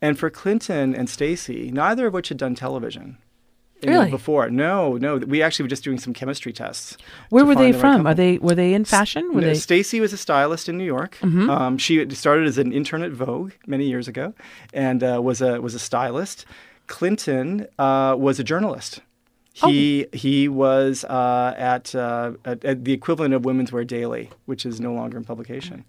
And 0.00 0.18
for 0.18 0.30
Clinton 0.30 0.94
and 0.94 1.08
Stacy, 1.08 1.70
neither 1.72 2.06
of 2.06 2.14
which 2.14 2.28
had 2.28 2.38
done 2.38 2.54
television. 2.54 3.18
Really? 3.86 4.10
before. 4.10 4.50
No, 4.50 4.96
no. 4.96 5.16
We 5.18 5.42
actually 5.42 5.64
were 5.64 5.68
just 5.68 5.84
doing 5.84 5.98
some 5.98 6.12
chemistry 6.12 6.52
tests. 6.52 6.96
Where 7.30 7.44
were 7.44 7.54
they 7.54 7.72
the 7.72 7.78
from? 7.78 7.96
couple. 7.98 8.08
Are 8.08 8.14
they 8.14 8.38
were 8.38 8.54
they 8.54 8.74
in 8.74 8.84
fashion? 8.84 9.32
Were 9.34 9.40
No, 9.40 9.48
they 9.48 9.54
Stacy 9.54 10.00
was 10.00 10.12
a 10.12 10.16
stylist 10.16 10.68
in 10.68 10.76
New 10.78 10.84
York. 10.84 11.16
Mm-hmm. 11.20 11.48
Um, 11.48 11.78
she 11.78 12.08
started 12.10 12.46
as 12.46 12.58
an 12.58 12.72
intern 12.72 13.02
at 13.02 13.12
Vogue 13.12 13.52
many 13.66 13.86
years 13.86 14.08
ago, 14.08 14.34
and 14.72 15.02
uh, 15.04 15.20
was 15.22 15.40
a 15.40 15.60
was 15.60 15.74
a 15.74 15.78
stylist. 15.78 16.44
Clinton 16.88 17.66
uh, 17.78 18.16
was 18.18 18.40
a 18.40 18.44
journalist. 18.44 19.00
He 19.52 20.06
Oh. 20.06 20.16
he 20.16 20.48
was 20.48 21.04
uh, 21.04 21.54
at, 21.56 21.94
uh, 21.94 22.32
at 22.44 22.64
at 22.64 22.84
the 22.84 22.92
equivalent 22.92 23.34
of 23.34 23.44
Women's 23.44 23.72
Wear 23.72 23.84
Daily, 23.84 24.30
which 24.46 24.64
is 24.64 24.80
no 24.80 24.92
longer 24.92 25.18
in 25.18 25.24
publication. 25.24 25.84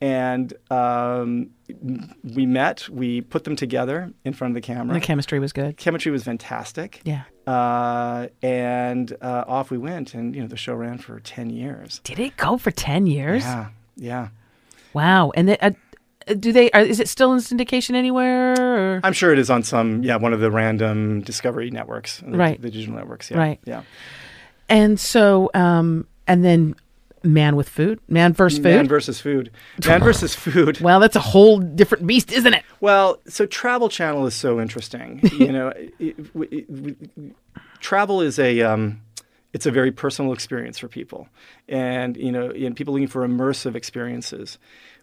And 0.00 0.52
um, 0.70 1.50
we 2.22 2.44
met. 2.44 2.86
We 2.90 3.22
put 3.22 3.44
them 3.44 3.56
together 3.56 4.12
in 4.24 4.34
front 4.34 4.50
of 4.52 4.54
the 4.54 4.60
camera. 4.60 4.92
the 4.94 5.00
chemistry 5.00 5.38
was 5.38 5.52
good? 5.54 5.78
Chemistry 5.78 6.12
was 6.12 6.22
fantastic. 6.24 7.00
Yeah. 7.04 7.22
Uh, 7.46 8.28
and 8.42 9.16
uh, 9.22 9.44
off 9.48 9.70
we 9.70 9.78
went, 9.78 10.12
and 10.14 10.34
you 10.34 10.42
know 10.42 10.48
the 10.48 10.56
show 10.56 10.74
ran 10.74 10.98
for 10.98 11.18
ten 11.20 11.48
years. 11.48 12.00
Did 12.04 12.18
it 12.18 12.36
go 12.36 12.58
for 12.58 12.70
10 12.70 13.06
years? 13.06 13.42
Yeah, 13.42 13.68
yeah. 13.96 14.28
Wow. 14.92 15.30
And 15.34 15.48
they, 15.48 15.58
uh, 15.58 15.70
do 16.38 16.52
they 16.52 16.70
are, 16.72 16.80
is 16.80 17.00
it 17.00 17.08
still 17.08 17.32
in 17.32 17.38
syndication 17.38 17.94
anywhere 17.94 18.54
or? 18.96 19.00
I'm 19.04 19.12
sure 19.12 19.32
it 19.32 19.38
is 19.38 19.48
on 19.48 19.62
some, 19.62 20.02
yeah, 20.02 20.16
one 20.16 20.32
of 20.32 20.40
the 20.40 20.50
random 20.50 21.20
Discovery 21.20 21.70
networks, 21.70 22.18
the, 22.18 22.36
Right. 22.36 22.60
The 22.60 22.70
digital 22.70 22.96
networks, 22.96 23.30
yeah, 23.30 23.38
Right. 23.38 23.60
yeah. 23.64 23.82
And 24.68 24.98
so 24.98 25.50
um 25.54 26.06
and 26.26 26.44
then 26.44 26.74
man 27.26 27.56
with 27.56 27.68
food, 27.68 28.00
man 28.08 28.32
versus 28.32 28.58
food. 28.58 28.64
Man 28.64 28.88
versus 28.88 29.20
food. 29.20 29.50
Man 29.86 30.00
versus 30.04 30.34
food. 30.34 30.80
well, 30.80 31.00
that's 31.00 31.16
a 31.16 31.20
whole 31.20 31.58
different 31.58 32.06
beast, 32.06 32.32
isn't 32.32 32.54
it? 32.54 32.62
Well, 32.80 33.20
so 33.26 33.46
Travel 33.46 33.88
Channel 33.88 34.26
is 34.26 34.34
so 34.34 34.60
interesting. 34.60 35.20
you 35.32 35.52
know, 35.52 35.68
it, 35.98 36.16
it, 36.34 36.66
it, 36.68 37.34
travel 37.80 38.20
is 38.20 38.38
a 38.38 38.62
um, 38.62 39.02
it's 39.52 39.66
a 39.66 39.70
very 39.70 39.92
personal 39.92 40.32
experience 40.32 40.78
for 40.78 40.88
people, 40.88 41.28
and 41.68 42.16
you 42.16 42.32
know, 42.32 42.50
and 42.50 42.76
people 42.76 42.94
looking 42.94 43.08
for 43.08 43.26
immersive 43.26 43.74
experiences. 43.74 44.58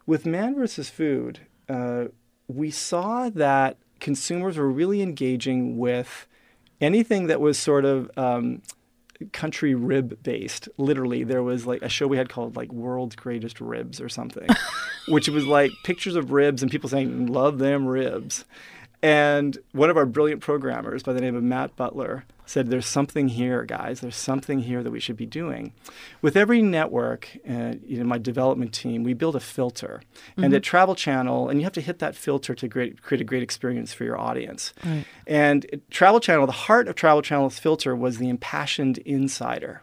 With 0.05 0.25
Man 0.25 0.55
versus 0.55 0.89
Food, 0.89 1.39
uh, 1.69 2.05
we 2.47 2.69
saw 2.71 3.29
that 3.29 3.77
consumers 3.99 4.57
were 4.57 4.69
really 4.69 5.01
engaging 5.01 5.77
with 5.77 6.27
anything 6.81 7.27
that 7.27 7.39
was 7.39 7.57
sort 7.57 7.85
of 7.85 8.11
um, 8.17 8.61
country 9.31 9.75
rib 9.75 10.21
based. 10.23 10.69
Literally, 10.77 11.23
there 11.23 11.43
was 11.43 11.65
like 11.65 11.81
a 11.81 11.89
show 11.89 12.07
we 12.07 12.17
had 12.17 12.29
called 12.29 12.55
like 12.55 12.71
World's 12.71 13.15
Greatest 13.15 13.61
Ribs 13.61 14.01
or 14.01 14.09
something, 14.09 14.47
which 15.07 15.29
was 15.29 15.45
like 15.45 15.71
pictures 15.83 16.15
of 16.15 16.31
ribs 16.31 16.61
and 16.61 16.71
people 16.71 16.89
saying, 16.89 17.27
Love 17.27 17.59
them 17.59 17.85
ribs. 17.85 18.45
And 19.01 19.57
one 19.73 19.89
of 19.89 19.97
our 19.97 20.05
brilliant 20.05 20.41
programmers 20.41 21.03
by 21.03 21.13
the 21.13 21.21
name 21.21 21.35
of 21.35 21.43
Matt 21.43 21.75
Butler 21.75 22.25
said, 22.45 22.69
There's 22.69 22.85
something 22.85 23.29
here, 23.29 23.63
guys. 23.63 24.01
There's 24.01 24.15
something 24.15 24.59
here 24.59 24.83
that 24.83 24.91
we 24.91 24.99
should 24.99 25.17
be 25.17 25.25
doing. 25.25 25.73
With 26.21 26.35
every 26.35 26.61
network, 26.61 27.29
uh, 27.49 27.75
you 27.85 27.97
know, 27.97 28.03
my 28.03 28.17
development 28.17 28.73
team, 28.73 29.03
we 29.03 29.13
build 29.13 29.35
a 29.35 29.39
filter. 29.39 30.01
And 30.37 30.53
at 30.53 30.63
Travel 30.63 30.95
Channel, 30.95 31.49
and 31.49 31.59
you 31.59 31.65
have 31.65 31.73
to 31.73 31.81
hit 31.81 31.99
that 31.99 32.15
filter 32.15 32.55
to 32.55 32.67
great, 32.67 33.01
create 33.01 33.21
a 33.21 33.25
great 33.25 33.43
experience 33.43 33.93
for 33.93 34.03
your 34.03 34.19
audience. 34.19 34.73
Right. 34.83 35.05
And 35.27 35.81
Travel 35.89 36.19
Channel, 36.19 36.45
the 36.45 36.51
heart 36.51 36.87
of 36.87 36.95
Travel 36.95 37.21
Channel's 37.21 37.59
filter 37.59 37.95
was 37.95 38.17
the 38.17 38.29
impassioned 38.29 38.97
insider. 38.99 39.81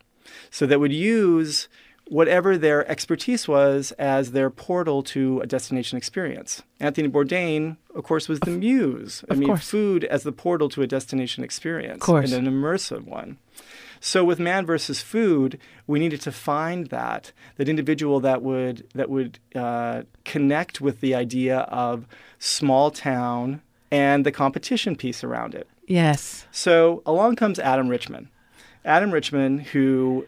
So 0.51 0.67
that 0.67 0.81
would 0.81 0.93
use 0.93 1.69
whatever 2.11 2.59
their 2.59 2.87
expertise 2.91 3.47
was 3.47 3.93
as 3.93 4.33
their 4.33 4.51
portal 4.51 5.01
to 5.01 5.41
a 5.41 5.47
destination 5.47 5.97
experience. 5.97 6.63
Anthony 6.81 7.09
Bourdain, 7.09 7.77
of 7.95 8.03
course, 8.03 8.29
was 8.29 8.41
the 8.41 8.51
muse. 8.51 9.25
I 9.31 9.35
of 9.35 9.39
mean, 9.39 9.49
course. 9.49 9.69
food 9.69 10.05
as 10.05 10.25
the 10.25 10.33
portal 10.33 10.69
to 10.71 10.83
a 10.83 10.89
destination 10.89 11.45
experience. 11.45 12.03
course. 12.03 12.33
And 12.33 12.47
an 12.47 12.53
immersive 12.53 13.05
one. 13.05 13.39
So 14.01 14.25
with 14.25 14.41
man 14.41 14.67
versus 14.67 15.01
food, 15.01 15.59
we 15.87 16.01
needed 16.01 16.21
to 16.23 16.33
find 16.33 16.89
that 16.89 17.33
that 17.57 17.69
individual 17.69 18.19
that 18.21 18.43
would 18.43 18.89
that 18.95 19.09
would 19.09 19.39
uh, 19.55 20.03
connect 20.25 20.81
with 20.81 21.01
the 21.01 21.15
idea 21.15 21.59
of 21.61 22.07
small 22.39 22.91
town 22.91 23.63
and 23.93 24.27
the 24.27 24.33
competition 24.33 24.97
piece 24.97 25.23
around 25.23 25.55
it. 25.55 25.69
Yes. 25.87 26.47
So 26.51 27.03
along 27.07 27.37
comes 27.37 27.59
Adam 27.61 27.89
Richman. 27.89 28.31
Adam 28.85 29.11
Richman, 29.11 29.59
who, 29.59 30.27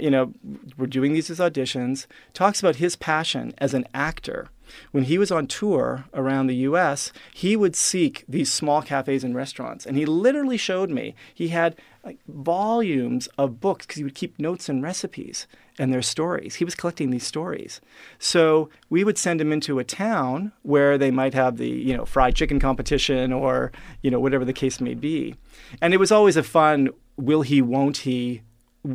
you 0.00 0.10
know, 0.10 0.32
we're 0.76 0.86
doing 0.86 1.12
these 1.12 1.30
as 1.30 1.38
auditions, 1.38 2.06
talks 2.32 2.60
about 2.60 2.76
his 2.76 2.96
passion 2.96 3.54
as 3.58 3.74
an 3.74 3.86
actor. 3.92 4.48
When 4.92 5.04
he 5.04 5.18
was 5.18 5.30
on 5.30 5.46
tour 5.46 6.06
around 6.14 6.46
the 6.46 6.56
US, 6.56 7.12
he 7.32 7.56
would 7.56 7.76
seek 7.76 8.24
these 8.28 8.52
small 8.52 8.82
cafes 8.82 9.24
and 9.24 9.34
restaurants. 9.34 9.84
And 9.84 9.96
he 9.96 10.06
literally 10.06 10.56
showed 10.56 10.90
me, 10.90 11.14
he 11.34 11.48
had 11.48 11.76
like 12.04 12.18
volumes 12.28 13.28
of 13.38 13.60
books 13.60 13.86
because 13.86 13.98
he 13.98 14.04
would 14.04 14.14
keep 14.14 14.38
notes 14.38 14.68
and 14.68 14.82
recipes 14.82 15.46
and 15.78 15.92
their 15.92 16.02
stories. 16.02 16.56
He 16.56 16.64
was 16.64 16.74
collecting 16.74 17.10
these 17.10 17.26
stories. 17.26 17.80
So 18.18 18.68
we 18.90 19.04
would 19.04 19.18
send 19.18 19.40
him 19.40 19.52
into 19.52 19.78
a 19.78 19.84
town 19.84 20.52
where 20.62 20.96
they 20.96 21.10
might 21.10 21.34
have 21.34 21.56
the, 21.56 21.68
you 21.68 21.96
know, 21.96 22.04
fried 22.04 22.34
chicken 22.36 22.60
competition 22.60 23.32
or, 23.32 23.72
you 24.02 24.10
know, 24.10 24.20
whatever 24.20 24.44
the 24.44 24.52
case 24.52 24.80
may 24.80 24.94
be. 24.94 25.34
And 25.80 25.92
it 25.92 25.98
was 25.98 26.12
always 26.12 26.36
a 26.36 26.42
fun 26.42 26.90
will 27.16 27.42
he, 27.42 27.62
won't 27.62 27.98
he, 27.98 28.42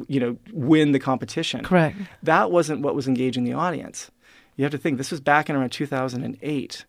you 0.07 0.19
know, 0.19 0.37
win 0.53 0.91
the 0.91 0.99
competition. 0.99 1.63
Correct. 1.63 1.97
That 2.23 2.51
wasn't 2.51 2.81
what 2.81 2.95
was 2.95 3.07
engaging 3.07 3.43
the 3.43 3.53
audience. 3.53 4.11
You 4.55 4.63
have 4.65 4.71
to 4.71 4.77
think 4.77 4.97
this 4.97 5.11
was 5.11 5.19
back 5.21 5.49
in 5.49 5.55
around 5.55 5.71
2008. 5.71 6.85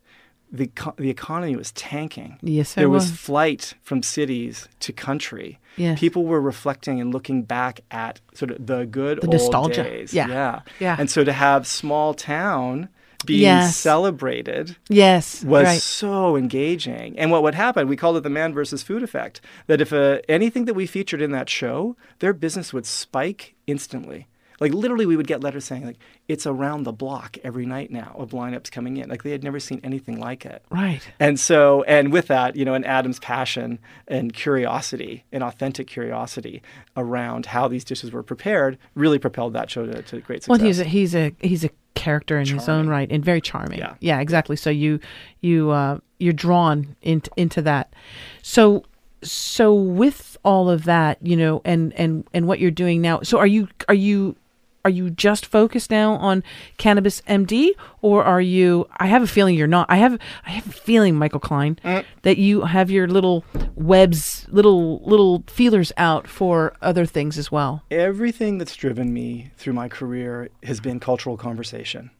The, 0.53 0.67
co- 0.67 0.93
the 0.97 1.09
economy 1.09 1.55
was 1.55 1.71
tanking. 1.71 2.37
Yes, 2.41 2.73
there 2.73 2.89
was 2.89 3.09
was. 3.09 3.17
flight 3.17 3.73
from 3.83 4.03
cities 4.03 4.67
to 4.81 4.91
country. 4.91 5.59
Yes. 5.77 5.97
People 5.97 6.25
were 6.25 6.41
reflecting 6.41 6.99
and 6.99 7.13
looking 7.13 7.43
back 7.43 7.79
at 7.89 8.19
sort 8.33 8.51
of 8.51 8.67
the 8.67 8.85
good 8.85 9.21
The 9.21 9.27
old 9.27 9.33
nostalgia. 9.33 9.83
days. 9.83 10.13
Yeah. 10.13 10.27
yeah, 10.27 10.59
Yeah. 10.81 10.95
And 10.99 11.09
so 11.09 11.23
to 11.23 11.31
have 11.31 11.65
small 11.65 12.13
town 12.13 12.89
being 13.23 13.41
Yes. 13.41 13.77
celebrated 13.77 14.75
Yes. 14.89 15.43
was 15.43 15.65
right. 15.65 15.81
so 15.81 16.35
engaging. 16.35 17.17
And 17.17 17.31
what 17.31 17.43
would 17.43 17.55
happen, 17.55 17.87
we 17.87 17.95
called 17.95 18.17
it 18.17 18.23
the 18.23 18.29
man 18.29 18.53
versus 18.53 18.83
food 18.83 19.03
effect, 19.03 19.41
that 19.67 19.81
if 19.81 19.93
uh, 19.93 20.19
anything 20.29 20.65
that 20.65 20.73
we 20.73 20.85
featured 20.85 21.21
in 21.21 21.31
that 21.31 21.49
show, 21.49 21.95
their 22.19 22.33
business 22.33 22.73
would 22.73 22.85
spike 22.85 23.55
instantly. 23.67 24.27
Like 24.59 24.73
literally, 24.75 25.07
we 25.07 25.17
would 25.17 25.25
get 25.25 25.41
letters 25.41 25.65
saying 25.65 25.87
like 25.87 25.97
it's 26.27 26.45
around 26.45 26.83
the 26.83 26.91
block 26.91 27.35
every 27.43 27.65
night 27.65 27.89
now 27.89 28.13
of 28.15 28.29
lineups 28.29 28.69
coming 28.71 28.97
in. 28.97 29.09
Like 29.09 29.23
they 29.23 29.31
had 29.31 29.43
never 29.43 29.59
seen 29.59 29.81
anything 29.83 30.19
like 30.19 30.45
it. 30.45 30.63
Right. 30.69 31.01
And 31.19 31.39
so, 31.39 31.81
and 31.87 32.11
with 32.13 32.27
that, 32.27 32.55
you 32.55 32.63
know, 32.63 32.75
and 32.75 32.85
Adam's 32.85 33.17
passion 33.17 33.79
and 34.07 34.31
curiosity, 34.33 35.23
and 35.31 35.41
authentic 35.43 35.87
curiosity 35.87 36.61
around 36.95 37.47
how 37.47 37.67
these 37.67 37.83
dishes 37.83 38.11
were 38.11 38.21
prepared, 38.21 38.77
really 38.93 39.17
propelled 39.17 39.53
that 39.53 39.71
show 39.71 39.87
to, 39.87 40.03
to 40.03 40.19
great 40.21 40.43
success. 40.43 40.49
Well, 40.59 40.59
he's 40.67 40.79
a 40.79 40.83
he's 40.83 41.15
a 41.15 41.33
he's 41.39 41.63
a 41.63 41.71
character 41.93 42.39
in 42.39 42.47
his 42.47 42.69
own 42.69 42.87
right 42.87 43.11
and 43.11 43.23
very 43.23 43.41
charming. 43.41 43.79
Yeah. 43.79 43.95
yeah, 43.99 44.19
exactly. 44.19 44.55
So 44.55 44.69
you 44.69 44.99
you 45.41 45.71
uh, 45.71 45.99
you're 46.19 46.33
drawn 46.33 46.95
into 47.01 47.29
into 47.37 47.61
that. 47.63 47.93
So 48.41 48.83
so 49.23 49.73
with 49.73 50.37
all 50.43 50.69
of 50.69 50.85
that, 50.85 51.17
you 51.21 51.35
know, 51.37 51.61
and 51.65 51.93
and 51.93 52.27
and 52.33 52.47
what 52.47 52.59
you're 52.59 52.71
doing 52.71 53.01
now. 53.01 53.21
So 53.21 53.37
are 53.37 53.47
you 53.47 53.67
are 53.87 53.95
you 53.95 54.35
are 54.83 54.91
you 54.91 55.09
just 55.09 55.45
focused 55.45 55.91
now 55.91 56.13
on 56.13 56.43
cannabis 56.77 57.21
MD, 57.21 57.71
or 58.01 58.23
are 58.23 58.41
you? 58.41 58.87
I 58.97 59.07
have 59.07 59.21
a 59.21 59.27
feeling 59.27 59.55
you're 59.55 59.67
not. 59.67 59.87
I 59.89 59.97
have 59.97 60.17
I 60.45 60.51
have 60.51 60.67
a 60.67 60.71
feeling, 60.71 61.15
Michael 61.15 61.39
Klein, 61.39 61.79
mm. 61.83 62.05
that 62.23 62.37
you 62.37 62.61
have 62.61 62.89
your 62.89 63.07
little 63.07 63.45
webs, 63.75 64.47
little 64.49 65.01
little 65.03 65.43
feelers 65.47 65.91
out 65.97 66.27
for 66.27 66.73
other 66.81 67.05
things 67.05 67.37
as 67.37 67.51
well. 67.51 67.83
everything 67.91 68.57
that's 68.57 68.75
driven 68.75 69.13
me 69.13 69.51
through 69.57 69.73
my 69.73 69.87
career 69.87 70.49
has 70.63 70.79
been 70.79 70.99
cultural 70.99 71.37
conversation. 71.37 72.11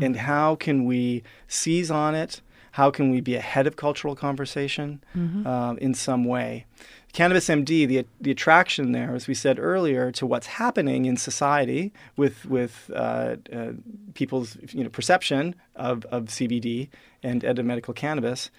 And 0.00 0.14
mm-hmm. 0.14 0.24
how 0.24 0.54
can 0.54 0.84
we 0.84 1.22
seize 1.48 1.90
on 1.90 2.14
it? 2.14 2.40
How 2.72 2.90
can 2.90 3.10
we 3.10 3.20
be 3.20 3.34
ahead 3.34 3.66
of 3.66 3.76
cultural 3.76 4.14
conversation 4.14 5.02
um, 5.46 5.78
in 5.78 5.94
some 5.94 6.24
way? 6.24 6.66
Cannabis 7.12 7.48
MD, 7.48 7.86
the, 7.88 8.06
the 8.20 8.30
attraction 8.30 8.92
there, 8.92 9.14
as 9.14 9.26
we 9.26 9.34
said 9.34 9.58
earlier, 9.58 10.12
to 10.12 10.26
what's 10.26 10.46
happening 10.46 11.06
in 11.06 11.16
society 11.16 11.92
with, 12.16 12.44
with 12.46 12.90
uh, 12.94 13.36
uh, 13.52 13.72
people's 14.14 14.56
you 14.70 14.84
know, 14.84 14.90
perception 14.90 15.54
of, 15.74 16.04
of 16.06 16.26
CBD 16.26 16.88
and 17.22 17.42
medical 17.64 17.94
cannabis. 17.94 18.50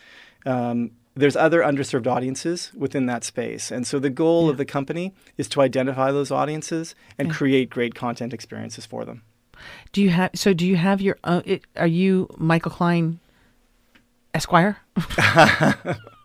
Um, 0.46 0.92
there's 1.16 1.36
other 1.36 1.62
underserved 1.62 2.08
audiences 2.08 2.72
within 2.76 3.06
that 3.08 3.24
space. 3.24 3.72
And 3.72 3.86
so 3.86 4.00
the 4.00 4.10
goal 4.10 4.50
of 4.50 4.58
the 4.58 4.66
company 4.66 5.14
is 5.38 5.48
to 5.50 5.62
identify 5.62 6.12
those 6.12 6.32
audiences 6.32 6.96
and 7.18 7.32
create 7.32 7.70
great 7.70 7.94
content 7.94 8.34
experiences 8.34 8.86
for 8.86 9.06
them. 9.06 9.24
Do 9.92 10.02
you 10.02 10.10
have 10.12 10.32
so? 10.36 10.54
Do 10.54 10.66
you 10.66 10.78
have 10.78 11.02
your 11.02 11.18
own? 11.26 11.44
It, 11.46 11.66
are 11.76 11.88
you 11.88 12.30
Michael 12.38 12.72
Klein, 12.72 13.20
Esquire? 14.34 14.78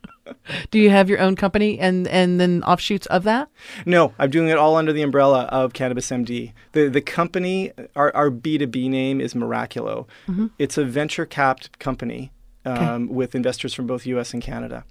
do 0.70 0.78
you 0.78 0.90
have 0.90 1.08
your 1.08 1.20
own 1.20 1.36
company 1.36 1.78
and 1.78 2.06
and 2.08 2.40
then 2.40 2.62
offshoots 2.64 3.06
of 3.06 3.24
that? 3.24 3.48
No, 3.86 4.12
I'm 4.18 4.30
doing 4.30 4.48
it 4.48 4.56
all 4.56 4.76
under 4.76 4.92
the 4.92 5.02
umbrella 5.02 5.42
of 5.44 5.72
Cannabis 5.72 6.10
MD. 6.10 6.52
The 6.72 6.88
the 6.88 7.00
company, 7.00 7.72
our, 7.96 8.14
our 8.14 8.30
B2B 8.30 8.88
name 8.88 9.20
is 9.20 9.34
Miraculo. 9.34 10.06
It's 10.58 10.78
a 10.78 10.84
venture 10.84 11.26
capped 11.26 11.78
company 11.78 12.32
um, 12.64 13.08
with 13.08 13.34
investors 13.34 13.74
from 13.74 13.86
both 13.86 14.06
US 14.06 14.32
and 14.32 14.42
Canada. 14.42 14.84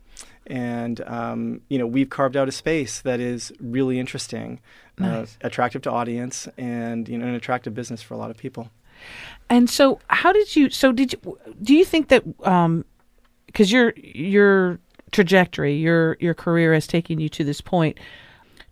And 0.45 0.99
um, 1.07 1.61
you 1.69 1.77
know 1.79 1.87
we've 1.87 2.09
carved 2.09 2.35
out 2.35 2.47
a 2.47 2.51
space 2.51 3.01
that 3.01 3.19
is 3.19 3.51
really 3.59 3.99
interesting, 3.99 4.59
Nice. 4.99 5.37
uh, 5.41 5.47
attractive 5.47 5.81
to 5.83 5.91
audience, 5.91 6.47
and 6.57 7.07
you 7.07 7.17
know 7.17 7.25
an 7.25 7.33
attractive 7.35 7.73
business 7.73 8.01
for 8.01 8.13
a 8.13 8.17
lot 8.17 8.29
of 8.29 8.37
people. 8.37 8.69
And 9.49 9.69
so, 9.69 9.99
how 10.07 10.33
did 10.33 10.55
you? 10.55 10.69
So, 10.69 10.91
did 10.91 11.13
you? 11.13 11.39
Do 11.61 11.73
you 11.73 11.85
think 11.85 12.09
that? 12.09 12.23
Um, 12.43 12.85
because 13.47 13.71
your 13.71 13.93
your 13.97 14.79
trajectory, 15.13 15.75
your 15.75 16.17
your 16.19 16.33
career 16.33 16.73
has 16.73 16.87
taken 16.87 17.19
you 17.19 17.29
to 17.29 17.43
this 17.43 17.61
point. 17.61 17.97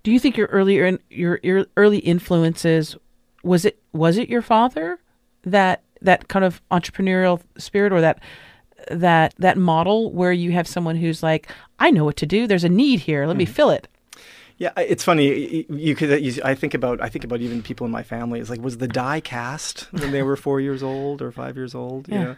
Do 0.04 0.12
you 0.12 0.20
think 0.20 0.36
your 0.36 0.48
earlier 0.48 0.86
in, 0.86 1.00
your 1.10 1.40
your 1.44 1.66
early 1.78 2.00
influences 2.00 2.98
was 3.44 3.66
it 3.66 3.80
was 3.94 4.18
it 4.18 4.30
your 4.30 4.42
father 4.42 5.00
that 5.44 5.84
that 6.02 6.28
kind 6.28 6.44
of 6.44 6.62
entrepreneurial 6.72 7.42
spirit 7.58 7.94
or 7.94 8.02
that 8.02 8.20
that 8.90 9.34
that 9.38 9.58
model 9.58 10.12
where 10.12 10.32
you 10.32 10.52
have 10.52 10.68
someone 10.68 10.96
who's 10.96 11.22
like, 11.22 11.48
I 11.80 11.92
know 11.92 12.04
what 12.04 12.18
to 12.18 12.26
do. 12.26 12.48
There's 12.48 12.64
a 12.64 12.70
need 12.70 13.02
here. 13.02 13.26
Let 13.26 13.38
me 13.38 13.46
mm-hmm. 13.46 13.54
fill 13.54 13.70
it. 13.70 13.88
Yeah, 14.58 14.74
it's 14.78 15.04
funny. 15.04 15.66
You 15.70 15.96
could. 15.96 16.24
You, 16.24 16.40
I 16.46 16.54
think 16.54 16.76
about. 16.76 17.02
I 17.02 17.10
think 17.10 17.24
about 17.24 17.42
even 17.42 17.64
people 17.64 17.86
in 17.86 17.92
my 17.92 18.04
family. 18.04 18.40
It's 18.40 18.50
like, 18.50 18.62
was 18.62 18.78
the 18.78 18.88
die 18.88 19.20
cast 19.20 19.92
when 19.92 20.12
they 20.12 20.22
were 20.22 20.36
four 20.36 20.62
years 20.62 20.84
old 20.84 21.22
or 21.24 21.32
five 21.32 21.56
years 21.56 21.74
old? 21.74 22.08
You 22.08 22.14
Yeah. 22.14 22.24
know? 22.24 22.36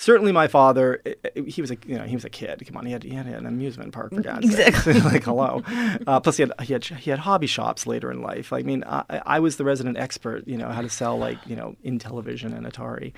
Certainly, 0.00 0.30
my 0.30 0.46
father. 0.46 1.02
He 1.34 1.60
was 1.60 1.72
a. 1.72 1.76
You 1.84 1.98
know, 1.98 2.04
he 2.04 2.14
was 2.14 2.24
a 2.24 2.30
kid. 2.30 2.64
Come 2.66 2.76
on, 2.76 2.86
he 2.86 2.92
had. 2.92 3.02
He 3.02 3.10
had 3.10 3.26
an 3.26 3.46
amusement 3.46 3.92
park 3.92 4.14
for 4.14 4.22
God's 4.22 4.46
Exactly. 4.46 4.92
sakes. 4.94 5.04
like, 5.12 5.24
hello. 5.24 5.62
Uh, 6.06 6.20
plus, 6.20 6.36
he 6.36 6.44
had. 6.44 6.52
He 6.62 6.72
had. 6.72 6.84
He 6.84 7.10
had 7.10 7.18
hobby 7.18 7.48
shops 7.48 7.84
later 7.84 8.10
in 8.12 8.22
life. 8.22 8.52
I 8.52 8.62
mean, 8.62 8.84
I, 8.86 9.02
I 9.26 9.40
was 9.40 9.56
the 9.56 9.64
resident 9.64 9.98
expert. 9.98 10.46
You 10.46 10.56
know, 10.56 10.68
how 10.68 10.82
to 10.82 10.88
sell 10.88 11.18
like 11.18 11.38
you 11.46 11.56
know 11.56 11.74
in 11.82 11.98
television 11.98 12.52
and 12.52 12.64
Atari. 12.64 13.12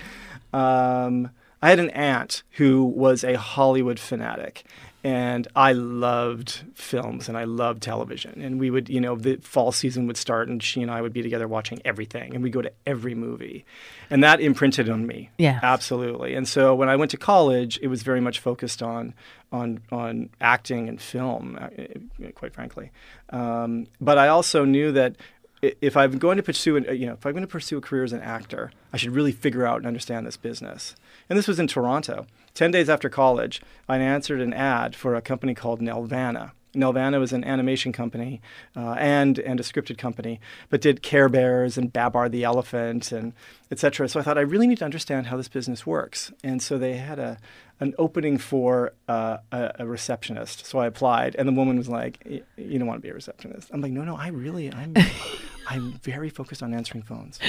Um, 0.55 1.31
I 1.63 1.69
had 1.69 1.79
an 1.79 1.91
aunt 1.91 2.43
who 2.53 2.85
was 2.85 3.23
a 3.25 3.35
Hollywood 3.37 3.99
fanatic. 3.99 4.65
And 5.03 5.49
I 5.57 5.73
loved 5.73 6.63
films 6.75 7.29
and 7.29 7.39
I 7.39 7.45
loved 7.45 7.83
television. 7.83 8.43
And 8.43 8.61
we 8.61 8.71
would, 8.71 8.91
you 8.91 9.01
know, 9.01 9.17
the 9.17 9.37
fall 9.37 9.73
season 9.73 10.07
would 10.07 10.19
start 10.19 10.49
and 10.49 10.63
she 10.63 10.83
and 10.83 10.91
I 10.91 11.01
would 11.01 11.13
be 11.13 11.23
together 11.23 11.49
watching 11.49 11.81
everything. 11.85 12.35
And 12.35 12.43
we'd 12.43 12.53
go 12.53 12.61
to 12.61 12.73
every 12.87 13.15
movie. 13.15 13.65
And 14.11 14.23
that 14.23 14.41
imprinted 14.41 14.91
on 14.91 15.07
me. 15.07 15.31
Yeah. 15.39 15.59
Absolutely. 15.63 16.35
And 16.35 16.47
so 16.47 16.75
when 16.75 16.91
I 16.91 16.97
went 16.97 17.11
to 17.13 17.17
college, 17.17 17.79
it 17.81 17.89
was 17.89 18.03
very 18.03 18.21
much 18.21 18.41
focused 18.41 18.83
on 18.83 19.15
on 19.53 19.81
on 19.91 20.31
acting 20.41 20.89
and 20.89 21.01
film, 21.01 21.59
uh, 21.61 21.65
uh, 21.65 22.31
quite 22.35 22.55
frankly. 22.55 22.93
Um, 23.31 23.87
but 24.01 24.19
I 24.19 24.29
also 24.29 24.65
knew 24.65 24.93
that 24.93 25.17
if 25.63 25.97
I'm 25.97 26.19
going 26.19 26.37
to 26.37 26.43
pursue, 26.43 26.77
an, 26.77 26.89
uh, 26.89 26.93
you 26.93 27.07
know, 27.07 27.13
if 27.13 27.27
I'm 27.27 27.33
going 27.33 27.43
to 27.43 27.49
pursue 27.49 27.79
a 27.79 27.81
career 27.81 28.05
as 28.05 28.13
an 28.13 28.21
actor, 28.21 28.73
I 28.93 28.97
should 28.97 29.11
really 29.11 29.33
figure 29.33 29.67
out 29.67 29.79
and 29.79 29.87
understand 29.87 30.27
this 30.27 30.37
business. 30.37 30.95
And 31.29 31.39
this 31.39 31.47
was 31.47 31.59
in 31.59 31.67
Toronto. 31.67 32.27
Ten 32.55 32.71
days 32.71 32.89
after 32.89 33.09
college, 33.09 33.63
I 33.89 33.99
answered 33.99 34.41
an 34.41 34.53
ad 34.53 34.95
for 34.97 35.15
a 35.15 35.23
company 35.23 35.55
called 35.55 35.81
Nelvana. 35.81 36.53
Nelvana 36.75 37.19
was 37.19 37.33
an 37.33 37.43
animation 37.43 37.91
company 37.93 38.41
uh, 38.77 38.93
and 38.93 39.41
and 39.41 39.59
a 39.59 39.63
scripted 39.65 39.99
company, 39.99 40.39
but 40.69 40.81
did 40.81 41.03
Care 41.03 41.29
Bears 41.29 41.77
and 41.77 41.93
Babar 41.93 42.29
the 42.29 42.45
elephant 42.45 43.11
and 43.11 43.33
etc. 43.73 44.09
So 44.09 44.21
I 44.21 44.23
thought 44.23 44.39
I 44.39 44.43
really 44.43 44.69
need 44.69 44.79
to 44.79 44.85
understand 44.85 45.27
how 45.27 45.37
this 45.37 45.49
business 45.49 45.85
works. 45.85 46.33
And 46.45 46.63
so 46.63 46.79
they 46.79 46.97
had 46.97 47.19
a 47.19 47.39
an 47.81 47.95
opening 47.99 48.37
for 48.39 48.93
uh, 49.09 49.39
a, 49.51 49.73
a 49.81 49.87
receptionist. 49.87 50.67
So 50.67 50.79
I 50.79 50.87
applied, 50.87 51.35
and 51.37 51.49
the 51.49 51.53
woman 51.53 51.77
was 51.77 51.89
like, 51.89 52.23
"Y- 52.25 52.43
"You 52.57 52.79
don't 52.79 52.87
want 52.87 52.99
to 52.99 53.03
be 53.03 53.09
a 53.11 53.15
receptionist." 53.15 53.71
I'm 53.73 53.81
like, 53.81 53.91
"No, 53.93 54.05
no, 54.05 54.15
I 54.17 54.29
really, 54.29 54.73
I'm, 54.73 54.95
I'm 55.69 55.93
very 56.03 56.29
focused 56.31 56.63
on 56.63 56.73
answering 56.75 57.03
phones." 57.03 57.41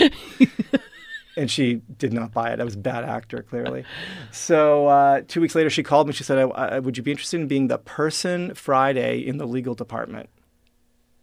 and 1.38 1.50
she 1.50 1.82
did 1.98 2.14
not 2.14 2.32
buy 2.34 2.52
it. 2.52 2.60
I 2.60 2.64
was 2.64 2.76
a 2.76 2.80
bad 2.80 3.04
actor, 3.04 3.42
clearly. 3.44 3.84
So 4.32 4.88
uh, 4.88 5.22
two 5.28 5.42
weeks 5.42 5.56
later, 5.56 5.70
she 5.70 5.84
called 5.84 6.08
me. 6.08 6.14
She 6.14 6.24
said, 6.24 6.38
I, 6.38 6.42
I, 6.44 6.80
"Would 6.80 6.98
you 6.98 7.04
be 7.04 7.12
interested 7.12 7.40
in 7.40 7.48
being 7.48 7.68
the 7.68 7.78
person 7.78 8.54
Friday 8.56 9.20
in 9.20 9.38
the 9.38 9.46
legal 9.48 9.74
department?" 9.76 10.30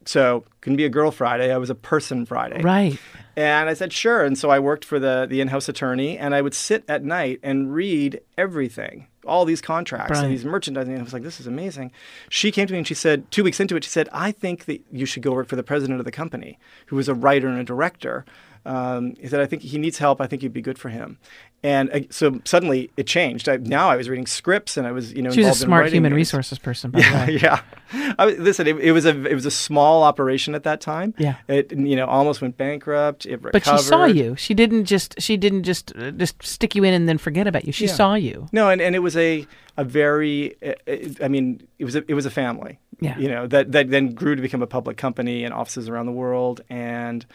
So 0.06 0.44
couldn't 0.62 0.78
be 0.78 0.86
a 0.86 0.88
girl 0.88 1.11
Friday. 1.11 1.52
I 1.52 1.59
was 1.59 1.68
a 1.68 1.74
person 1.74 2.24
Friday. 2.24 2.62
Right. 2.62 2.98
And 3.36 3.68
I 3.68 3.74
said, 3.74 3.92
sure. 3.92 4.24
And 4.24 4.38
so 4.38 4.48
I 4.48 4.59
worked 4.59 4.84
for 4.84 4.98
the, 4.98 5.26
the 5.28 5.42
in 5.42 5.48
house 5.48 5.68
attorney 5.68 6.16
and 6.16 6.34
I 6.34 6.40
would 6.40 6.54
sit 6.54 6.82
at 6.88 7.04
night 7.04 7.40
and 7.42 7.74
read 7.74 8.20
everything, 8.38 9.06
all 9.26 9.44
these 9.44 9.61
contracts 9.61 10.12
Right. 10.12 10.24
and 10.24 10.32
these 10.32 10.46
merchandising. 10.46 10.92
And 10.94 11.02
I 11.02 11.04
was 11.04 11.12
like, 11.12 11.24
this 11.24 11.40
is 11.40 11.46
amazing. 11.46 11.92
She 12.30 12.50
came 12.50 12.66
to 12.66 12.72
me 12.72 12.78
and 12.78 12.86
she 12.88 12.94
said, 12.94 13.30
two 13.30 13.44
weeks 13.44 13.61
into 13.61 13.76
it, 13.76 13.84
she 13.84 13.90
said, 13.90 14.09
I 14.11 14.32
think 14.32 14.64
that 14.64 14.82
you 14.90 15.04
should 15.04 15.22
go 15.22 15.32
work 15.32 15.46
for 15.46 15.56
the 15.56 15.62
president 15.62 15.98
of 16.00 16.06
the 16.06 16.11
company, 16.11 16.59
who 16.86 16.96
was 16.96 17.09
a 17.09 17.14
writer 17.14 17.46
and 17.46 17.61
a 17.61 17.64
director. 17.64 18.24
Um, 18.66 19.14
he 19.20 19.26
said, 19.28 19.40
I 19.40 19.46
think 19.46 19.62
he 19.62 19.78
needs 19.78 19.98
help. 19.98 20.20
I 20.20 20.26
think 20.26 20.42
you'd 20.42 20.52
be 20.52 20.62
good 20.62 20.78
for 20.78 20.88
him. 20.88 21.18
And 21.64 21.90
uh, 21.90 22.00
so 22.11 22.40
suddenly 22.44 22.90
it 22.96 23.06
changed. 23.09 23.48
I, 23.48 23.56
now 23.56 23.90
I 23.90 23.96
was 23.96 24.09
reading 24.09 24.26
scripts 24.26 24.76
and 24.76 24.86
I 24.86 24.92
was, 24.92 25.12
you 25.12 25.22
know, 25.22 25.30
She 25.30 25.40
was 25.40 25.48
a 25.48 25.64
smart 25.64 25.90
human 25.92 26.12
it. 26.12 26.14
resources 26.16 26.56
person, 26.59 26.92
by 26.92 27.00
the 27.00 27.04
Yeah, 27.06 27.26
way. 27.26 27.32
yeah. 27.42 28.14
I, 28.16 28.26
listen, 28.26 28.66
it, 28.68 28.76
it 28.78 28.92
was 28.92 29.04
a 29.06 29.24
it 29.26 29.34
was 29.34 29.44
a 29.46 29.50
small 29.50 30.04
operation 30.04 30.54
at 30.54 30.62
that 30.62 30.80
time. 30.80 31.14
Yeah. 31.18 31.36
it 31.48 31.72
you 31.72 31.96
know 31.96 32.06
almost 32.06 32.40
went 32.42 32.56
bankrupt. 32.56 33.26
It 33.26 33.42
recovered. 33.42 33.52
But 33.52 33.64
she 33.64 33.78
saw 33.82 34.04
you. 34.04 34.36
She 34.36 34.54
didn't 34.54 34.84
just 34.84 35.20
she 35.20 35.36
didn't 35.36 35.64
just 35.64 35.92
uh, 35.96 36.12
just 36.12 36.40
stick 36.44 36.76
you 36.76 36.84
in 36.84 36.94
and 36.94 37.09
then 37.09 37.18
forget 37.18 37.46
about 37.48 37.64
you. 37.64 37.72
She 37.72 37.86
Yeah. 37.86 37.92
saw 37.94 38.14
you. 38.14 38.46
No, 38.52 38.68
and, 38.70 38.80
and 38.80 38.94
it 38.94 39.00
was 39.00 39.16
a 39.16 39.44
a 39.76 39.82
very 39.84 40.54
uh, 40.62 40.74
uh, 40.86 40.96
I 41.24 41.28
mean 41.28 41.66
it 41.80 41.84
was 41.86 41.96
a, 41.96 42.04
it 42.06 42.14
was 42.14 42.26
a 42.26 42.30
family. 42.30 42.78
Yeah. 43.00 43.18
You 43.18 43.28
know 43.28 43.46
that 43.48 43.72
that 43.72 43.90
then 43.90 44.12
grew 44.14 44.36
to 44.36 44.42
become 44.42 44.62
a 44.62 44.66
public 44.68 44.96
company 44.96 45.42
and 45.42 45.52
offices 45.52 45.88
around 45.88 46.06
the 46.06 46.12
world 46.12 46.61
and. 46.70 47.26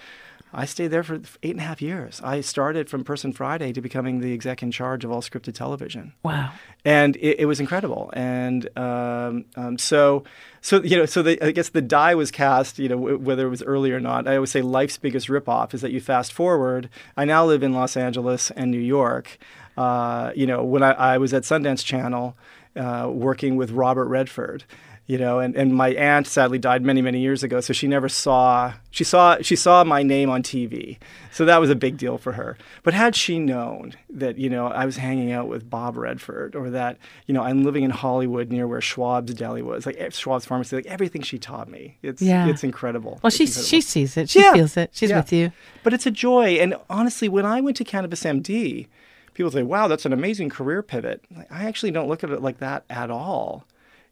I 0.54 0.66
stayed 0.66 0.90
there 0.90 1.04
for 1.04 1.16
eight 1.42 1.52
and 1.52 1.60
a 1.60 1.64
half 1.64 1.82
years. 1.82 2.22
I 2.24 2.42
started 2.42 2.90
from 2.90 3.04
Person 3.04 3.34
Friday 3.34 3.74
to 3.74 3.82
becoming 3.82 4.20
the 4.20 4.34
exec 4.34 4.62
in 4.62 4.72
charge 4.72 5.04
of 5.04 5.12
all 5.12 5.22
scripted 5.22 5.56
television. 5.56 6.14
Wow. 6.24 6.52
and 6.86 7.16
it, 7.16 7.40
it 7.40 7.46
was 7.46 7.60
incredible. 7.60 8.12
And 8.14 8.70
um, 8.78 9.46
um, 9.56 9.78
so, 9.78 10.24
so 10.62 10.82
you 10.84 10.98
know, 10.98 11.06
so 11.06 11.24
the, 11.24 11.42
I 11.44 11.52
guess 11.52 11.70
the 11.70 11.82
die 11.82 12.14
was 12.14 12.30
cast. 12.30 12.78
You 12.78 12.90
know, 12.90 12.98
w- 12.98 13.18
whether 13.18 13.48
it 13.48 13.50
was 13.50 13.64
early 13.64 13.92
or 13.92 14.00
not. 14.00 14.28
I 14.28 14.36
always 14.36 14.52
say 14.52 14.62
life's 14.62 14.98
biggest 14.98 15.28
ripoff 15.28 15.74
is 15.74 15.82
that 15.82 15.92
you 15.92 16.00
fast 16.00 16.32
forward. 16.32 16.90
I 17.18 17.26
now 17.26 17.46
live 17.46 17.64
in 17.64 17.74
Los 17.74 17.98
Angeles 17.98 18.52
and 18.52 18.70
New 18.70 18.80
York. 18.80 19.38
Uh, 19.76 20.32
you 20.36 20.46
know, 20.46 20.64
when 20.64 20.84
I, 20.84 20.92
I 20.92 21.18
was 21.18 21.34
at 21.34 21.44
Sundance 21.44 21.84
Channel 21.84 22.38
uh, 22.76 23.10
working 23.12 23.56
with 23.56 23.72
Robert 23.72 24.06
Redford. 24.06 24.66
You 25.06 25.18
know 25.18 25.40
and, 25.40 25.56
and 25.56 25.74
my 25.76 25.90
aunt 25.90 26.26
sadly 26.28 26.58
died 26.58 26.82
many 26.82 27.02
many 27.02 27.20
years 27.20 27.44
ago 27.44 27.60
so 27.60 27.74
she 27.74 27.88
never 27.88 28.08
saw 28.08 28.74
she 28.90 29.04
saw 29.04 29.38
she 29.42 29.56
saw 29.56 29.84
my 29.84 30.02
name 30.02 30.30
on 30.30 30.42
tv 30.42 30.98
so 31.32 31.44
that 31.44 31.60
was 31.60 31.70
a 31.70 31.76
big 31.76 31.98
deal 31.98 32.18
for 32.18 32.32
her 32.34 32.58
but 32.84 32.94
had 32.94 33.14
she 33.16 33.38
known 33.38 33.94
that 34.10 34.38
you 34.38 34.50
know 34.50 34.68
i 34.68 34.86
was 34.86 34.96
hanging 34.98 35.32
out 35.32 35.48
with 35.50 35.70
bob 35.70 35.98
redford 35.98 36.56
or 36.56 36.70
that 36.70 36.98
you 37.28 37.34
know 37.34 37.44
i'm 37.44 37.64
living 37.66 37.84
in 37.84 37.90
hollywood 37.92 38.50
near 38.50 38.66
where 38.66 38.80
schwab's 38.80 39.34
deli 39.34 39.62
was 39.62 39.86
like 39.86 39.98
schwab's 40.14 40.46
pharmacy 40.46 40.76
like 40.76 40.86
everything 40.86 41.22
she 41.22 41.38
taught 41.38 41.70
me 41.70 41.98
it's 42.02 42.22
Yeah. 42.22 42.48
it's 42.48 42.64
incredible 42.64 43.20
Well, 43.22 43.28
It's 43.28 43.36
she 43.36 43.44
incredible. 43.44 43.68
she 43.68 43.82
sees 43.82 44.16
it. 44.18 44.30
She 44.30 44.40
Yeah. 44.40 44.54
feels 44.54 44.78
it. 44.78 44.90
She's 44.94 45.10
Yeah. 45.10 45.18
with 45.18 45.34
you. 45.34 45.52
But 45.84 45.94
it's 45.94 46.06
a 46.06 46.12
joy. 46.12 46.56
And 46.62 46.76
honestly, 46.90 47.28
when 47.28 47.46
I 47.46 47.60
went 47.62 47.76
to 47.78 47.84
Cannabis 47.84 48.24
MD, 48.24 48.88
people 49.34 49.52
say, 49.52 49.64
wow, 49.64 49.88
that's 49.88 50.06
an 50.06 50.14
amazing 50.14 50.50
career 50.50 50.82
pivot. 50.82 51.22
Like, 51.36 51.52
I 51.52 51.66
actually 51.66 51.92
don't 51.92 52.08
look 52.08 52.24
at 52.24 52.30
it 52.30 52.42
like 52.42 52.60
that 52.60 52.84
at 52.90 53.10
all. 53.12 53.66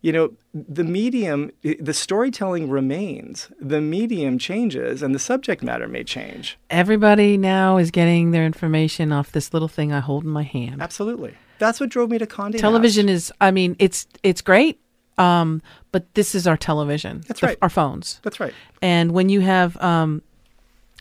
You 0.03 0.11
know, 0.11 0.31
the 0.53 0.83
medium, 0.83 1.51
the 1.61 1.93
storytelling 1.93 2.69
remains, 2.71 3.49
the 3.59 3.79
medium 3.81 4.39
changes, 4.39 5.03
and 5.03 5.13
the 5.13 5.19
subject 5.19 5.61
matter 5.61 5.87
may 5.87 6.03
change. 6.03 6.57
Everybody 6.71 7.37
now 7.37 7.77
is 7.77 7.91
getting 7.91 8.31
their 8.31 8.43
information 8.45 9.11
off 9.11 9.31
this 9.31 9.53
little 9.53 9.67
thing 9.67 9.91
I 9.93 9.99
hold 9.99 10.23
in 10.23 10.31
my 10.31 10.41
hand. 10.41 10.81
Absolutely. 10.81 11.35
That's 11.59 11.79
what 11.79 11.89
drove 11.89 12.09
me 12.09 12.17
to 12.17 12.25
Condé 12.25 12.53
Nast. 12.53 12.61
Television 12.61 13.09
is. 13.09 13.31
I 13.39 13.51
mean, 13.51 13.75
it's 13.77 14.07
it's 14.23 14.41
great. 14.41 14.79
Um, 15.19 15.61
but 15.91 16.11
this 16.15 16.33
is 16.33 16.47
our 16.47 16.57
television. 16.57 17.21
That's 17.27 17.41
the- 17.41 17.47
right. 17.47 17.57
Our 17.61 17.69
phones. 17.69 18.19
That's 18.23 18.39
right. 18.39 18.53
And 18.81 19.11
when 19.11 19.29
you 19.29 19.41
have, 19.41 19.77
um, 19.83 20.23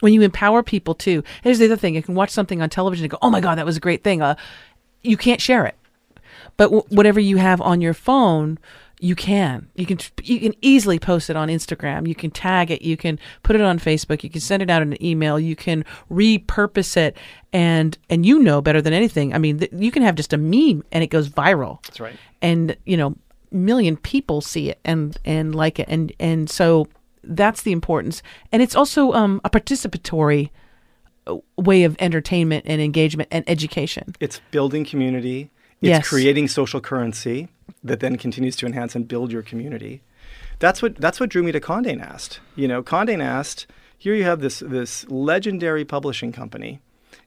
when 0.00 0.12
you 0.12 0.20
empower 0.20 0.62
people 0.62 0.94
too, 0.94 1.24
here's 1.42 1.58
the 1.58 1.64
other 1.64 1.76
thing: 1.76 1.94
you 1.94 2.02
can 2.02 2.14
watch 2.14 2.28
something 2.30 2.60
on 2.60 2.68
television 2.68 3.04
and 3.04 3.10
go, 3.10 3.18
"Oh 3.22 3.30
my 3.30 3.40
god, 3.40 3.56
that 3.56 3.64
was 3.64 3.78
a 3.78 3.80
great 3.80 4.04
thing." 4.04 4.20
Uh, 4.20 4.34
you 5.02 5.16
can't 5.16 5.40
share 5.40 5.64
it, 5.64 5.76
but 6.58 6.64
w- 6.64 6.84
whatever 6.90 7.18
you 7.20 7.38
have 7.38 7.62
on 7.62 7.80
your 7.80 7.94
phone, 7.94 8.58
you 9.02 9.14
can. 9.14 9.68
You 9.74 9.86
can 9.86 9.98
you 10.22 10.38
can 10.40 10.54
easily 10.60 10.98
post 10.98 11.30
it 11.30 11.36
on 11.36 11.48
Instagram. 11.48 12.06
You 12.06 12.14
can 12.14 12.30
tag 12.30 12.70
it. 12.70 12.82
You 12.82 12.96
can 12.96 13.18
put 13.42 13.56
it 13.56 13.62
on 13.62 13.78
Facebook. 13.78 14.22
You 14.22 14.30
can 14.30 14.40
send 14.40 14.62
it 14.62 14.68
out 14.70 14.82
in 14.82 14.92
an 14.92 15.02
email. 15.04 15.40
You 15.40 15.56
can 15.56 15.84
repurpose 16.10 16.96
it, 16.96 17.16
and 17.52 17.96
and 18.08 18.26
you 18.26 18.38
know 18.38 18.60
better 18.60 18.82
than 18.82 18.92
anything. 18.92 19.34
I 19.34 19.38
mean, 19.38 19.58
th- 19.60 19.72
you 19.74 19.90
can 19.90 20.02
have 20.02 20.14
just 20.16 20.32
a 20.32 20.36
meme 20.38 20.84
and 20.92 21.02
it 21.02 21.08
goes 21.08 21.28
viral 21.28 21.82
That's 21.86 22.00
right. 22.00 22.16
and 22.42 22.76
you 22.84 22.96
know 22.96 23.16
million 23.50 23.96
people 23.96 24.40
see 24.40 24.68
it 24.70 24.78
and 24.84 25.16
and 25.24 25.54
like 25.54 25.78
it 25.80 25.86
and 25.88 26.12
and 26.20 26.48
so 26.48 26.86
that's 27.24 27.62
the 27.62 27.72
importance 27.72 28.22
and 28.52 28.62
it's 28.62 28.76
also 28.76 29.12
um, 29.12 29.40
a 29.44 29.50
participatory 29.50 30.50
uh, 31.26 31.36
way 31.56 31.82
of 31.84 31.96
entertainment 31.98 32.64
and 32.66 32.80
engagement 32.80 33.28
and 33.32 33.44
education 33.48 34.14
It's 34.20 34.40
building 34.50 34.84
community. 34.84 35.50
It's 35.82 35.88
Yes. 35.88 36.08
creating 36.08 36.48
social 36.48 36.80
currency 36.80 37.48
that 37.82 38.00
then 38.00 38.16
continues 38.16 38.56
to 38.56 38.66
enhance 38.66 38.94
and 38.94 39.08
build 39.08 39.32
your 39.32 39.42
community. 39.42 40.02
That's 40.58 40.82
what 40.82 40.96
that's 40.96 41.18
what 41.18 41.30
drew 41.30 41.42
me 41.42 41.52
to 41.52 41.60
Condé 41.60 41.96
Nast. 41.96 42.40
You 42.54 42.68
know, 42.68 42.82
Condé 42.82 43.16
Nast. 43.18 43.66
Here 43.96 44.14
you 44.14 44.24
have 44.24 44.40
this 44.40 44.60
this 44.60 45.08
legendary 45.08 45.84
publishing 45.84 46.32
company, 46.32 46.80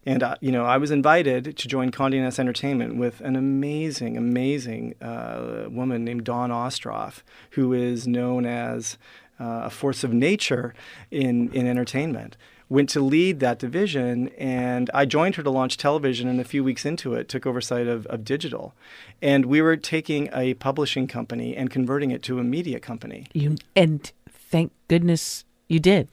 and 0.05 0.23
uh, 0.23 0.35
you 0.41 0.51
know 0.51 0.65
I 0.65 0.77
was 0.77 0.91
invited 0.91 1.57
to 1.57 1.67
join 1.67 1.91
Condé 1.91 2.21
Nast 2.21 2.39
Entertainment 2.39 2.97
with 2.97 3.21
an 3.21 3.35
amazing, 3.35 4.17
amazing 4.17 4.95
uh, 5.01 5.65
woman 5.69 6.03
named 6.03 6.23
Dawn 6.23 6.49
Ostroff, 6.49 7.21
who 7.51 7.73
is 7.73 8.07
known 8.07 8.45
as 8.45 8.97
uh, 9.39 9.63
a 9.65 9.69
force 9.69 10.03
of 10.03 10.13
nature 10.13 10.73
in 11.11 11.51
in 11.53 11.67
entertainment 11.67 12.37
went 12.69 12.89
to 12.89 12.99
lead 13.01 13.39
that 13.39 13.59
division 13.59 14.29
and 14.37 14.89
I 14.93 15.05
joined 15.05 15.35
her 15.35 15.43
to 15.43 15.49
launch 15.49 15.77
television 15.77 16.27
and 16.27 16.39
a 16.39 16.43
few 16.43 16.63
weeks 16.63 16.85
into 16.85 17.13
it 17.13 17.29
took 17.29 17.45
oversight 17.45 17.87
of, 17.87 18.05
of 18.07 18.23
digital. 18.25 18.73
And 19.21 19.45
we 19.45 19.61
were 19.61 19.77
taking 19.77 20.29
a 20.33 20.53
publishing 20.55 21.07
company 21.07 21.55
and 21.55 21.69
converting 21.69 22.11
it 22.11 22.23
to 22.23 22.39
a 22.39 22.43
media 22.43 22.79
company. 22.79 23.27
you 23.33 23.55
and 23.75 24.11
thank 24.29 24.71
goodness 24.87 25.45
you 25.67 25.79
did 25.79 26.07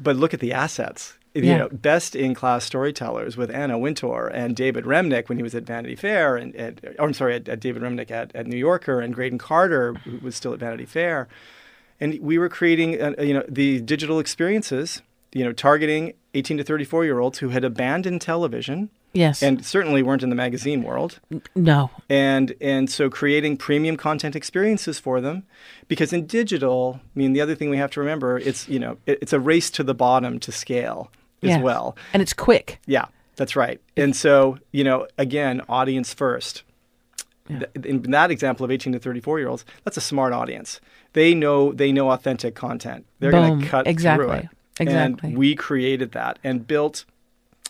But 0.00 0.16
look 0.16 0.32
at 0.34 0.40
the 0.40 0.52
assets. 0.52 1.14
You 1.34 1.42
Yeah. 1.42 1.56
know, 1.58 1.68
best 1.70 2.16
in 2.16 2.34
class 2.34 2.64
storytellers 2.64 3.36
with 3.36 3.50
Anna 3.50 3.76
Wintour 3.78 4.30
and 4.32 4.56
David 4.56 4.84
Remnick 4.84 5.28
when 5.28 5.36
he 5.36 5.42
was 5.42 5.54
at 5.54 5.64
Vanity 5.64 5.94
Fair, 5.94 6.36
and, 6.36 6.54
and 6.54 6.80
or 6.98 7.04
I'm 7.06 7.12
sorry, 7.12 7.34
at, 7.34 7.46
at 7.46 7.60
David 7.60 7.82
Remnick 7.82 8.10
at, 8.10 8.34
at 8.34 8.46
New 8.46 8.56
Yorker, 8.56 9.00
and 9.00 9.14
Graydon 9.14 9.36
Carter, 9.38 9.92
who 10.04 10.18
was 10.24 10.34
still 10.34 10.54
at 10.54 10.60
Vanity 10.60 10.86
Fair. 10.86 11.28
And 12.00 12.18
we 12.20 12.38
were 12.38 12.48
creating, 12.48 13.00
uh, 13.02 13.12
you 13.18 13.34
know, 13.34 13.44
the 13.48 13.82
digital 13.82 14.18
experiences, 14.18 15.02
you 15.36 15.44
know, 15.44 15.52
targeting 15.52 16.14
18 16.32 16.56
to 16.56 16.64
34 16.64 17.04
year 17.04 17.18
olds 17.18 17.38
who 17.40 17.50
had 17.50 17.62
abandoned 17.62 18.20
television 18.22 18.88
yes. 19.12 19.42
and 19.42 19.64
certainly 19.64 20.02
weren't 20.02 20.22
in 20.22 20.30
the 20.30 20.34
magazine 20.36 20.82
world. 20.82 21.20
no. 21.54 21.90
And 22.08 22.54
and 22.60 22.88
so 22.90 23.10
creating 23.10 23.58
premium 23.58 23.96
content 23.98 24.34
experiences 24.34 24.98
for 24.98 25.20
them 25.20 25.42
because 25.88 26.12
in 26.12 26.26
digital 26.26 27.00
i 27.04 27.18
mean 27.18 27.32
the 27.34 27.40
other 27.42 27.54
thing 27.54 27.68
we 27.70 27.76
have 27.76 27.90
to 27.92 28.00
remember 28.00 28.38
it's 28.38 28.66
you 28.68 28.78
know 28.78 28.96
it, 29.06 29.18
it's 29.22 29.32
a 29.34 29.40
race 29.40 29.70
to 29.72 29.82
the 29.84 29.94
bottom 29.94 30.38
to 30.40 30.50
scale 30.52 31.10
as 31.42 31.50
Yes. 31.50 31.62
well. 31.62 31.96
And 32.14 32.22
it's 32.22 32.32
quick. 32.32 32.80
Yeah 32.86 33.06
that's 33.36 33.54
right. 33.56 33.78
And 33.96 34.16
so 34.16 34.58
you 34.72 34.84
know 34.84 35.06
again 35.18 35.60
audience 35.68 36.14
first. 36.14 36.62
Yeah. 37.48 37.64
In 37.84 38.02
that 38.10 38.30
example 38.30 38.64
of 38.64 38.70
18 38.72 38.94
to 38.94 38.98
34 38.98 39.38
year 39.38 39.48
olds 39.48 39.64
that's 39.84 39.98
a 39.98 40.00
smart 40.12 40.32
audience. 40.32 40.80
They 41.12 41.34
know 41.34 41.72
they 41.72 41.92
know 41.92 42.10
authentic 42.10 42.54
content. 42.54 43.04
They're 43.20 43.30
going 43.30 43.60
to 43.60 43.66
cut 43.66 43.86
Exactly. 43.86 44.26
through 44.26 44.34
it 44.36 44.48
Exactly. 44.78 45.30
and 45.30 45.38
we 45.38 45.54
created 45.54 46.12
that 46.12 46.38
and 46.44 46.66
built 46.66 47.04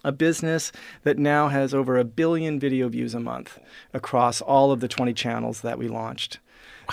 a 0.04 0.12
business 0.12 0.72
that 1.02 1.18
now 1.18 1.48
has 1.48 1.74
over 1.74 1.98
a 1.98 2.04
billion 2.04 2.58
video 2.60 2.88
views 2.88 3.14
a 3.14 3.20
month 3.20 3.58
across 3.92 4.40
all 4.40 4.70
of 4.70 4.80
the 4.80 4.88
20 4.88 5.12
channels 5.12 5.60
that 5.62 5.78
we 5.78 5.88
launched. 5.88 6.38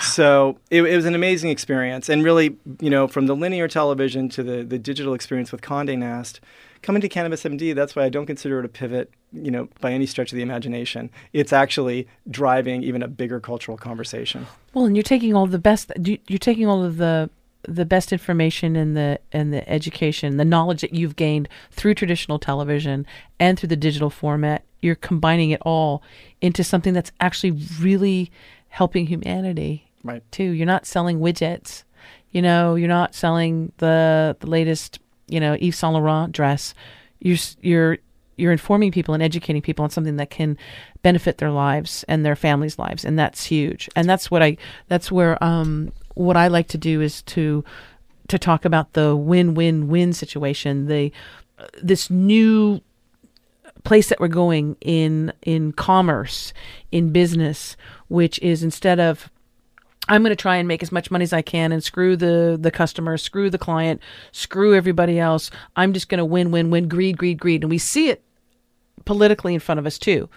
So 0.02 0.58
it, 0.70 0.82
it 0.82 0.96
was 0.96 1.04
an 1.04 1.14
amazing 1.14 1.50
experience. 1.50 2.08
And 2.08 2.24
really, 2.24 2.56
you 2.80 2.90
know, 2.90 3.06
from 3.06 3.26
the 3.26 3.36
linear 3.36 3.68
television 3.68 4.28
to 4.30 4.42
the, 4.42 4.64
the 4.64 4.78
digital 4.78 5.14
experience 5.14 5.52
with 5.52 5.60
Condé 5.60 5.96
Nast, 5.96 6.40
coming 6.82 7.00
to 7.00 7.08
Cannabis 7.08 7.44
MD, 7.44 7.74
that's 7.74 7.94
why 7.94 8.04
I 8.04 8.08
don't 8.08 8.26
consider 8.26 8.58
it 8.58 8.64
a 8.64 8.68
pivot, 8.68 9.12
you 9.32 9.50
know, 9.52 9.68
by 9.80 9.92
any 9.92 10.06
stretch 10.06 10.32
of 10.32 10.36
the 10.36 10.42
imagination. 10.42 11.10
It's 11.32 11.52
actually 11.52 12.08
driving 12.28 12.82
even 12.82 13.02
a 13.02 13.08
bigger 13.08 13.38
cultural 13.38 13.76
conversation. 13.76 14.46
Well, 14.74 14.86
and 14.86 14.96
you're 14.96 15.04
taking 15.04 15.34
all 15.34 15.46
the 15.46 15.60
best. 15.60 15.92
You're 15.96 16.38
taking 16.38 16.66
all 16.66 16.84
of 16.84 16.96
the 16.96 17.30
the 17.68 17.84
best 17.84 18.12
information 18.12 18.76
and 18.76 18.96
the 18.96 19.18
and 19.32 19.52
the 19.52 19.68
education, 19.68 20.36
the 20.36 20.44
knowledge 20.44 20.80
that 20.82 20.94
you've 20.94 21.16
gained 21.16 21.48
through 21.70 21.94
traditional 21.94 22.38
television 22.38 23.06
and 23.40 23.58
through 23.58 23.68
the 23.68 23.76
digital 23.76 24.10
format. 24.10 24.64
You're 24.82 24.94
combining 24.96 25.50
it 25.50 25.60
all 25.62 26.02
into 26.40 26.62
something 26.62 26.92
that's 26.92 27.12
actually 27.20 27.52
really 27.80 28.30
helping 28.68 29.06
humanity 29.06 29.88
Right. 30.02 30.22
too. 30.30 30.44
You're 30.50 30.66
not 30.66 30.84
selling 30.84 31.20
widgets. 31.20 31.84
You 32.30 32.42
know, 32.42 32.74
you're 32.74 32.88
not 32.88 33.14
selling 33.14 33.72
the 33.78 34.36
the 34.40 34.46
latest, 34.46 34.98
you 35.28 35.40
know, 35.40 35.54
Yves 35.54 35.76
Saint 35.78 35.94
Laurent 35.94 36.32
dress. 36.32 36.74
You're 37.20 37.38
you're 37.62 37.98
you're 38.36 38.52
informing 38.52 38.90
people 38.90 39.14
and 39.14 39.22
educating 39.22 39.62
people 39.62 39.84
on 39.84 39.90
something 39.90 40.16
that 40.16 40.28
can 40.28 40.58
benefit 41.02 41.38
their 41.38 41.52
lives 41.52 42.04
and 42.08 42.26
their 42.26 42.34
families' 42.36 42.78
lives, 42.78 43.04
and 43.04 43.16
that's 43.18 43.44
huge. 43.44 43.88
And 43.96 44.08
that's 44.08 44.30
what 44.30 44.42
I 44.42 44.56
that's 44.88 45.10
where 45.12 45.42
um 45.42 45.92
what 46.14 46.36
I 46.36 46.48
like 46.48 46.68
to 46.68 46.78
do 46.78 47.00
is 47.00 47.22
to 47.22 47.64
to 48.28 48.38
talk 48.38 48.64
about 48.64 48.94
the 48.94 49.14
win-win-win 49.14 50.12
situation, 50.14 50.86
the 50.86 51.12
this 51.82 52.10
new 52.10 52.80
place 53.84 54.08
that 54.08 54.18
we're 54.18 54.28
going 54.28 54.76
in 54.80 55.32
in 55.42 55.72
commerce, 55.72 56.52
in 56.90 57.10
business, 57.10 57.76
which 58.08 58.38
is 58.40 58.62
instead 58.62 58.98
of 58.98 59.30
I'm 60.08 60.22
going 60.22 60.30
to 60.30 60.36
try 60.36 60.56
and 60.56 60.68
make 60.68 60.82
as 60.82 60.92
much 60.92 61.10
money 61.10 61.22
as 61.22 61.32
I 61.32 61.42
can 61.42 61.72
and 61.72 61.82
screw 61.82 62.16
the 62.16 62.58
the 62.60 62.70
customer, 62.70 63.16
screw 63.16 63.50
the 63.50 63.58
client, 63.58 64.00
screw 64.32 64.74
everybody 64.74 65.18
else. 65.18 65.50
I'm 65.76 65.92
just 65.92 66.08
going 66.08 66.18
to 66.18 66.24
win, 66.24 66.50
win, 66.50 66.70
win, 66.70 66.88
greed, 66.88 67.18
greed, 67.18 67.38
greed, 67.38 67.62
and 67.62 67.70
we 67.70 67.78
see 67.78 68.08
it 68.08 68.22
politically 69.04 69.54
in 69.54 69.60
front 69.60 69.78
of 69.78 69.86
us 69.86 69.98
too. 69.98 70.28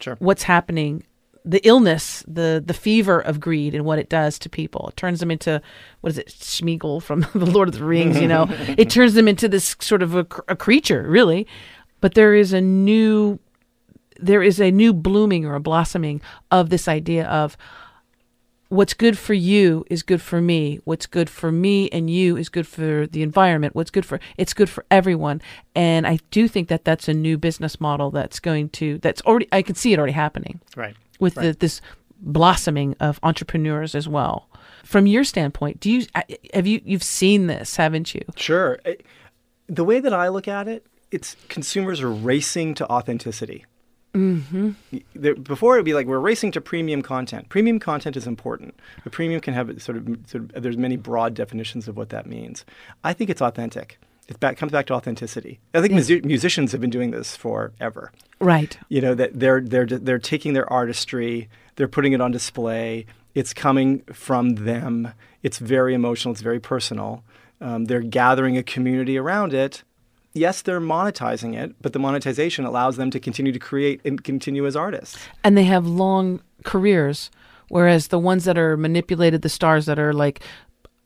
Sure. 0.00 0.16
What's 0.20 0.44
happening? 0.44 1.04
The 1.50 1.66
illness, 1.66 2.22
the 2.28 2.62
the 2.64 2.74
fever 2.74 3.18
of 3.20 3.40
greed, 3.40 3.74
and 3.74 3.84
what 3.84 3.98
it 3.98 4.08
does 4.10 4.38
to 4.40 4.48
people. 4.50 4.88
It 4.90 4.96
turns 4.96 5.20
them 5.20 5.30
into 5.30 5.62
what 6.02 6.10
is 6.10 6.18
it, 6.18 6.28
Schmeagol 6.28 7.02
from 7.02 7.20
the 7.34 7.46
Lord 7.46 7.68
of 7.68 7.74
the 7.74 7.84
Rings? 7.84 8.20
You 8.20 8.28
know, 8.28 8.46
it 8.76 8.90
turns 8.90 9.14
them 9.14 9.26
into 9.28 9.48
this 9.48 9.74
sort 9.80 10.02
of 10.02 10.14
a, 10.14 10.26
a 10.48 10.56
creature, 10.56 11.04
really. 11.08 11.46
But 12.00 12.14
there 12.14 12.34
is 12.34 12.52
a 12.52 12.60
new 12.60 13.38
there 14.20 14.42
is 14.42 14.60
a 14.60 14.70
new 14.70 14.92
blooming 14.92 15.46
or 15.46 15.54
a 15.54 15.60
blossoming 15.60 16.20
of 16.50 16.68
this 16.70 16.86
idea 16.88 17.24
of 17.28 17.56
what's 18.68 18.92
good 18.92 19.16
for 19.16 19.32
you 19.32 19.84
is 19.88 20.02
good 20.02 20.20
for 20.20 20.40
me 20.42 20.78
what's 20.84 21.06
good 21.06 21.30
for 21.30 21.50
me 21.50 21.88
and 21.90 22.10
you 22.10 22.36
is 22.36 22.50
good 22.50 22.66
for 22.66 23.06
the 23.06 23.22
environment 23.22 23.74
what's 23.74 23.90
good 23.90 24.04
for 24.04 24.20
it's 24.36 24.52
good 24.52 24.68
for 24.68 24.84
everyone 24.90 25.40
and 25.74 26.06
i 26.06 26.18
do 26.30 26.46
think 26.46 26.68
that 26.68 26.84
that's 26.84 27.08
a 27.08 27.14
new 27.14 27.38
business 27.38 27.80
model 27.80 28.10
that's 28.10 28.38
going 28.40 28.68
to 28.68 28.98
that's 28.98 29.22
already 29.22 29.48
i 29.52 29.62
can 29.62 29.74
see 29.74 29.92
it 29.94 29.98
already 29.98 30.12
happening 30.12 30.60
Right. 30.76 30.94
With 31.18 31.34
the, 31.34 31.56
this 31.58 31.80
blossoming 32.20 32.94
of 33.00 33.20
entrepreneurs 33.22 33.94
as 33.94 34.08
well 34.08 34.48
from 34.84 35.06
your 35.06 35.24
standpoint 35.24 35.78
do 35.80 35.90
you 35.90 36.06
have 36.54 36.66
you 36.66 36.80
you've 36.84 37.02
seen 37.02 37.46
this 37.46 37.76
haven't 37.76 38.14
you 38.14 38.22
Sure. 38.36 38.78
The 39.68 39.84
way 39.84 40.00
that 40.00 40.12
I 40.12 40.28
look 40.28 40.48
at 40.48 40.68
it, 40.68 40.86
it's 41.10 41.36
consumers 41.48 42.00
are 42.00 42.10
racing 42.10 42.74
to 42.74 42.88
authenticity. 42.90 43.66
Mm-hmm. 44.14 44.70
Before 45.42 45.76
it 45.76 45.80
would 45.80 45.84
be 45.84 45.94
like 45.94 46.06
we're 46.06 46.18
racing 46.18 46.52
to 46.52 46.60
premium 46.60 47.02
content. 47.02 47.50
Premium 47.50 47.78
content 47.78 48.16
is 48.16 48.26
important, 48.26 48.74
but 49.04 49.12
premium 49.12 49.40
can 49.40 49.52
have 49.54 49.82
sort 49.82 49.98
of, 49.98 50.18
sort 50.26 50.54
of 50.54 50.62
there's 50.62 50.78
many 50.78 50.96
broad 50.96 51.34
definitions 51.34 51.88
of 51.88 51.96
what 51.96 52.08
that 52.08 52.26
means. 52.26 52.64
I 53.04 53.12
think 53.12 53.28
it's 53.28 53.42
authentic. 53.42 53.98
It 54.28 54.40
back, 54.40 54.56
comes 54.56 54.72
back 54.72 54.86
to 54.86 54.94
authenticity. 54.94 55.60
I 55.74 55.80
think 55.80 55.94
musi- 55.94 56.24
musicians 56.24 56.72
have 56.72 56.80
been 56.80 56.90
doing 56.90 57.10
this 57.10 57.36
forever. 57.36 58.12
Right. 58.40 58.78
You 58.88 59.00
know 59.00 59.14
that 59.14 59.38
they're 59.38 59.60
they're 59.60 59.86
they're 59.86 60.18
taking 60.18 60.52
their 60.52 60.70
artistry, 60.72 61.48
they're 61.76 61.88
putting 61.88 62.12
it 62.12 62.20
on 62.20 62.30
display. 62.30 63.06
It's 63.34 63.52
coming 63.52 64.00
from 64.12 64.56
them. 64.56 65.12
It's 65.42 65.58
very 65.58 65.94
emotional. 65.94 66.32
It's 66.32 66.40
very 66.40 66.60
personal. 66.60 67.22
Um, 67.60 67.86
they're 67.86 68.00
gathering 68.00 68.56
a 68.56 68.62
community 68.62 69.18
around 69.18 69.52
it. 69.54 69.82
Yes, 70.34 70.62
they're 70.62 70.80
monetizing 70.80 71.56
it, 71.56 71.74
but 71.80 71.92
the 71.92 71.98
monetization 71.98 72.64
allows 72.64 72.96
them 72.96 73.10
to 73.10 73.18
continue 73.18 73.50
to 73.52 73.58
create 73.58 74.00
and 74.04 74.22
continue 74.22 74.66
as 74.66 74.76
artists. 74.76 75.18
and 75.42 75.56
they 75.56 75.64
have 75.64 75.86
long 75.86 76.40
careers 76.64 77.30
whereas 77.68 78.08
the 78.08 78.18
ones 78.18 78.44
that 78.44 78.58
are 78.58 78.76
manipulated 78.76 79.42
the 79.42 79.48
stars 79.48 79.86
that 79.86 79.98
are 79.98 80.12
like 80.12 80.40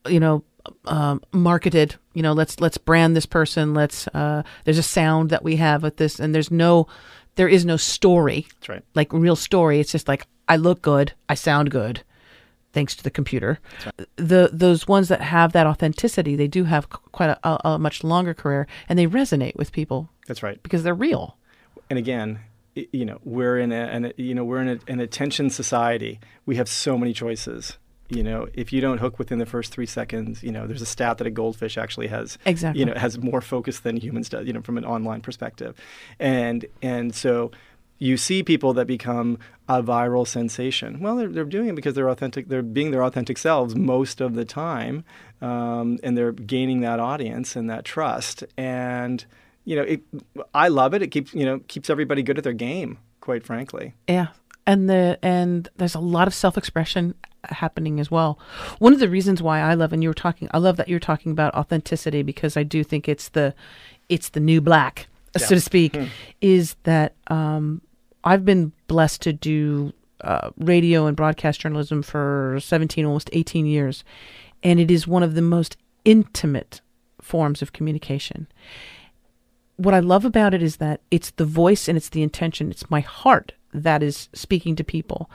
you 0.07 0.19
know 0.19 0.43
um, 0.85 1.21
marketed 1.31 1.95
you 2.13 2.21
know 2.21 2.33
let's 2.33 2.59
let's 2.59 2.77
brand 2.77 3.15
this 3.15 3.25
person 3.25 3.73
let's 3.73 4.07
uh, 4.09 4.43
there's 4.65 4.77
a 4.77 4.83
sound 4.83 5.29
that 5.29 5.43
we 5.43 5.57
have 5.57 5.83
with 5.83 5.97
this 5.97 6.19
and 6.19 6.33
there's 6.33 6.51
no 6.51 6.87
there 7.35 7.47
is 7.47 7.65
no 7.65 7.77
story 7.77 8.47
That's 8.55 8.69
right. 8.69 8.83
like 8.95 9.11
real 9.13 9.35
story 9.35 9.79
it's 9.79 9.91
just 9.91 10.07
like 10.07 10.25
i 10.47 10.55
look 10.55 10.81
good 10.81 11.13
i 11.29 11.33
sound 11.33 11.71
good 11.71 12.03
thanks 12.71 12.95
to 12.95 13.03
the 13.03 13.11
computer 13.11 13.59
the 14.15 14.49
those 14.51 14.87
ones 14.87 15.07
that 15.09 15.21
have 15.21 15.51
that 15.53 15.67
authenticity 15.67 16.35
they 16.35 16.47
do 16.47 16.63
have 16.63 16.89
quite 16.89 17.29
a, 17.29 17.39
a, 17.47 17.59
a 17.71 17.79
much 17.79 18.03
longer 18.03 18.33
career 18.33 18.67
and 18.89 18.97
they 18.97 19.07
resonate 19.07 19.55
with 19.55 19.71
people 19.71 20.09
That's 20.27 20.43
right. 20.43 20.61
because 20.63 20.83
they're 20.83 20.93
real 20.93 21.37
and 21.89 21.99
again, 21.99 22.39
you 22.75 23.05
know, 23.05 23.19
we're 23.23 23.59
in 23.59 23.71
a, 23.71 23.75
an, 23.75 24.13
you 24.17 24.33
know, 24.33 24.43
we're 24.43 24.61
in 24.61 24.69
a, 24.69 24.79
an 24.91 24.99
attention 24.99 25.49
society. 25.51 26.19
We 26.45 26.55
have 26.55 26.67
so 26.67 26.97
many 26.97 27.13
choices. 27.13 27.77
You 28.09 28.21
know, 28.23 28.47
if 28.53 28.71
you 28.73 28.81
don't 28.81 28.97
hook 28.99 29.17
within 29.17 29.39
the 29.39 29.45
first 29.45 29.71
three 29.71 29.85
seconds, 29.85 30.43
you 30.43 30.51
know, 30.51 30.67
there's 30.67 30.81
a 30.81 30.85
stat 30.85 31.17
that 31.19 31.25
a 31.27 31.31
goldfish 31.31 31.77
actually 31.77 32.07
has, 32.07 32.37
Exactly. 32.45 32.79
you 32.79 32.85
know, 32.85 32.93
has 32.95 33.17
more 33.17 33.41
focus 33.41 33.79
than 33.79 33.97
humans 33.97 34.29
do, 34.29 34.43
you 34.43 34.53
know, 34.53 34.61
from 34.61 34.77
an 34.77 34.85
online 34.85 35.21
perspective, 35.21 35.75
and 36.19 36.65
and 36.81 37.15
so 37.15 37.51
you 37.99 38.17
see 38.17 38.43
people 38.43 38.73
that 38.73 38.85
become 38.85 39.37
a 39.69 39.81
viral 39.81 40.27
sensation. 40.27 40.99
Well, 40.99 41.15
they're, 41.15 41.29
they're 41.29 41.45
doing 41.45 41.69
it 41.69 41.75
because 41.75 41.93
they're 41.93 42.09
authentic. 42.09 42.49
They're 42.49 42.61
being 42.61 42.91
their 42.91 43.03
authentic 43.03 43.37
selves 43.37 43.75
most 43.75 44.19
of 44.19 44.33
the 44.35 44.43
time, 44.43 45.05
um, 45.41 45.97
and 46.03 46.17
they're 46.17 46.33
gaining 46.33 46.81
that 46.81 46.99
audience 46.99 47.55
and 47.55 47.69
that 47.69 47.85
trust. 47.85 48.43
And 48.57 49.23
you 49.63 49.77
know, 49.77 49.83
it, 49.83 50.01
I 50.53 50.67
love 50.67 50.93
it. 50.93 51.01
It 51.01 51.07
keeps 51.07 51.33
you 51.33 51.45
know 51.45 51.59
keeps 51.69 51.89
everybody 51.89 52.21
good 52.21 52.37
at 52.37 52.43
their 52.43 52.51
game. 52.53 52.97
Quite 53.21 53.45
frankly, 53.45 53.93
Yeah. 54.09 54.27
And 54.67 54.89
the 54.89 55.17
and 55.21 55.69
there's 55.77 55.95
a 55.95 55.99
lot 55.99 56.27
of 56.27 56.33
self-expression 56.33 57.15
happening 57.45 57.99
as 57.99 58.09
well. 58.09 58.39
One 58.79 58.93
of 58.93 58.99
the 58.99 59.09
reasons 59.09 59.41
why 59.41 59.59
I 59.59 59.73
love 59.73 59.93
and 59.93 60.01
you 60.03 60.09
were 60.09 60.13
talking 60.13 60.49
I 60.53 60.57
love 60.57 60.77
that 60.77 60.87
you're 60.87 60.99
talking 60.99 61.31
about 61.31 61.53
authenticity 61.55 62.23
because 62.23 62.57
I 62.57 62.63
do 62.63 62.83
think 62.83 63.07
it's 63.07 63.29
the 63.29 63.53
it's 64.09 64.29
the 64.29 64.39
new 64.39 64.61
black, 64.61 65.07
so 65.37 65.55
to 65.55 65.61
speak, 65.61 65.97
is 66.41 66.75
that 66.83 67.15
um 67.27 67.81
I've 68.23 68.45
been 68.45 68.71
blessed 68.87 69.21
to 69.23 69.33
do 69.33 69.93
uh, 70.21 70.51
radio 70.57 71.07
and 71.07 71.17
broadcast 71.17 71.59
journalism 71.59 72.01
for 72.01 72.57
17 72.61 73.03
almost 73.03 73.29
18 73.33 73.65
years 73.65 74.05
and 74.63 74.79
it 74.79 74.89
is 74.89 75.05
one 75.05 75.21
of 75.21 75.35
the 75.35 75.41
most 75.41 75.75
intimate 76.05 76.79
forms 77.19 77.61
of 77.61 77.73
communication 77.73 78.47
what 79.77 79.93
I 79.93 79.99
love 79.99 80.25
about 80.25 80.53
it 80.53 80.61
is 80.61 80.77
that 80.77 81.01
it's 81.11 81.31
the 81.31 81.45
voice 81.45 81.87
and 81.87 81.97
it's 81.97 82.09
the 82.09 82.23
intention. 82.23 82.71
It's 82.71 82.89
my 82.89 82.99
heart 82.99 83.53
that 83.73 84.03
is 84.03 84.29
speaking 84.33 84.75
to 84.75 84.83
people. 84.83 85.29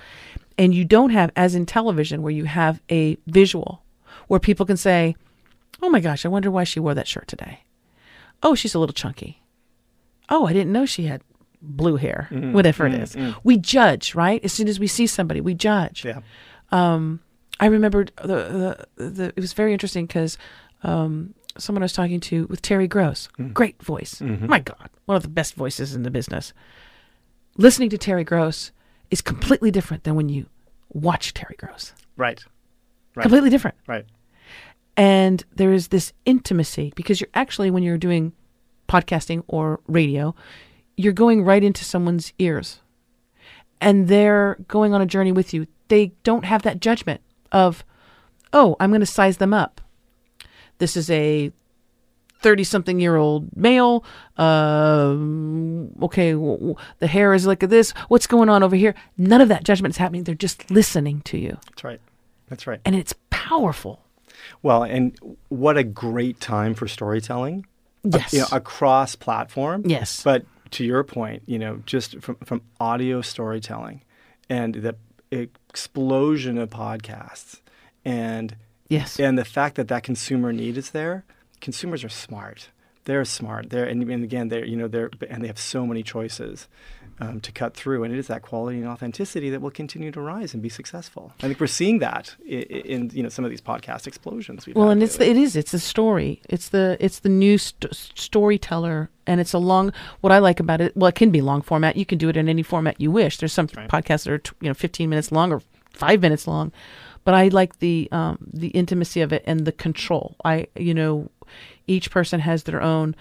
And 0.59 0.75
you 0.75 0.85
don't 0.85 1.11
have, 1.11 1.31
as 1.37 1.55
in 1.55 1.65
television, 1.65 2.21
where 2.21 2.33
you 2.33 2.45
have 2.45 2.83
a 2.91 3.17
visual 3.27 3.83
where 4.27 4.41
people 4.41 4.67
can 4.67 4.77
say, 4.77 5.17
Oh 5.81 5.89
my 5.89 6.01
gosh, 6.01 6.27
I 6.27 6.29
wonder 6.29 6.51
why 6.51 6.65
she 6.65 6.81
wore 6.81 6.95
that 6.95 7.07
shirt 7.07 7.29
today. 7.29 7.61
Oh, 8.43 8.55
she's 8.55 8.75
a 8.75 8.79
little 8.79 8.93
chunky. 8.93 9.43
Oh, 10.29 10.47
I 10.47 10.53
didn't 10.53 10.73
know 10.73 10.87
she 10.87 11.05
had 11.05 11.23
blue 11.63 11.97
hair, 11.97 12.29
mm-hmm. 12.31 12.53
whatever 12.53 12.87
it 12.87 12.93
mm-hmm. 12.93 13.21
is. 13.21 13.35
We 13.45 13.57
judge, 13.57 14.15
right? 14.15 14.45
As 14.45 14.53
soon 14.53 14.69
as 14.69 14.79
we 14.81 14.87
see 14.87 15.07
somebody, 15.07 15.41
we 15.41 15.55
judge. 15.55 16.05
yeah, 16.05 16.21
um, 16.71 17.21
I 17.61 17.67
remembered 17.67 18.13
the, 18.23 18.87
the, 18.97 19.11
the 19.11 19.25
it 19.29 19.41
was 19.41 19.53
very 19.53 19.73
interesting 19.73 20.07
because 20.07 20.39
um, 20.83 21.35
someone 21.57 21.83
I 21.83 21.87
was 21.87 21.93
talking 21.93 22.21
to 22.21 22.47
with 22.47 22.63
Terry 22.63 22.87
Gross, 22.87 23.29
mm. 23.39 23.53
great 23.53 23.83
voice. 23.83 24.17
Mm-hmm. 24.17 24.47
My 24.47 24.61
God, 24.61 24.91
one 25.07 25.17
of 25.17 25.23
the 25.23 25.29
best 25.29 25.55
voices 25.55 25.95
in 25.95 26.03
the 26.03 26.11
business. 26.11 26.53
Listening 27.57 27.91
to 27.91 27.99
Terry 27.99 28.25
Gross 28.25 28.71
is 29.11 29.21
completely 29.21 29.71
different 29.71 30.05
than 30.05 30.15
when 30.15 30.29
you 30.29 30.47
watch 30.93 31.35
Terry 31.35 31.57
Gross. 31.59 31.93
right, 32.17 32.43
right, 33.15 33.23
Completely 33.23 33.51
different. 33.51 33.77
right. 33.87 34.05
And 34.97 35.45
there 35.55 35.73
is 35.73 35.89
this 35.89 36.13
intimacy 36.25 36.93
because 36.97 37.21
you're 37.21 37.31
actually, 37.35 37.71
when 37.71 37.83
you're 37.85 37.99
doing 37.99 38.33
podcasting 38.89 39.45
or 39.47 39.81
radio, 39.87 40.35
you're 40.97 41.13
going 41.13 41.45
right 41.45 41.63
into 41.63 41.85
someone's 41.85 42.33
ears 42.39 42.81
and 43.81 44.09
they're 44.09 44.57
going 44.67 44.95
on 44.95 45.01
a 45.01 45.07
journey 45.07 45.31
with 45.31 45.55
you. 45.55 45.67
They 45.87 46.13
don't 46.25 46.45
have 46.45 46.63
that 46.63 46.81
judgment 46.81 47.21
of, 47.53 47.85
oh, 48.53 48.77
I'm 48.81 48.91
going 48.91 49.01
to 49.01 49.07
size 49.07 49.37
them 49.37 49.55
up. 49.55 49.81
This 50.79 50.97
is 50.97 51.09
a 51.11 51.53
30 52.41 52.65
something 52.65 53.01
year 53.01 53.17
old 53.17 53.49
male. 53.57 54.05
Um, 54.37 55.91
okay, 56.03 56.33
w- 56.33 56.57
w- 56.57 56.75
the 56.99 57.07
hair 57.07 57.35
is 57.35 57.47
like 57.47 57.61
this. 57.61 57.91
What's 58.09 58.27
going 58.27 58.49
on 58.49 58.63
over 58.63 58.77
here? 58.77 58.95
None 59.17 59.41
of 59.41 59.49
that 59.49 59.65
judgment 59.65 59.95
is 59.95 59.99
happening. 59.99 60.25
They're 60.25 60.35
just 60.35 60.71
listening 60.71 61.21
to 61.23 61.39
you. 61.39 61.59
That's 61.69 61.85
right. 61.85 62.01
That's 62.49 62.67
right. 62.67 62.81
And 62.85 62.95
it's 62.95 63.15
powerful. 63.31 64.05
Well, 64.63 64.83
and 64.85 65.19
what 65.49 65.77
a 65.77 65.85
great 65.85 66.41
time 66.41 66.75
for 66.75 66.89
storytelling. 66.89 67.67
Yes. 68.05 68.33
you 68.33 68.41
know, 68.41 68.47
across 68.53 69.17
platform. 69.17 69.83
Yes. 69.85 70.23
But 70.23 70.47
to 70.73 70.85
your 70.85 71.03
point, 71.03 71.43
you 71.47 71.59
know, 71.59 71.83
just 71.85 72.21
from, 72.21 72.37
from 72.37 72.63
audio 72.81 73.21
storytelling 73.21 74.03
and 74.49 74.75
the 74.77 74.95
explosion 75.31 76.59
of 76.59 76.71
podcasts 76.71 77.61
and 78.05 78.57
Yes. 78.89 79.19
and 79.21 79.37
the 79.37 79.45
fact 79.45 79.75
that 79.77 79.89
that 79.89 80.03
consumer 80.05 80.51
need 80.53 80.79
is 80.79 80.91
there, 80.91 81.25
consumers 81.61 82.05
are 82.05 82.09
smart. 82.09 82.71
They're 83.05 83.25
smart. 83.25 83.71
They're 83.71 83.87
and, 83.87 84.03
and 84.11 84.23
again, 84.23 84.49
they're 84.49 84.65
you 84.65 84.77
know 84.77 84.87
they're 84.89 85.11
and 85.31 85.43
they 85.43 85.47
have 85.47 85.59
so 85.59 85.87
many 85.87 86.03
choices 86.03 86.69
um, 87.21 87.41
to 87.41 87.51
cut 87.51 87.75
through, 87.75 88.05
and 88.05 88.13
it 88.13 88.19
is 88.19 88.27
that 88.27 88.43
quality 88.43 88.79
and 88.79 88.87
authenticity 88.87 89.49
that 89.51 89.61
will 89.63 89.71
continue 89.71 90.11
to 90.13 90.21
rise 90.21 90.53
and 90.53 90.63
be 90.63 90.69
successful. 90.69 91.33
I 91.39 91.47
think 91.47 91.59
we're 91.59 91.67
seeing 91.69 92.01
that 92.01 92.37
in, 92.47 92.63
in 92.63 93.11
you 93.15 93.23
know 93.23 93.31
some 93.31 93.47
of 93.47 93.51
these 93.51 93.63
podcast 93.63 94.07
explosions. 94.07 94.67
We've 94.67 94.77
Well, 94.77 94.91
and 94.91 95.03
it's 95.03 95.17
the, 95.17 95.27
it 95.29 95.39
is 95.39 95.57
it's 95.57 95.73
the 95.73 95.79
story. 95.79 96.43
It's 96.51 96.69
the 96.69 96.99
it's 97.01 97.21
the 97.21 97.31
new 97.31 97.57
st- 97.57 97.95
storyteller, 97.95 99.11
and 99.27 99.41
it's 99.41 99.55
a 99.55 99.59
long. 99.59 99.93
What 100.21 100.33
I 100.33 100.39
like 100.39 100.61
about 100.61 100.83
it, 100.83 100.95
well, 100.97 101.09
it 101.09 101.15
can 101.15 101.31
be 101.31 101.41
long 101.41 101.63
format. 101.63 101.97
You 101.97 102.05
can 102.05 102.19
do 102.19 102.29
it 102.29 102.37
in 102.37 102.49
any 102.49 102.63
format 102.63 103.01
you 103.01 103.11
wish. 103.11 103.39
There's 103.39 103.53
some 103.55 103.69
Right. 103.75 103.89
podcasts 103.89 104.25
that 104.25 104.33
are 104.33 104.43
you 104.61 104.69
know 104.69 104.75
15 104.75 105.09
minutes 105.09 105.33
long 105.33 105.51
or 105.51 105.63
five 105.93 106.21
minutes 106.21 106.47
long, 106.47 106.73
but 107.29 107.35
I 107.35 107.49
like 107.49 107.81
the 107.81 108.09
um, 108.11 108.39
the 108.55 108.69
intimacy 108.69 109.21
of 109.21 109.35
it 109.35 109.43
and 109.45 109.67
the 109.67 109.73
control. 109.73 110.35
I 110.47 110.69
you 110.75 110.95
know, 110.95 111.31
each 111.87 112.11
person 112.11 112.41
has 112.41 112.63
their 112.63 112.81
own. 112.81 113.15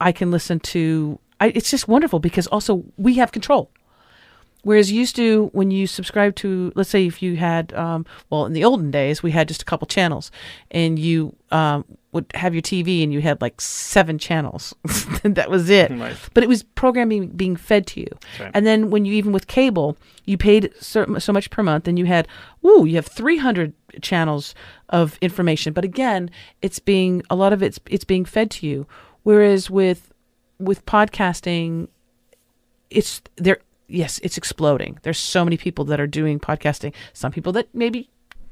I 0.00 0.10
can 0.10 0.32
listen 0.32 0.58
to. 0.74 1.20
I, 1.38 1.52
it's 1.54 1.70
just 1.70 1.86
wonderful 1.86 2.18
because 2.18 2.48
also 2.48 2.82
we 2.96 3.14
have 3.14 3.30
control. 3.30 3.70
Whereas 4.64 4.90
used 4.90 5.14
to, 5.14 5.50
when 5.52 5.70
you 5.70 5.86
subscribe 5.86 6.34
to, 6.42 6.72
let's 6.74 6.90
say 6.90 7.06
if 7.06 7.22
you 7.22 7.36
had, 7.36 7.72
um, 7.74 8.06
well, 8.28 8.44
in 8.44 8.54
the 8.54 8.64
olden 8.64 8.90
days, 8.90 9.22
we 9.22 9.30
had 9.30 9.46
just 9.46 9.62
a 9.62 9.64
couple 9.64 9.86
channels, 9.86 10.32
and 10.72 10.98
you 10.98 11.36
um, 11.52 11.84
would 12.12 12.26
have 12.34 12.54
your 12.54 12.62
TV 12.62 13.02
and 13.02 13.12
you 13.12 13.20
had 13.20 13.40
like 13.40 13.60
seven 13.60 14.18
channels. 14.18 14.74
that 15.24 15.50
was 15.50 15.68
it. 15.68 15.90
Right. 15.90 16.16
But 16.32 16.42
it 16.42 16.48
was 16.48 16.62
programming 16.62 17.28
being 17.28 17.54
fed 17.54 17.86
to 17.88 18.00
you. 18.00 18.08
right. 18.40 18.50
And 18.54 18.66
then 18.66 18.90
when 18.90 19.04
you, 19.04 19.12
even 19.14 19.32
with 19.32 19.46
cable, 19.46 19.96
you 20.24 20.38
paid 20.38 20.72
so, 20.80 21.18
so 21.18 21.32
much 21.32 21.50
per 21.50 21.62
month, 21.62 21.86
and 21.86 21.98
you 21.98 22.06
had, 22.06 22.26
ooh, 22.64 22.86
you 22.86 22.96
have 22.96 23.06
300 23.06 23.74
channels 24.00 24.54
of 24.88 25.18
information. 25.20 25.72
But 25.72 25.84
again, 25.84 26.30
it's 26.62 26.78
being, 26.78 27.22
a 27.28 27.36
lot 27.36 27.52
of 27.52 27.62
it's, 27.62 27.78
it's 27.86 28.04
being 28.04 28.24
fed 28.24 28.50
to 28.52 28.66
you. 28.66 28.86
Whereas 29.22 29.68
with, 29.68 30.12
with 30.58 30.86
podcasting, 30.86 31.88
it's 32.90 33.20
there 33.36 33.58
yes 33.86 34.18
it's 34.22 34.36
exploding 34.36 34.98
there's 35.02 35.18
so 35.18 35.44
many 35.44 35.56
people 35.56 35.84
that 35.84 36.00
are 36.00 36.06
doing 36.06 36.38
podcasting 36.38 36.92
some 37.12 37.32
people 37.32 37.52
that 37.52 37.68
maybe 37.74 38.08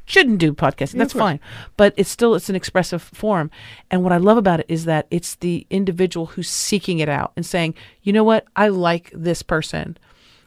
shouldn't 0.06 0.38
do 0.38 0.52
podcasting 0.54 0.98
that's 0.98 1.12
fine. 1.12 1.38
But 1.76 1.92
it's 1.96 2.08
still 2.08 2.34
it's 2.34 2.48
an 2.48 2.56
expressive 2.56 3.02
form. 3.02 3.50
And 3.90 4.02
what 4.02 4.12
i 4.12 4.16
love 4.16 4.38
about 4.38 4.60
it 4.60 4.66
is 4.68 4.84
that 4.86 5.06
it's 5.10 5.34
the 5.36 5.66
individual 5.68 6.26
who's 6.26 6.48
seeking 6.48 7.00
it 7.00 7.08
out 7.08 7.32
and 7.36 7.44
saying 7.44 7.74
you 8.02 8.12
know 8.12 8.24
what? 8.24 8.46
I 8.56 8.68
like 8.68 9.10
this 9.12 9.42
person. 9.42 9.98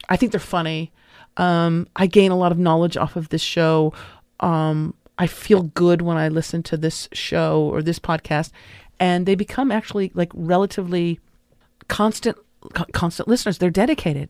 I 0.08 0.16
think 0.16 0.32
they're 0.32 0.40
funny. 0.40 0.90
Um, 1.36 1.86
i 1.94 2.06
gain 2.06 2.30
a 2.32 2.36
lot 2.36 2.50
of 2.52 2.58
knowledge 2.58 2.96
off 2.96 3.14
of 3.16 3.28
this 3.28 3.42
show. 3.42 3.92
Um, 4.40 4.94
i 5.18 5.26
feel 5.26 5.62
good 5.64 6.00
when 6.02 6.16
i 6.16 6.28
listen 6.28 6.62
to 6.64 6.76
this 6.76 7.08
show 7.12 7.62
or 7.72 7.82
this 7.82 7.98
podcast. 7.98 8.50
And 8.98 9.24
they 9.26 9.34
become 9.34 9.70
actually 9.70 10.10
like 10.14 10.30
relatively 10.34 11.20
constant 11.88 12.36
co- 12.74 12.84
constant 12.92 13.28
listeners. 13.28 13.58
They're 13.58 13.70
dedicated. 13.70 14.28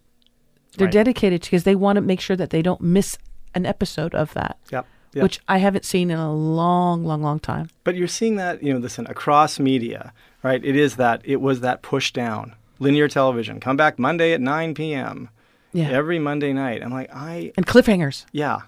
They're 0.76 0.86
Right. 0.86 0.92
dedicated 0.92 1.40
because 1.42 1.64
they 1.64 1.74
want 1.74 1.96
to 1.96 2.00
make 2.00 2.20
sure 2.20 2.36
that 2.36 2.50
they 2.50 2.62
don't 2.62 2.80
miss 2.80 3.18
an 3.54 3.66
episode 3.66 4.14
of 4.14 4.32
that, 4.34 4.56
Yep. 4.70 4.86
Yep. 5.12 5.22
which 5.24 5.40
I 5.48 5.58
haven't 5.58 5.84
seen 5.84 6.10
in 6.10 6.18
a 6.18 6.32
long, 6.32 7.04
long, 7.04 7.20
long 7.22 7.40
time. 7.40 7.68
But 7.82 7.96
you're 7.96 8.06
seeing 8.06 8.36
that, 8.36 8.62
you 8.62 8.72
know, 8.72 8.78
listen, 8.78 9.06
across 9.08 9.58
media, 9.58 10.12
right? 10.44 10.64
It 10.64 10.76
is 10.76 10.96
that, 10.96 11.20
it 11.24 11.40
was 11.40 11.60
that 11.60 11.82
push 11.82 12.12
down. 12.12 12.54
Linear 12.78 13.08
television, 13.08 13.58
come 13.60 13.76
back 13.76 13.98
Monday 13.98 14.32
at 14.32 14.40
9 14.40 14.74
p.m. 14.74 15.28
Yeah. 15.72 15.88
Every 15.90 16.18
Monday 16.18 16.52
night. 16.52 16.82
I'm 16.82 16.90
like, 16.92 17.10
I, 17.14 17.52
And 17.56 17.66
cliffhangers. 17.66 18.24
yeah. 18.32 18.60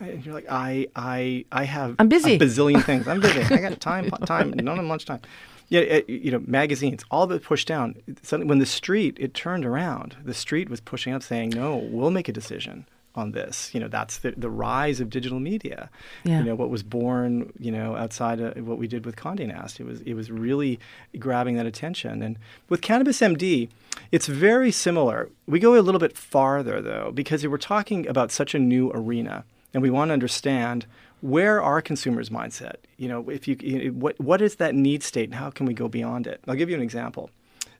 And 0.00 0.24
you're 0.24 0.34
like, 0.34 0.46
I, 0.50 0.88
I, 0.96 1.44
I 1.52 1.62
have 1.64 1.94
I'm 1.98 2.08
busy. 2.08 2.34
a 2.34 2.38
bazillion 2.38 2.82
things. 2.82 3.06
I'm 3.06 3.20
busy. 3.20 3.42
I 3.42 3.58
got 3.58 3.78
time, 3.80 4.10
time, 4.24 4.50
none 4.52 4.78
of 4.80 4.84
lunchtime. 4.86 5.20
Yeah, 5.68 5.80
it, 5.80 6.08
you 6.08 6.30
know, 6.32 6.42
magazines, 6.46 7.04
all 7.10 7.24
of 7.24 7.30
it 7.32 7.42
pushed 7.42 7.68
down. 7.68 7.96
Suddenly, 8.22 8.48
when 8.48 8.58
the 8.60 8.66
street, 8.66 9.16
it 9.20 9.34
turned 9.34 9.64
around. 9.66 10.16
The 10.24 10.34
street 10.34 10.68
was 10.70 10.80
pushing 10.80 11.12
up, 11.12 11.22
saying, 11.22 11.50
"No, 11.50 11.76
we'll 11.76 12.10
make 12.12 12.28
a 12.28 12.32
decision 12.32 12.86
on 13.16 13.32
this." 13.32 13.74
You 13.74 13.80
know, 13.80 13.88
that's 13.88 14.18
the, 14.18 14.34
the 14.36 14.50
rise 14.50 15.00
of 15.00 15.10
digital 15.10 15.40
media. 15.40 15.90
Yeah. 16.24 16.38
You 16.38 16.44
know, 16.44 16.54
what 16.54 16.70
was 16.70 16.82
born, 16.82 17.52
you 17.58 17.72
know, 17.72 17.96
outside 17.96 18.40
of 18.40 18.66
what 18.66 18.78
we 18.78 18.86
did 18.86 19.04
with 19.04 19.16
Condé 19.16 19.46
Nast. 19.46 19.80
It 19.80 19.86
was, 19.86 20.00
it 20.02 20.14
was 20.14 20.30
really 20.30 20.78
grabbing 21.18 21.56
that 21.56 21.66
attention. 21.66 22.22
And 22.22 22.38
with 22.68 22.80
Cannabis 22.80 23.20
MD, 23.20 23.68
it's 24.12 24.26
very 24.26 24.70
similar. 24.70 25.30
We 25.46 25.58
go 25.58 25.78
a 25.78 25.80
little 25.80 26.00
bit 26.00 26.16
farther 26.16 26.80
though, 26.80 27.10
because 27.14 27.46
we're 27.46 27.58
talking 27.58 28.06
about 28.06 28.30
such 28.30 28.54
a 28.54 28.58
new 28.58 28.90
arena, 28.92 29.44
and 29.72 29.82
we 29.82 29.90
want 29.90 30.10
to 30.10 30.12
understand 30.12 30.86
where 31.20 31.62
are 31.62 31.80
consumers' 31.80 32.28
mindset. 32.28 32.76
You 32.98 33.08
know, 33.08 33.28
if 33.30 33.48
you, 33.48 33.56
you 33.60 33.84
know, 33.84 33.90
what 33.98 34.18
what 34.20 34.40
is 34.42 34.56
that 34.56 34.74
need 34.74 35.02
state, 35.02 35.24
and 35.24 35.34
how 35.34 35.50
can 35.50 35.66
we 35.66 35.74
go 35.74 35.88
beyond 35.88 36.26
it? 36.26 36.40
I'll 36.46 36.54
give 36.54 36.70
you 36.70 36.76
an 36.76 36.82
example. 36.82 37.30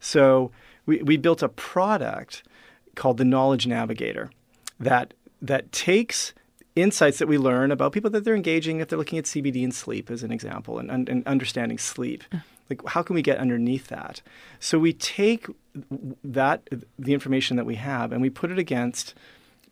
So 0.00 0.50
we, 0.86 1.02
we 1.02 1.16
built 1.16 1.42
a 1.42 1.48
product 1.48 2.42
called 2.94 3.18
the 3.18 3.24
Knowledge 3.24 3.66
Navigator 3.66 4.30
that 4.80 5.14
that 5.42 5.72
takes 5.72 6.34
insights 6.74 7.18
that 7.18 7.26
we 7.26 7.38
learn 7.38 7.70
about 7.70 7.92
people 7.92 8.10
that 8.10 8.24
they're 8.24 8.34
engaging 8.34 8.80
if 8.80 8.88
they're 8.88 8.98
looking 8.98 9.18
at 9.18 9.24
CBD 9.24 9.64
and 9.64 9.74
sleep 9.74 10.10
as 10.10 10.22
an 10.22 10.30
example 10.30 10.78
and, 10.78 10.90
and, 10.90 11.08
and 11.08 11.26
understanding 11.26 11.78
sleep. 11.78 12.22
Like 12.68 12.86
how 12.86 13.02
can 13.02 13.14
we 13.14 13.22
get 13.22 13.38
underneath 13.38 13.86
that? 13.88 14.20
So 14.60 14.78
we 14.78 14.92
take 14.92 15.46
that 16.22 16.68
the 16.98 17.14
information 17.14 17.56
that 17.56 17.64
we 17.64 17.76
have 17.76 18.12
and 18.12 18.20
we 18.20 18.28
put 18.28 18.50
it 18.50 18.58
against 18.58 19.14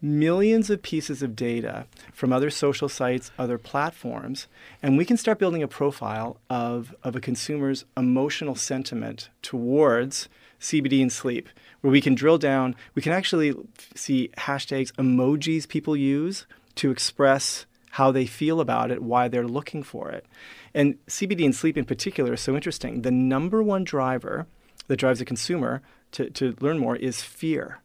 millions 0.00 0.68
of 0.68 0.82
pieces 0.82 1.22
of 1.22 1.34
data 1.34 1.86
from 2.12 2.32
other 2.32 2.50
social 2.50 2.88
sites, 2.88 3.30
other 3.38 3.58
platforms, 3.58 4.46
and 4.82 4.98
we 4.98 5.04
can 5.04 5.16
start 5.16 5.38
building 5.38 5.62
a 5.62 5.68
profile 5.68 6.36
of, 6.50 6.94
of 7.02 7.16
a 7.16 7.20
consumer's 7.20 7.84
emotional 7.96 8.54
sentiment 8.54 9.30
towards 9.40 10.28
CBD 10.64 11.02
and 11.02 11.12
sleep, 11.12 11.48
where 11.82 11.90
we 11.90 12.00
can 12.00 12.14
drill 12.14 12.38
down. 12.38 12.74
We 12.94 13.02
can 13.02 13.12
actually 13.12 13.54
see 13.94 14.30
hashtags, 14.38 14.92
emojis 14.94 15.68
people 15.68 15.94
use 15.94 16.46
to 16.76 16.90
express 16.90 17.66
how 17.90 18.10
they 18.10 18.26
feel 18.26 18.60
about 18.60 18.90
it, 18.90 19.02
why 19.02 19.28
they're 19.28 19.46
looking 19.46 19.82
for 19.82 20.10
it. 20.10 20.26
And 20.72 20.98
CBD 21.06 21.44
and 21.44 21.54
sleep 21.54 21.76
in 21.76 21.84
particular 21.84 22.32
is 22.32 22.40
so 22.40 22.56
interesting. 22.56 23.02
The 23.02 23.10
number 23.10 23.62
one 23.62 23.84
driver 23.84 24.46
that 24.88 24.96
drives 24.96 25.20
a 25.20 25.24
consumer 25.24 25.82
to, 26.12 26.30
to 26.30 26.56
learn 26.60 26.78
more 26.78 26.96
is 26.96 27.22
fear. 27.22 27.80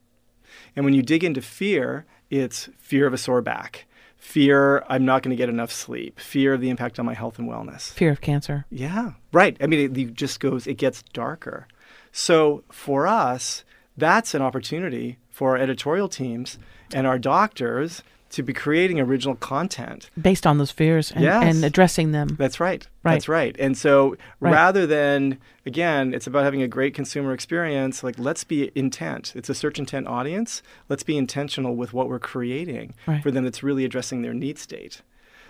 And 0.76 0.86
when 0.86 0.94
you 0.94 1.04
dig 1.04 1.24
into 1.24 1.42
fear, 1.42 2.06
it's 2.30 2.70
fear 2.80 3.06
of 3.06 3.14
a 3.14 3.18
sore 3.18 3.42
back, 3.42 3.86
fear 4.18 4.84
I'm 4.88 5.06
not 5.06 5.22
going 5.22 5.36
to 5.36 5.42
get 5.42 5.50
enough 5.50 5.72
sleep, 5.72 6.20
fear 6.20 6.54
of 6.54 6.62
the 6.62 6.70
impact 6.70 6.98
on 6.98 7.06
my 7.06 7.14
health 7.14 7.38
and 7.38 7.50
wellness. 7.50 7.92
Fear 7.92 8.12
of 8.12 8.22
cancer. 8.22 8.66
Yeah, 8.72 9.12
right. 9.32 9.58
I 9.62 9.68
mean, 9.68 9.92
it, 9.92 9.98
it 9.98 10.14
just 10.14 10.40
goes, 10.40 10.66
it 10.66 10.78
gets 10.78 11.04
darker. 11.14 11.68
So 12.12 12.64
for 12.72 13.08
us, 13.08 13.64
that's 13.98 14.34
an 14.34 14.42
opportunity 14.42 15.18
for 15.30 15.52
our 15.52 15.58
editorial 15.58 16.10
teams 16.10 16.58
and 16.94 17.06
our 17.08 17.20
doctors 17.20 18.02
to 18.32 18.44
be 18.44 18.54
creating 18.54 19.00
original 19.00 19.34
content. 19.36 20.12
Based 20.22 20.46
on 20.46 20.60
those 20.60 20.70
fears 20.70 21.12
and, 21.12 21.24
Yes. 21.24 21.44
and 21.56 21.66
addressing 21.66 22.12
them. 22.12 22.36
That's 22.38 22.60
right. 22.60 22.86
Right. 23.02 23.14
That's 23.14 23.28
right. 23.28 23.56
And 23.58 23.76
so 23.76 24.16
Right. 24.40 24.54
rather 24.54 24.86
than, 24.86 25.40
again, 25.66 26.14
it's 26.14 26.28
about 26.28 26.44
having 26.44 26.62
a 26.62 26.68
great 26.68 26.94
consumer 26.94 27.34
experience, 27.34 28.04
like 28.04 28.20
let's 28.20 28.44
be 28.44 28.72
intent. 28.76 29.34
It's 29.36 29.50
a 29.50 29.56
search 29.56 29.80
intent 29.80 30.08
audience. 30.08 30.62
Let's 30.90 31.02
be 31.02 31.18
intentional 31.18 31.76
with 31.76 31.92
what 31.92 32.08
we're 32.08 32.20
creating 32.20 32.94
Right. 33.08 33.24
for 33.24 33.32
them 33.32 33.46
that's 33.46 33.64
really 33.64 33.84
addressing 33.84 34.22
their 34.22 34.34
need 34.36 34.60
state. 34.60 35.02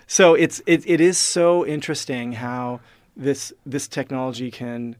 So 0.06 0.34
it's 0.34 0.62
it, 0.66 0.82
it 0.86 1.00
is 1.02 1.18
so 1.18 1.66
interesting 1.66 2.32
how 2.32 2.80
this 3.14 3.52
this 3.66 3.88
technology 3.88 4.50
can 4.50 4.96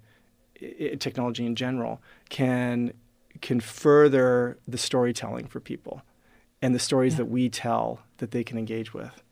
technology 0.99 1.47
in 1.47 1.55
general 1.55 2.01
can 2.29 2.93
can 3.41 3.61
further 3.61 4.59
the 4.69 4.77
storytelling 4.79 5.47
for 5.47 5.61
people 5.61 6.03
and 6.63 6.75
the 6.75 6.79
stories 6.79 7.17
that 7.17 7.27
we 7.27 7.49
tell 7.49 8.01
that 8.19 8.33
they 8.33 8.45
can 8.45 8.59
engage 8.59 8.93
with. 8.93 9.23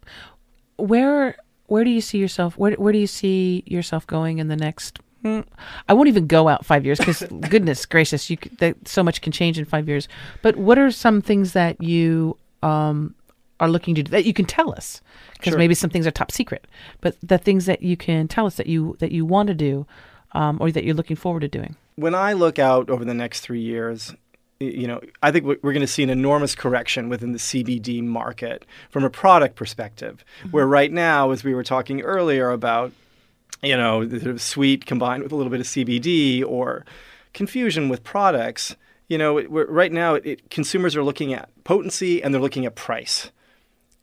where 0.76 1.37
where 1.66 1.85
do 1.85 1.91
you 1.91 2.01
see 2.01 2.18
yourself 2.18 2.57
where, 2.57 2.72
where 2.74 2.93
do 2.93 2.99
you 2.99 3.07
see 3.07 3.62
yourself 3.66 4.07
going 4.07 4.39
in 4.39 4.49
the 4.49 4.57
next 4.57 4.99
mm, 5.24 5.45
I 5.89 5.95
won't 5.95 6.09
even 6.09 6.26
go 6.26 6.49
out 6.49 6.64
five 6.64 6.85
years 6.85 6.99
because 6.99 7.22
goodness 7.51 7.85
gracious, 7.87 8.31
you 8.31 8.39
that 8.59 8.76
so 8.89 9.03
much 9.03 9.20
can 9.20 9.33
change 9.33 9.59
in 9.59 9.64
five 9.64 9.89
years. 9.89 10.09
But 10.43 10.57
what 10.57 10.79
are 10.79 10.91
some 10.91 11.20
things 11.20 11.53
that 11.53 11.83
you 11.83 12.39
um, 12.62 13.14
are 13.61 13.68
looking 13.68 13.95
to 13.97 14.03
do 14.03 14.11
that 14.12 14.24
you 14.24 14.33
can 14.33 14.45
tell 14.47 14.72
us? 14.72 15.03
Because 15.35 15.51
Sure. 15.53 15.59
maybe 15.59 15.74
some 15.74 15.91
things 15.91 16.07
are 16.07 16.11
top 16.12 16.31
secret, 16.33 16.66
but 17.01 17.16
the 17.22 17.39
things 17.39 17.66
that 17.66 17.83
you 17.83 17.97
can 17.97 18.29
tell 18.29 18.47
us 18.47 18.57
that 18.57 18.66
you 18.68 18.97
that 19.01 19.12
you 19.12 19.24
want 19.26 19.49
to 19.49 19.55
do, 19.55 19.87
um, 20.33 20.59
or 20.61 20.70
that 20.70 20.85
you're 20.85 20.95
looking 20.95 21.16
forward 21.16 21.41
to 21.41 21.49
doing. 21.49 21.76
when 21.99 22.14
I 22.14 22.33
look 22.33 22.59
out 22.59 22.91
over 22.91 23.05
the 23.05 23.14
next 23.14 23.41
three 23.41 23.61
years, 23.61 24.14
you 24.61 24.87
know, 24.87 25.01
I 25.22 25.31
think 25.31 25.45
we're 25.45 25.57
going 25.72 25.81
to 25.81 25.87
see 25.87 26.03
an 26.03 26.11
enormous 26.11 26.55
correction 26.55 27.09
within 27.09 27.33
the 27.33 27.39
CBD 27.39 28.03
market 28.03 28.64
from 28.91 29.05
a 29.05 29.11
product 29.11 29.57
perspective. 29.57 30.24
Where 30.51 30.66
right 30.66 30.93
now, 30.93 31.31
as 31.31 31.45
we 31.45 31.55
were 31.55 31.64
talking 31.64 32.03
earlier 32.03 32.51
about, 32.51 32.93
you 33.62 33.76
know, 33.76 34.05
the 34.05 34.20
sort 34.20 34.31
of 34.33 34.43
sweet 34.43 34.87
combined 34.87 35.22
with 35.22 35.33
a 35.33 35.37
little 35.37 35.51
bit 35.51 35.61
of 35.61 35.66
CBD 35.66 36.45
or 36.45 36.85
confusion 37.35 37.89
with 37.89 38.03
products, 38.03 38.74
you 39.09 39.18
know, 39.18 39.41
right 39.41 39.93
now 39.93 40.14
it, 40.14 40.26
it, 40.26 40.51
consumers 40.51 40.97
are 40.97 41.05
looking 41.05 41.33
at 41.33 41.49
potency 41.64 42.22
and 42.22 42.35
they're 42.35 42.41
looking 42.41 42.66
at 42.66 42.74
price. 42.74 43.31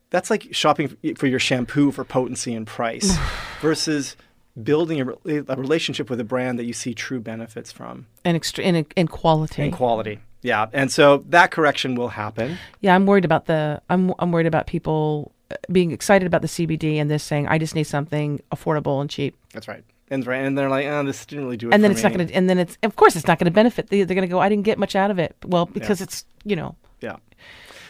That's 0.09 0.29
like 0.29 0.47
shopping 0.51 0.95
for 1.17 1.27
your 1.27 1.39
shampoo 1.39 1.91
for 1.91 2.05
potency 2.05 2.53
and 2.55 2.65
price 2.65 3.17
versus 3.61 4.15
building 4.61 5.01
a, 5.01 5.07
a 5.47 5.55
relationship 5.55 6.09
with 6.09 6.19
a 6.19 6.23
brand 6.23 6.57
that 6.59 6.65
you 6.65 6.73
see 6.73 6.93
true 6.93 7.19
benefits 7.19 7.71
from 7.71 8.07
And 8.23 8.41
in, 8.59 8.85
in 8.95 9.07
quality. 9.07 9.63
and 9.63 9.73
quality. 9.73 10.19
Yeah, 10.41 10.67
and 10.73 10.91
so 10.91 11.23
that 11.29 11.51
correction 11.51 11.95
will 11.95 12.09
happen. 12.09 12.57
Yeah, 12.79 12.93
I'm 12.93 13.05
worried 13.07 13.25
about 13.25 13.45
the. 13.47 13.81
I'm 13.89 14.13
I'm 14.19 14.31
worried 14.31 14.45
about 14.45 14.67
people 14.67 15.31
uh, 15.49 15.55
being 15.71 15.91
excited 15.91 16.27
about 16.27 16.43
the 16.43 16.47
CBD 16.47 16.97
and 16.97 17.09
this 17.09 17.23
saying 17.23 17.47
I 17.47 17.57
just 17.57 17.73
need 17.73 17.85
something 17.85 18.41
affordable 18.51 19.01
and 19.01 19.09
cheap, 19.09 19.35
That's 19.53 19.67
right. 19.67 19.83
And 20.11 20.25
right, 20.27 20.37
and 20.45 20.55
they're 20.55 20.69
like, 20.69 20.85
oh, 20.85 21.03
this 21.03 21.25
didn't 21.25 21.45
really 21.45 21.57
do 21.57 21.69
it. 21.69 21.73
and 21.73 21.83
then 21.83 21.89
for 21.89 21.93
it's 21.95 22.03
not 22.03 22.13
going 22.13 22.27
to. 22.27 22.33
And 22.35 22.47
then 22.47 22.59
it's 22.59 22.77
of 22.83 22.95
course 22.95 23.15
it's 23.15 23.25
not 23.25 23.39
going 23.39 23.45
to 23.45 23.51
benefit. 23.51 23.87
They, 23.89 24.03
they're 24.03 24.13
going 24.13 24.27
to 24.27 24.31
go. 24.31 24.39
I 24.39 24.47
didn't 24.49 24.65
get 24.65 24.77
much 24.77 24.95
out 24.95 25.09
of 25.09 25.17
it. 25.17 25.35
Well, 25.43 25.65
because 25.65 25.99
it's 25.99 26.25
you 26.43 26.55
know. 26.55 26.75
Yeah. 27.01 27.15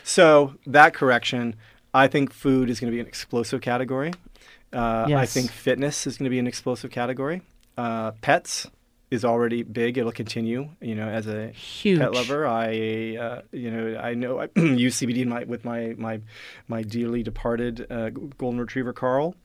So 0.05 0.55
that 0.65 0.93
correction, 0.93 1.55
I 1.93 2.07
think 2.07 2.31
food 2.31 2.69
is 2.69 2.79
going 2.79 2.89
to 2.89 2.95
be 2.95 3.01
an 3.01 3.07
explosive 3.07 3.59
category. 3.59 4.13
Uh, 4.73 5.07
I 5.15 5.25
think 5.25 5.51
fitness 5.51 6.05
is 6.07 6.17
going 6.17 6.25
to 6.25 6.29
be 6.29 6.39
an 6.39 6.47
explosive 6.47 6.91
category. 6.91 7.41
Uh, 7.77 8.11
pets 8.21 8.67
is 9.11 9.23
already 9.23 9.63
big. 9.63 9.97
It'll 9.97 10.11
continue. 10.11 10.69
You 10.81 10.95
know, 10.95 11.07
as 11.07 11.27
a 11.27 11.49
Huge. 11.49 11.99
pet 11.99 12.13
lover, 12.13 12.45
I 12.47 13.17
uh, 13.17 13.41
you 13.51 13.71
know 13.71 13.99
I 13.99 14.13
know 14.13 14.39
I 14.39 14.49
use 14.59 14.99
CBD 14.99 15.19
in 15.19 15.29
my, 15.29 15.43
with 15.43 15.65
my 15.65 15.95
my 15.97 16.21
my 16.67 16.81
dearly 16.81 17.23
departed 17.23 17.87
uh, 17.89 18.09
golden 18.09 18.59
retriever 18.59 18.93
Carl. 18.93 19.35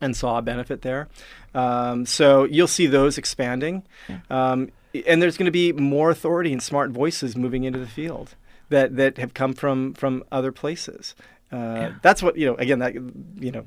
And 0.00 0.16
saw 0.16 0.38
a 0.38 0.42
benefit 0.42 0.80
there, 0.80 1.08
um, 1.54 2.06
so 2.06 2.44
you'll 2.44 2.66
see 2.66 2.86
those 2.86 3.18
expanding, 3.18 3.82
um, 4.30 4.70
and 5.06 5.20
there's 5.20 5.36
going 5.36 5.44
to 5.44 5.52
be 5.52 5.72
more 5.72 6.08
authority 6.08 6.52
and 6.52 6.62
smart 6.62 6.90
voices 6.90 7.36
moving 7.36 7.64
into 7.64 7.78
the 7.78 7.86
field 7.86 8.34
that 8.70 8.96
that 8.96 9.18
have 9.18 9.34
come 9.34 9.52
from 9.52 9.92
from 9.92 10.24
other 10.32 10.52
places. 10.52 11.14
Uh, 11.52 11.90
That's 12.00 12.22
what 12.22 12.38
you 12.38 12.46
know. 12.46 12.54
Again, 12.54 12.78
that 12.78 12.94
you 12.94 13.52
know, 13.52 13.66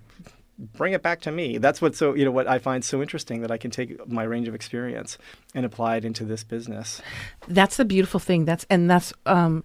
bring 0.57 0.93
it 0.93 1.03
back 1.03 1.21
to 1.21 1.31
me. 1.31 1.57
That's 1.57 1.81
what 1.81 1.95
so 1.95 2.13
you 2.15 2.25
know 2.25 2.31
what 2.31 2.47
I 2.47 2.59
find 2.59 2.83
so 2.83 3.01
interesting 3.01 3.41
that 3.41 3.51
I 3.51 3.57
can 3.57 3.71
take 3.71 4.07
my 4.07 4.23
range 4.23 4.47
of 4.47 4.55
experience 4.55 5.17
and 5.53 5.65
apply 5.65 5.97
it 5.97 6.05
into 6.05 6.25
this 6.25 6.43
business. 6.43 7.01
That's 7.47 7.77
the 7.77 7.85
beautiful 7.85 8.19
thing. 8.19 8.45
That's 8.45 8.65
and 8.69 8.89
that's 8.89 9.13
um, 9.25 9.63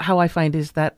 how 0.00 0.18
I 0.18 0.28
find 0.28 0.54
is 0.54 0.72
that 0.72 0.96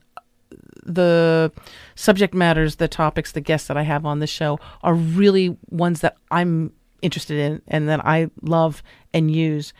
the 0.83 1.51
subject 1.95 2.33
matters, 2.33 2.75
the 2.75 2.87
topics, 2.87 3.31
the 3.31 3.41
guests 3.41 3.67
that 3.67 3.77
I 3.77 3.83
have 3.83 4.05
on 4.05 4.19
the 4.19 4.27
show 4.27 4.59
are 4.83 4.93
really 4.93 5.57
ones 5.69 6.01
that 6.01 6.17
I'm 6.29 6.73
interested 7.01 7.37
in 7.37 7.61
and 7.67 7.87
that 7.87 8.05
I 8.05 8.29
love 8.41 8.83
and 9.13 9.33
use. 9.33 9.73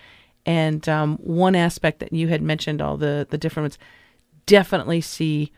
And 0.46 0.88
um, 0.88 1.18
one 1.18 1.56
aspect 1.56 2.00
that 2.00 2.14
you 2.14 2.30
had 2.30 2.42
mentioned, 2.42 2.82
all 2.82 2.98
the 2.98 3.28
the 3.30 3.62
ones, 3.62 3.78
definitely 4.46 5.02
see 5.02 5.52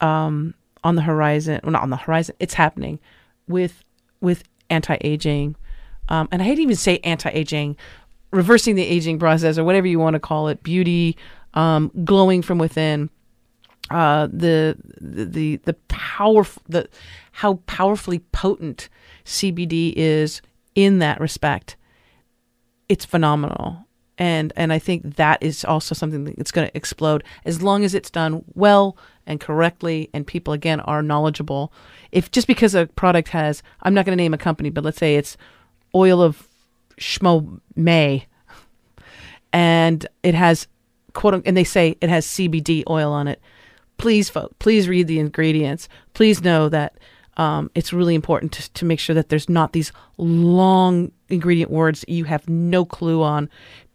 um, 0.00 0.54
on 0.84 0.96
the 0.96 1.02
horizon. 1.02 1.60
Well, 1.62 1.72
not 1.72 1.82
on 1.82 1.90
the 1.90 1.96
horizon. 1.96 2.36
It's 2.38 2.54
happening 2.54 3.00
with 3.48 3.84
with 4.20 4.44
anti 4.70 4.96
aging, 5.02 5.56
um, 6.08 6.28
and 6.32 6.42
I 6.42 6.44
hate 6.44 6.56
to 6.56 6.62
even 6.62 6.76
say 6.76 6.98
anti 7.04 7.30
aging, 7.30 7.76
reversing 8.30 8.74
the 8.76 8.82
aging 8.84 9.18
process 9.18 9.58
or 9.58 9.64
whatever 9.64 9.86
you 9.86 9.98
want 9.98 10.14
to 10.14 10.20
call 10.20 10.48
it, 10.48 10.62
beauty, 10.62 11.16
um, 11.54 11.90
glowing 12.04 12.42
from 12.42 12.58
within. 12.58 13.10
uh, 13.90 14.26
the 14.32 14.76
the 15.00 15.56
the 15.64 15.74
powerful 15.88 16.62
the 16.68 16.88
how 17.32 17.54
powerfully 17.66 18.20
potent 18.32 18.88
CBD 19.24 19.92
is 19.96 20.40
in 20.74 20.98
that 21.00 21.20
respect. 21.20 21.76
It's 22.88 23.04
phenomenal, 23.04 23.86
and 24.22 24.52
and 24.54 24.72
I 24.72 24.78
think 24.78 25.16
that 25.16 25.42
is 25.42 25.64
also 25.64 25.96
something 25.96 26.22
that's 26.36 26.52
going 26.52 26.68
to 26.68 26.76
explode 26.76 27.24
as 27.44 27.60
long 27.60 27.82
as 27.82 27.92
it's 27.92 28.08
done 28.08 28.44
well 28.54 28.96
and 29.26 29.40
correctly, 29.40 30.10
and 30.14 30.24
people 30.24 30.54
again 30.54 30.78
are 30.78 31.02
knowledgeable. 31.02 31.72
If 32.12 32.30
just 32.30 32.46
because 32.46 32.76
a 32.76 32.86
product 32.86 33.30
has, 33.30 33.64
I'm 33.82 33.94
not 33.94 34.06
going 34.06 34.16
to 34.16 34.22
name 34.22 34.32
a 34.32 34.38
company, 34.38 34.70
but 34.70 34.84
let's 34.84 34.98
say 34.98 35.16
it's 35.16 35.36
oil 35.92 36.22
of 36.22 36.46
schmo 37.00 37.60
may, 37.74 38.26
and 39.52 40.06
it 40.22 40.36
has 40.36 40.68
quote 41.14 41.42
and 41.44 41.56
they 41.56 41.64
say 41.64 41.96
it 42.00 42.08
has 42.08 42.24
CBD 42.24 42.84
oil 42.88 43.10
on 43.10 43.26
it. 43.26 43.40
Please, 43.98 44.30
folks, 44.30 44.54
please 44.60 44.88
read 44.88 45.08
the 45.08 45.18
ingredients. 45.18 45.88
Please 46.14 46.40
know 46.42 46.68
that 46.68 46.96
um, 47.38 47.72
it's 47.74 47.92
really 47.92 48.14
important 48.14 48.52
to, 48.52 48.72
to 48.74 48.84
make 48.84 49.00
sure 49.00 49.14
that 49.14 49.30
there's 49.30 49.48
not 49.48 49.72
these 49.72 49.90
long 50.16 51.10
ingredient 51.28 51.72
words 51.72 52.04
you 52.06 52.24
have 52.24 52.48
no 52.48 52.84
clue 52.84 53.22
on, 53.22 53.48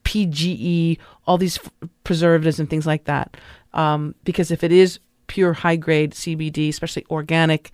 PGE, 0.08 0.98
all 1.26 1.38
these 1.38 1.58
f- 1.58 1.90
preservatives 2.06 2.62
and 2.62 2.70
things 2.70 2.88
like 2.88 3.04
that. 3.04 3.36
Um, 3.74 4.16
because 4.24 4.52
if 4.52 4.64
it 4.64 4.72
is 4.72 5.00
pure 5.28 5.52
high 5.52 5.76
grade 5.76 6.14
CBD, 6.14 6.70
especially 6.70 7.06
organic, 7.12 7.72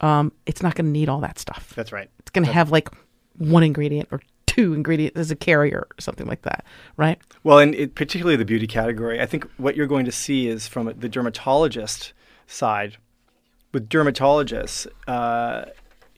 um, 0.00 0.30
it's 0.46 0.62
not 0.62 0.76
going 0.76 0.86
to 0.86 0.92
need 0.92 1.08
all 1.08 1.20
that 1.20 1.40
stuff. 1.40 1.72
That's 1.74 1.90
right. 1.90 2.08
It's 2.20 2.30
going 2.30 2.46
to 2.46 2.52
have 2.52 2.70
like 2.70 2.88
one 3.36 3.64
ingredient 3.64 4.08
or 4.12 4.20
two 4.46 4.74
ingredients 4.74 5.18
as 5.18 5.32
a 5.32 5.36
carrier 5.36 5.88
or 5.90 6.00
something 6.00 6.26
like 6.28 6.42
that, 6.42 6.64
right? 6.96 7.20
Well, 7.42 7.58
and 7.58 7.74
it, 7.74 7.96
particularly 7.96 8.36
the 8.36 8.44
beauty 8.44 8.68
category, 8.68 9.20
I 9.20 9.26
think 9.26 9.48
what 9.56 9.74
you're 9.74 9.88
going 9.88 10.04
to 10.04 10.12
see 10.12 10.46
is 10.46 10.68
from 10.68 10.86
the 10.96 11.08
dermatologist 11.08 12.12
side. 12.46 12.96
With 13.72 13.88
dermatologists, 13.88 14.86
uh, 15.08 15.64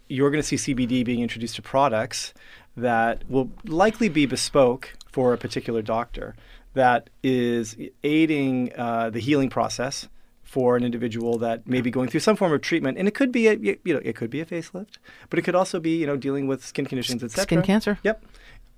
you're 0.09 0.31
going 0.31 0.43
to 0.43 0.47
see 0.47 0.75
CBD 0.75 1.05
being 1.05 1.21
introduced 1.21 1.57
to 1.57 1.63
products 1.63 2.35
that 2.77 3.23
will 3.31 3.51
likely 3.65 4.09
be 4.09 4.27
bespoke 4.27 4.95
for 5.15 5.33
a 5.33 5.39
particular 5.39 5.81
doctor 5.81 6.35
that 6.73 7.09
is 7.23 7.77
aiding 8.03 8.73
uh, 8.77 9.09
the 9.11 9.21
healing 9.21 9.49
process 9.49 10.09
for 10.43 10.77
an 10.77 10.83
individual 10.83 11.39
that 11.39 11.69
may 11.69 11.81
be 11.81 11.89
going 11.89 12.09
through 12.09 12.19
some 12.19 12.35
form 12.35 12.53
of 12.53 12.61
treatment, 12.63 12.99
and 12.99 13.07
it 13.07 13.15
could 13.15 13.31
be 13.31 13.47
a 13.47 13.55
you 13.55 13.95
know 13.95 14.01
it 14.03 14.17
could 14.17 14.29
be 14.29 14.41
a 14.41 14.45
facelift, 14.45 14.99
but 15.31 15.39
it 15.39 15.43
could 15.43 15.55
also 15.55 15.79
be 15.79 15.97
you 15.97 16.05
know 16.05 16.17
dealing 16.17 16.49
with 16.49 16.67
skin 16.67 16.85
conditions, 16.85 17.23
etc. 17.23 17.45
Skin 17.45 17.63
cancer. 17.63 18.01
Yep. 18.03 18.25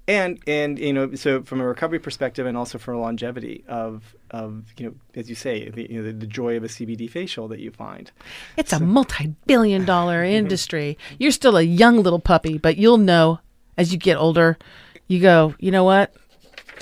And 0.07 0.39
and 0.47 0.79
you 0.79 0.93
know 0.93 1.15
so 1.15 1.43
from 1.43 1.63
a 1.63 1.67
recovery 1.67 2.01
perspective 2.01 2.45
and 2.45 2.55
also 2.55 2.77
for 2.77 2.95
longevity 2.95 3.65
of 3.67 4.15
of 4.31 4.75
you 4.77 4.85
know 4.85 4.95
as 5.15 5.31
you 5.31 5.35
say 5.35 5.71
the 5.71 5.91
you 5.91 6.03
know, 6.03 6.05
the, 6.07 6.13
the 6.13 6.27
joy 6.27 6.59
of 6.59 6.65
a 6.65 6.69
CBD 6.69 7.09
facial 7.09 7.49
that 7.49 7.61
you 7.61 7.71
find. 7.71 8.13
It's 8.59 8.73
so. 8.73 8.77
a 8.77 8.81
multi-billion-dollar 8.81 10.23
industry. 10.23 10.99
You're 11.19 11.31
still 11.31 11.57
a 11.57 11.63
young 11.63 12.03
little 12.03 12.21
puppy, 12.21 12.59
but 12.59 12.77
you'll 12.77 12.99
know 12.99 13.41
as 13.79 13.91
you 13.91 13.99
get 13.99 14.19
older. 14.19 14.59
You 15.09 15.21
go, 15.21 15.55
you 15.61 15.71
know 15.71 15.85
what? 15.85 16.13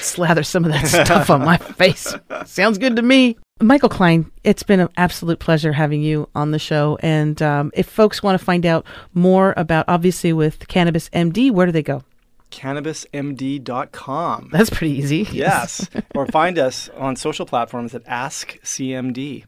Slather 0.05 0.43
some 0.43 0.65
of 0.65 0.73
that 0.73 0.87
stuff 1.07 1.31
on 1.31 1.45
my 1.45 1.57
face. 1.57 2.15
Sounds 2.45 2.79
good 2.79 2.97
to 2.97 3.03
me. 3.03 3.37
Michael 3.61 3.89
Klein, 3.89 4.31
it's 4.43 4.63
been 4.65 4.81
an 4.81 4.89
absolute 4.97 5.39
pleasure 5.39 5.73
having 5.73 6.03
you 6.03 6.29
on 6.35 6.51
the 6.51 6.59
show. 6.59 6.99
And 7.01 7.41
um, 7.41 7.71
if 7.75 7.87
folks 7.89 8.23
want 8.23 8.39
to 8.39 8.45
find 8.45 8.67
out 8.67 8.85
more 9.15 9.55
about, 9.57 9.85
obviously, 9.89 10.33
with 10.33 10.67
Cannabis 10.69 11.09
MD, 11.11 11.51
where 11.51 11.67
do 11.67 11.73
they 11.73 11.83
go? 11.83 12.03
CannabisMD.com. 12.51 14.49
That's 14.53 14.71
pretty 14.71 14.95
easy. 14.95 15.27
Yes. 15.33 15.89
or 16.15 16.27
find 16.27 16.59
us 16.59 16.89
on 16.97 17.17
social 17.17 17.47
platforms 17.47 17.95
at 17.95 18.05
AskCMD. 18.05 19.45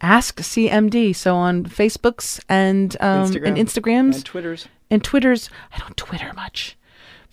Ask 0.00 0.40
CMD. 0.40 1.14
So 1.14 1.36
on 1.36 1.64
Facebooks 1.64 2.40
and 2.48 2.96
um, 3.00 3.24
Instagram. 3.30 3.46
and 3.46 3.56
Instagrams 3.56 4.14
and 4.16 4.24
Twitters 4.24 4.68
and 4.90 5.02
Twitters. 5.02 5.50
I 5.72 5.78
don't 5.78 5.96
Twitter 5.96 6.32
much, 6.34 6.76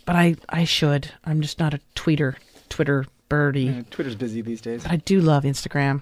but 0.05 0.15
I 0.15 0.35
I 0.49 0.63
should. 0.63 1.11
I'm 1.25 1.41
just 1.41 1.59
not 1.59 1.73
a 1.73 1.81
tweeter. 1.95 2.35
Twitter 2.73 3.05
birdie. 3.29 3.65
Yeah, 3.65 3.81
Twitter's 3.91 4.15
busy 4.15 4.41
these 4.41 4.59
days. 4.59 4.81
But 4.81 4.91
I 4.91 4.95
do 4.95 5.21
love 5.21 5.43
Instagram. 5.43 6.01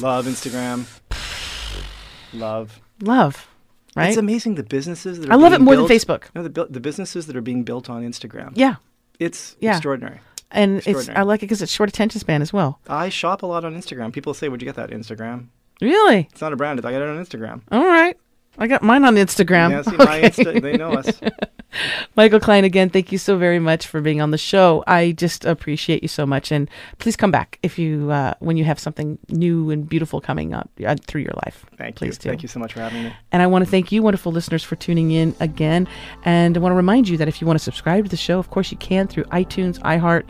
Love 0.00 0.26
Instagram. 0.26 0.86
Love. 2.32 2.80
Love. 3.00 3.48
Right? 3.96 4.08
It's 4.08 4.16
amazing 4.16 4.54
the 4.54 4.62
businesses 4.62 5.18
that 5.20 5.28
are 5.28 5.32
I 5.32 5.36
love 5.36 5.52
it 5.52 5.60
more 5.60 5.74
built, 5.74 5.88
than 5.88 5.96
Facebook. 5.96 6.24
No, 6.34 6.42
the, 6.42 6.66
the 6.66 6.80
businesses 6.80 7.26
that 7.26 7.36
are 7.36 7.40
being 7.40 7.64
built 7.64 7.90
on 7.90 8.02
Instagram. 8.04 8.52
Yeah. 8.54 8.76
It's 9.18 9.56
yeah. 9.60 9.72
extraordinary. 9.72 10.20
And 10.52 10.82
it's 10.86 11.08
I 11.08 11.22
like 11.22 11.40
it 11.40 11.46
because 11.46 11.62
it's 11.62 11.72
short 11.72 11.88
attention 11.88 12.20
span 12.20 12.42
as 12.42 12.52
well. 12.52 12.78
I 12.88 13.08
shop 13.08 13.42
a 13.42 13.46
lot 13.46 13.64
on 13.64 13.74
Instagram. 13.74 14.12
People 14.12 14.34
say, 14.34 14.48
"Where'd 14.48 14.62
you 14.62 14.66
get 14.66 14.76
that 14.76 14.90
Instagram?" 14.90 15.46
Really? 15.80 16.28
It's 16.30 16.40
not 16.40 16.52
a 16.52 16.56
brand. 16.56 16.78
I 16.78 16.92
got 16.92 17.02
it 17.02 17.08
on 17.08 17.24
Instagram. 17.24 17.62
All 17.72 17.84
right. 17.84 18.16
I 18.58 18.66
got 18.66 18.82
mine 18.82 19.04
on 19.04 19.16
Instagram. 19.16 19.70
Yeah, 19.70 19.82
see, 19.82 19.94
okay. 20.00 20.22
Insta, 20.22 20.62
they 20.62 20.76
know 20.76 20.92
us. 20.92 21.20
Michael 22.16 22.38
Klein, 22.38 22.64
again, 22.64 22.88
thank 22.88 23.10
you 23.10 23.18
so 23.18 23.36
very 23.36 23.58
much 23.58 23.86
for 23.86 24.00
being 24.00 24.20
on 24.20 24.30
the 24.30 24.38
show. 24.38 24.84
I 24.86 25.12
just 25.12 25.44
appreciate 25.44 26.02
you 26.02 26.08
so 26.08 26.24
much, 26.24 26.52
and 26.52 26.70
please 26.98 27.16
come 27.16 27.32
back 27.32 27.58
if 27.62 27.78
you 27.78 28.10
uh, 28.12 28.34
when 28.38 28.56
you 28.56 28.64
have 28.64 28.78
something 28.78 29.18
new 29.28 29.70
and 29.70 29.88
beautiful 29.88 30.20
coming 30.20 30.54
up 30.54 30.70
uh, 30.86 30.94
through 31.06 31.22
your 31.22 31.34
life. 31.44 31.66
Thank 31.76 31.96
please 31.96 32.16
you. 32.16 32.22
Do. 32.22 32.28
Thank 32.30 32.42
you 32.42 32.48
so 32.48 32.60
much 32.60 32.74
for 32.74 32.80
having 32.80 33.04
me. 33.04 33.12
And 33.32 33.42
I 33.42 33.46
want 33.48 33.64
to 33.64 33.70
thank 33.70 33.90
you, 33.90 34.02
wonderful 34.02 34.30
listeners, 34.30 34.62
for 34.62 34.76
tuning 34.76 35.10
in 35.10 35.34
again. 35.40 35.88
And 36.24 36.56
I 36.56 36.60
want 36.60 36.72
to 36.72 36.76
remind 36.76 37.08
you 37.08 37.16
that 37.16 37.28
if 37.28 37.40
you 37.40 37.46
want 37.46 37.58
to 37.58 37.64
subscribe 37.64 38.04
to 38.04 38.10
the 38.10 38.16
show, 38.16 38.38
of 38.38 38.50
course 38.50 38.70
you 38.70 38.78
can 38.78 39.08
through 39.08 39.24
iTunes, 39.24 39.80
iHeart 39.80 40.24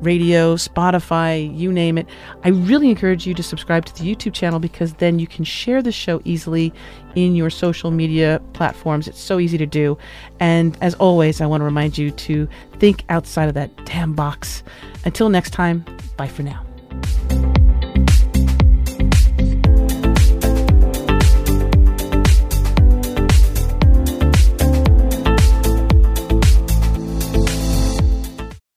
radio, 0.00 0.56
Spotify, 0.56 1.56
you 1.56 1.72
name 1.72 1.98
it. 1.98 2.06
I 2.44 2.48
really 2.48 2.90
encourage 2.90 3.26
you 3.26 3.34
to 3.34 3.42
subscribe 3.42 3.84
to 3.86 3.94
the 3.94 4.14
YouTube 4.14 4.32
channel 4.32 4.58
because 4.58 4.94
then 4.94 5.18
you 5.18 5.26
can 5.26 5.44
share 5.44 5.82
the 5.82 5.92
show 5.92 6.20
easily 6.24 6.72
in 7.14 7.34
your 7.34 7.50
social 7.50 7.90
media 7.90 8.40
platforms. 8.52 9.08
It's 9.08 9.20
so 9.20 9.38
easy 9.38 9.58
to 9.58 9.66
do. 9.66 9.98
And 10.40 10.78
as 10.80 10.94
always, 10.94 11.40
I 11.40 11.46
want 11.46 11.60
to 11.60 11.64
remind 11.64 11.98
you 11.98 12.10
to 12.10 12.48
think 12.78 13.04
outside 13.08 13.48
of 13.48 13.54
that 13.54 13.84
damn 13.84 14.14
box. 14.14 14.62
Until 15.04 15.28
next 15.28 15.50
time, 15.50 15.84
bye 16.16 16.28
for 16.28 16.42
now. 16.42 17.57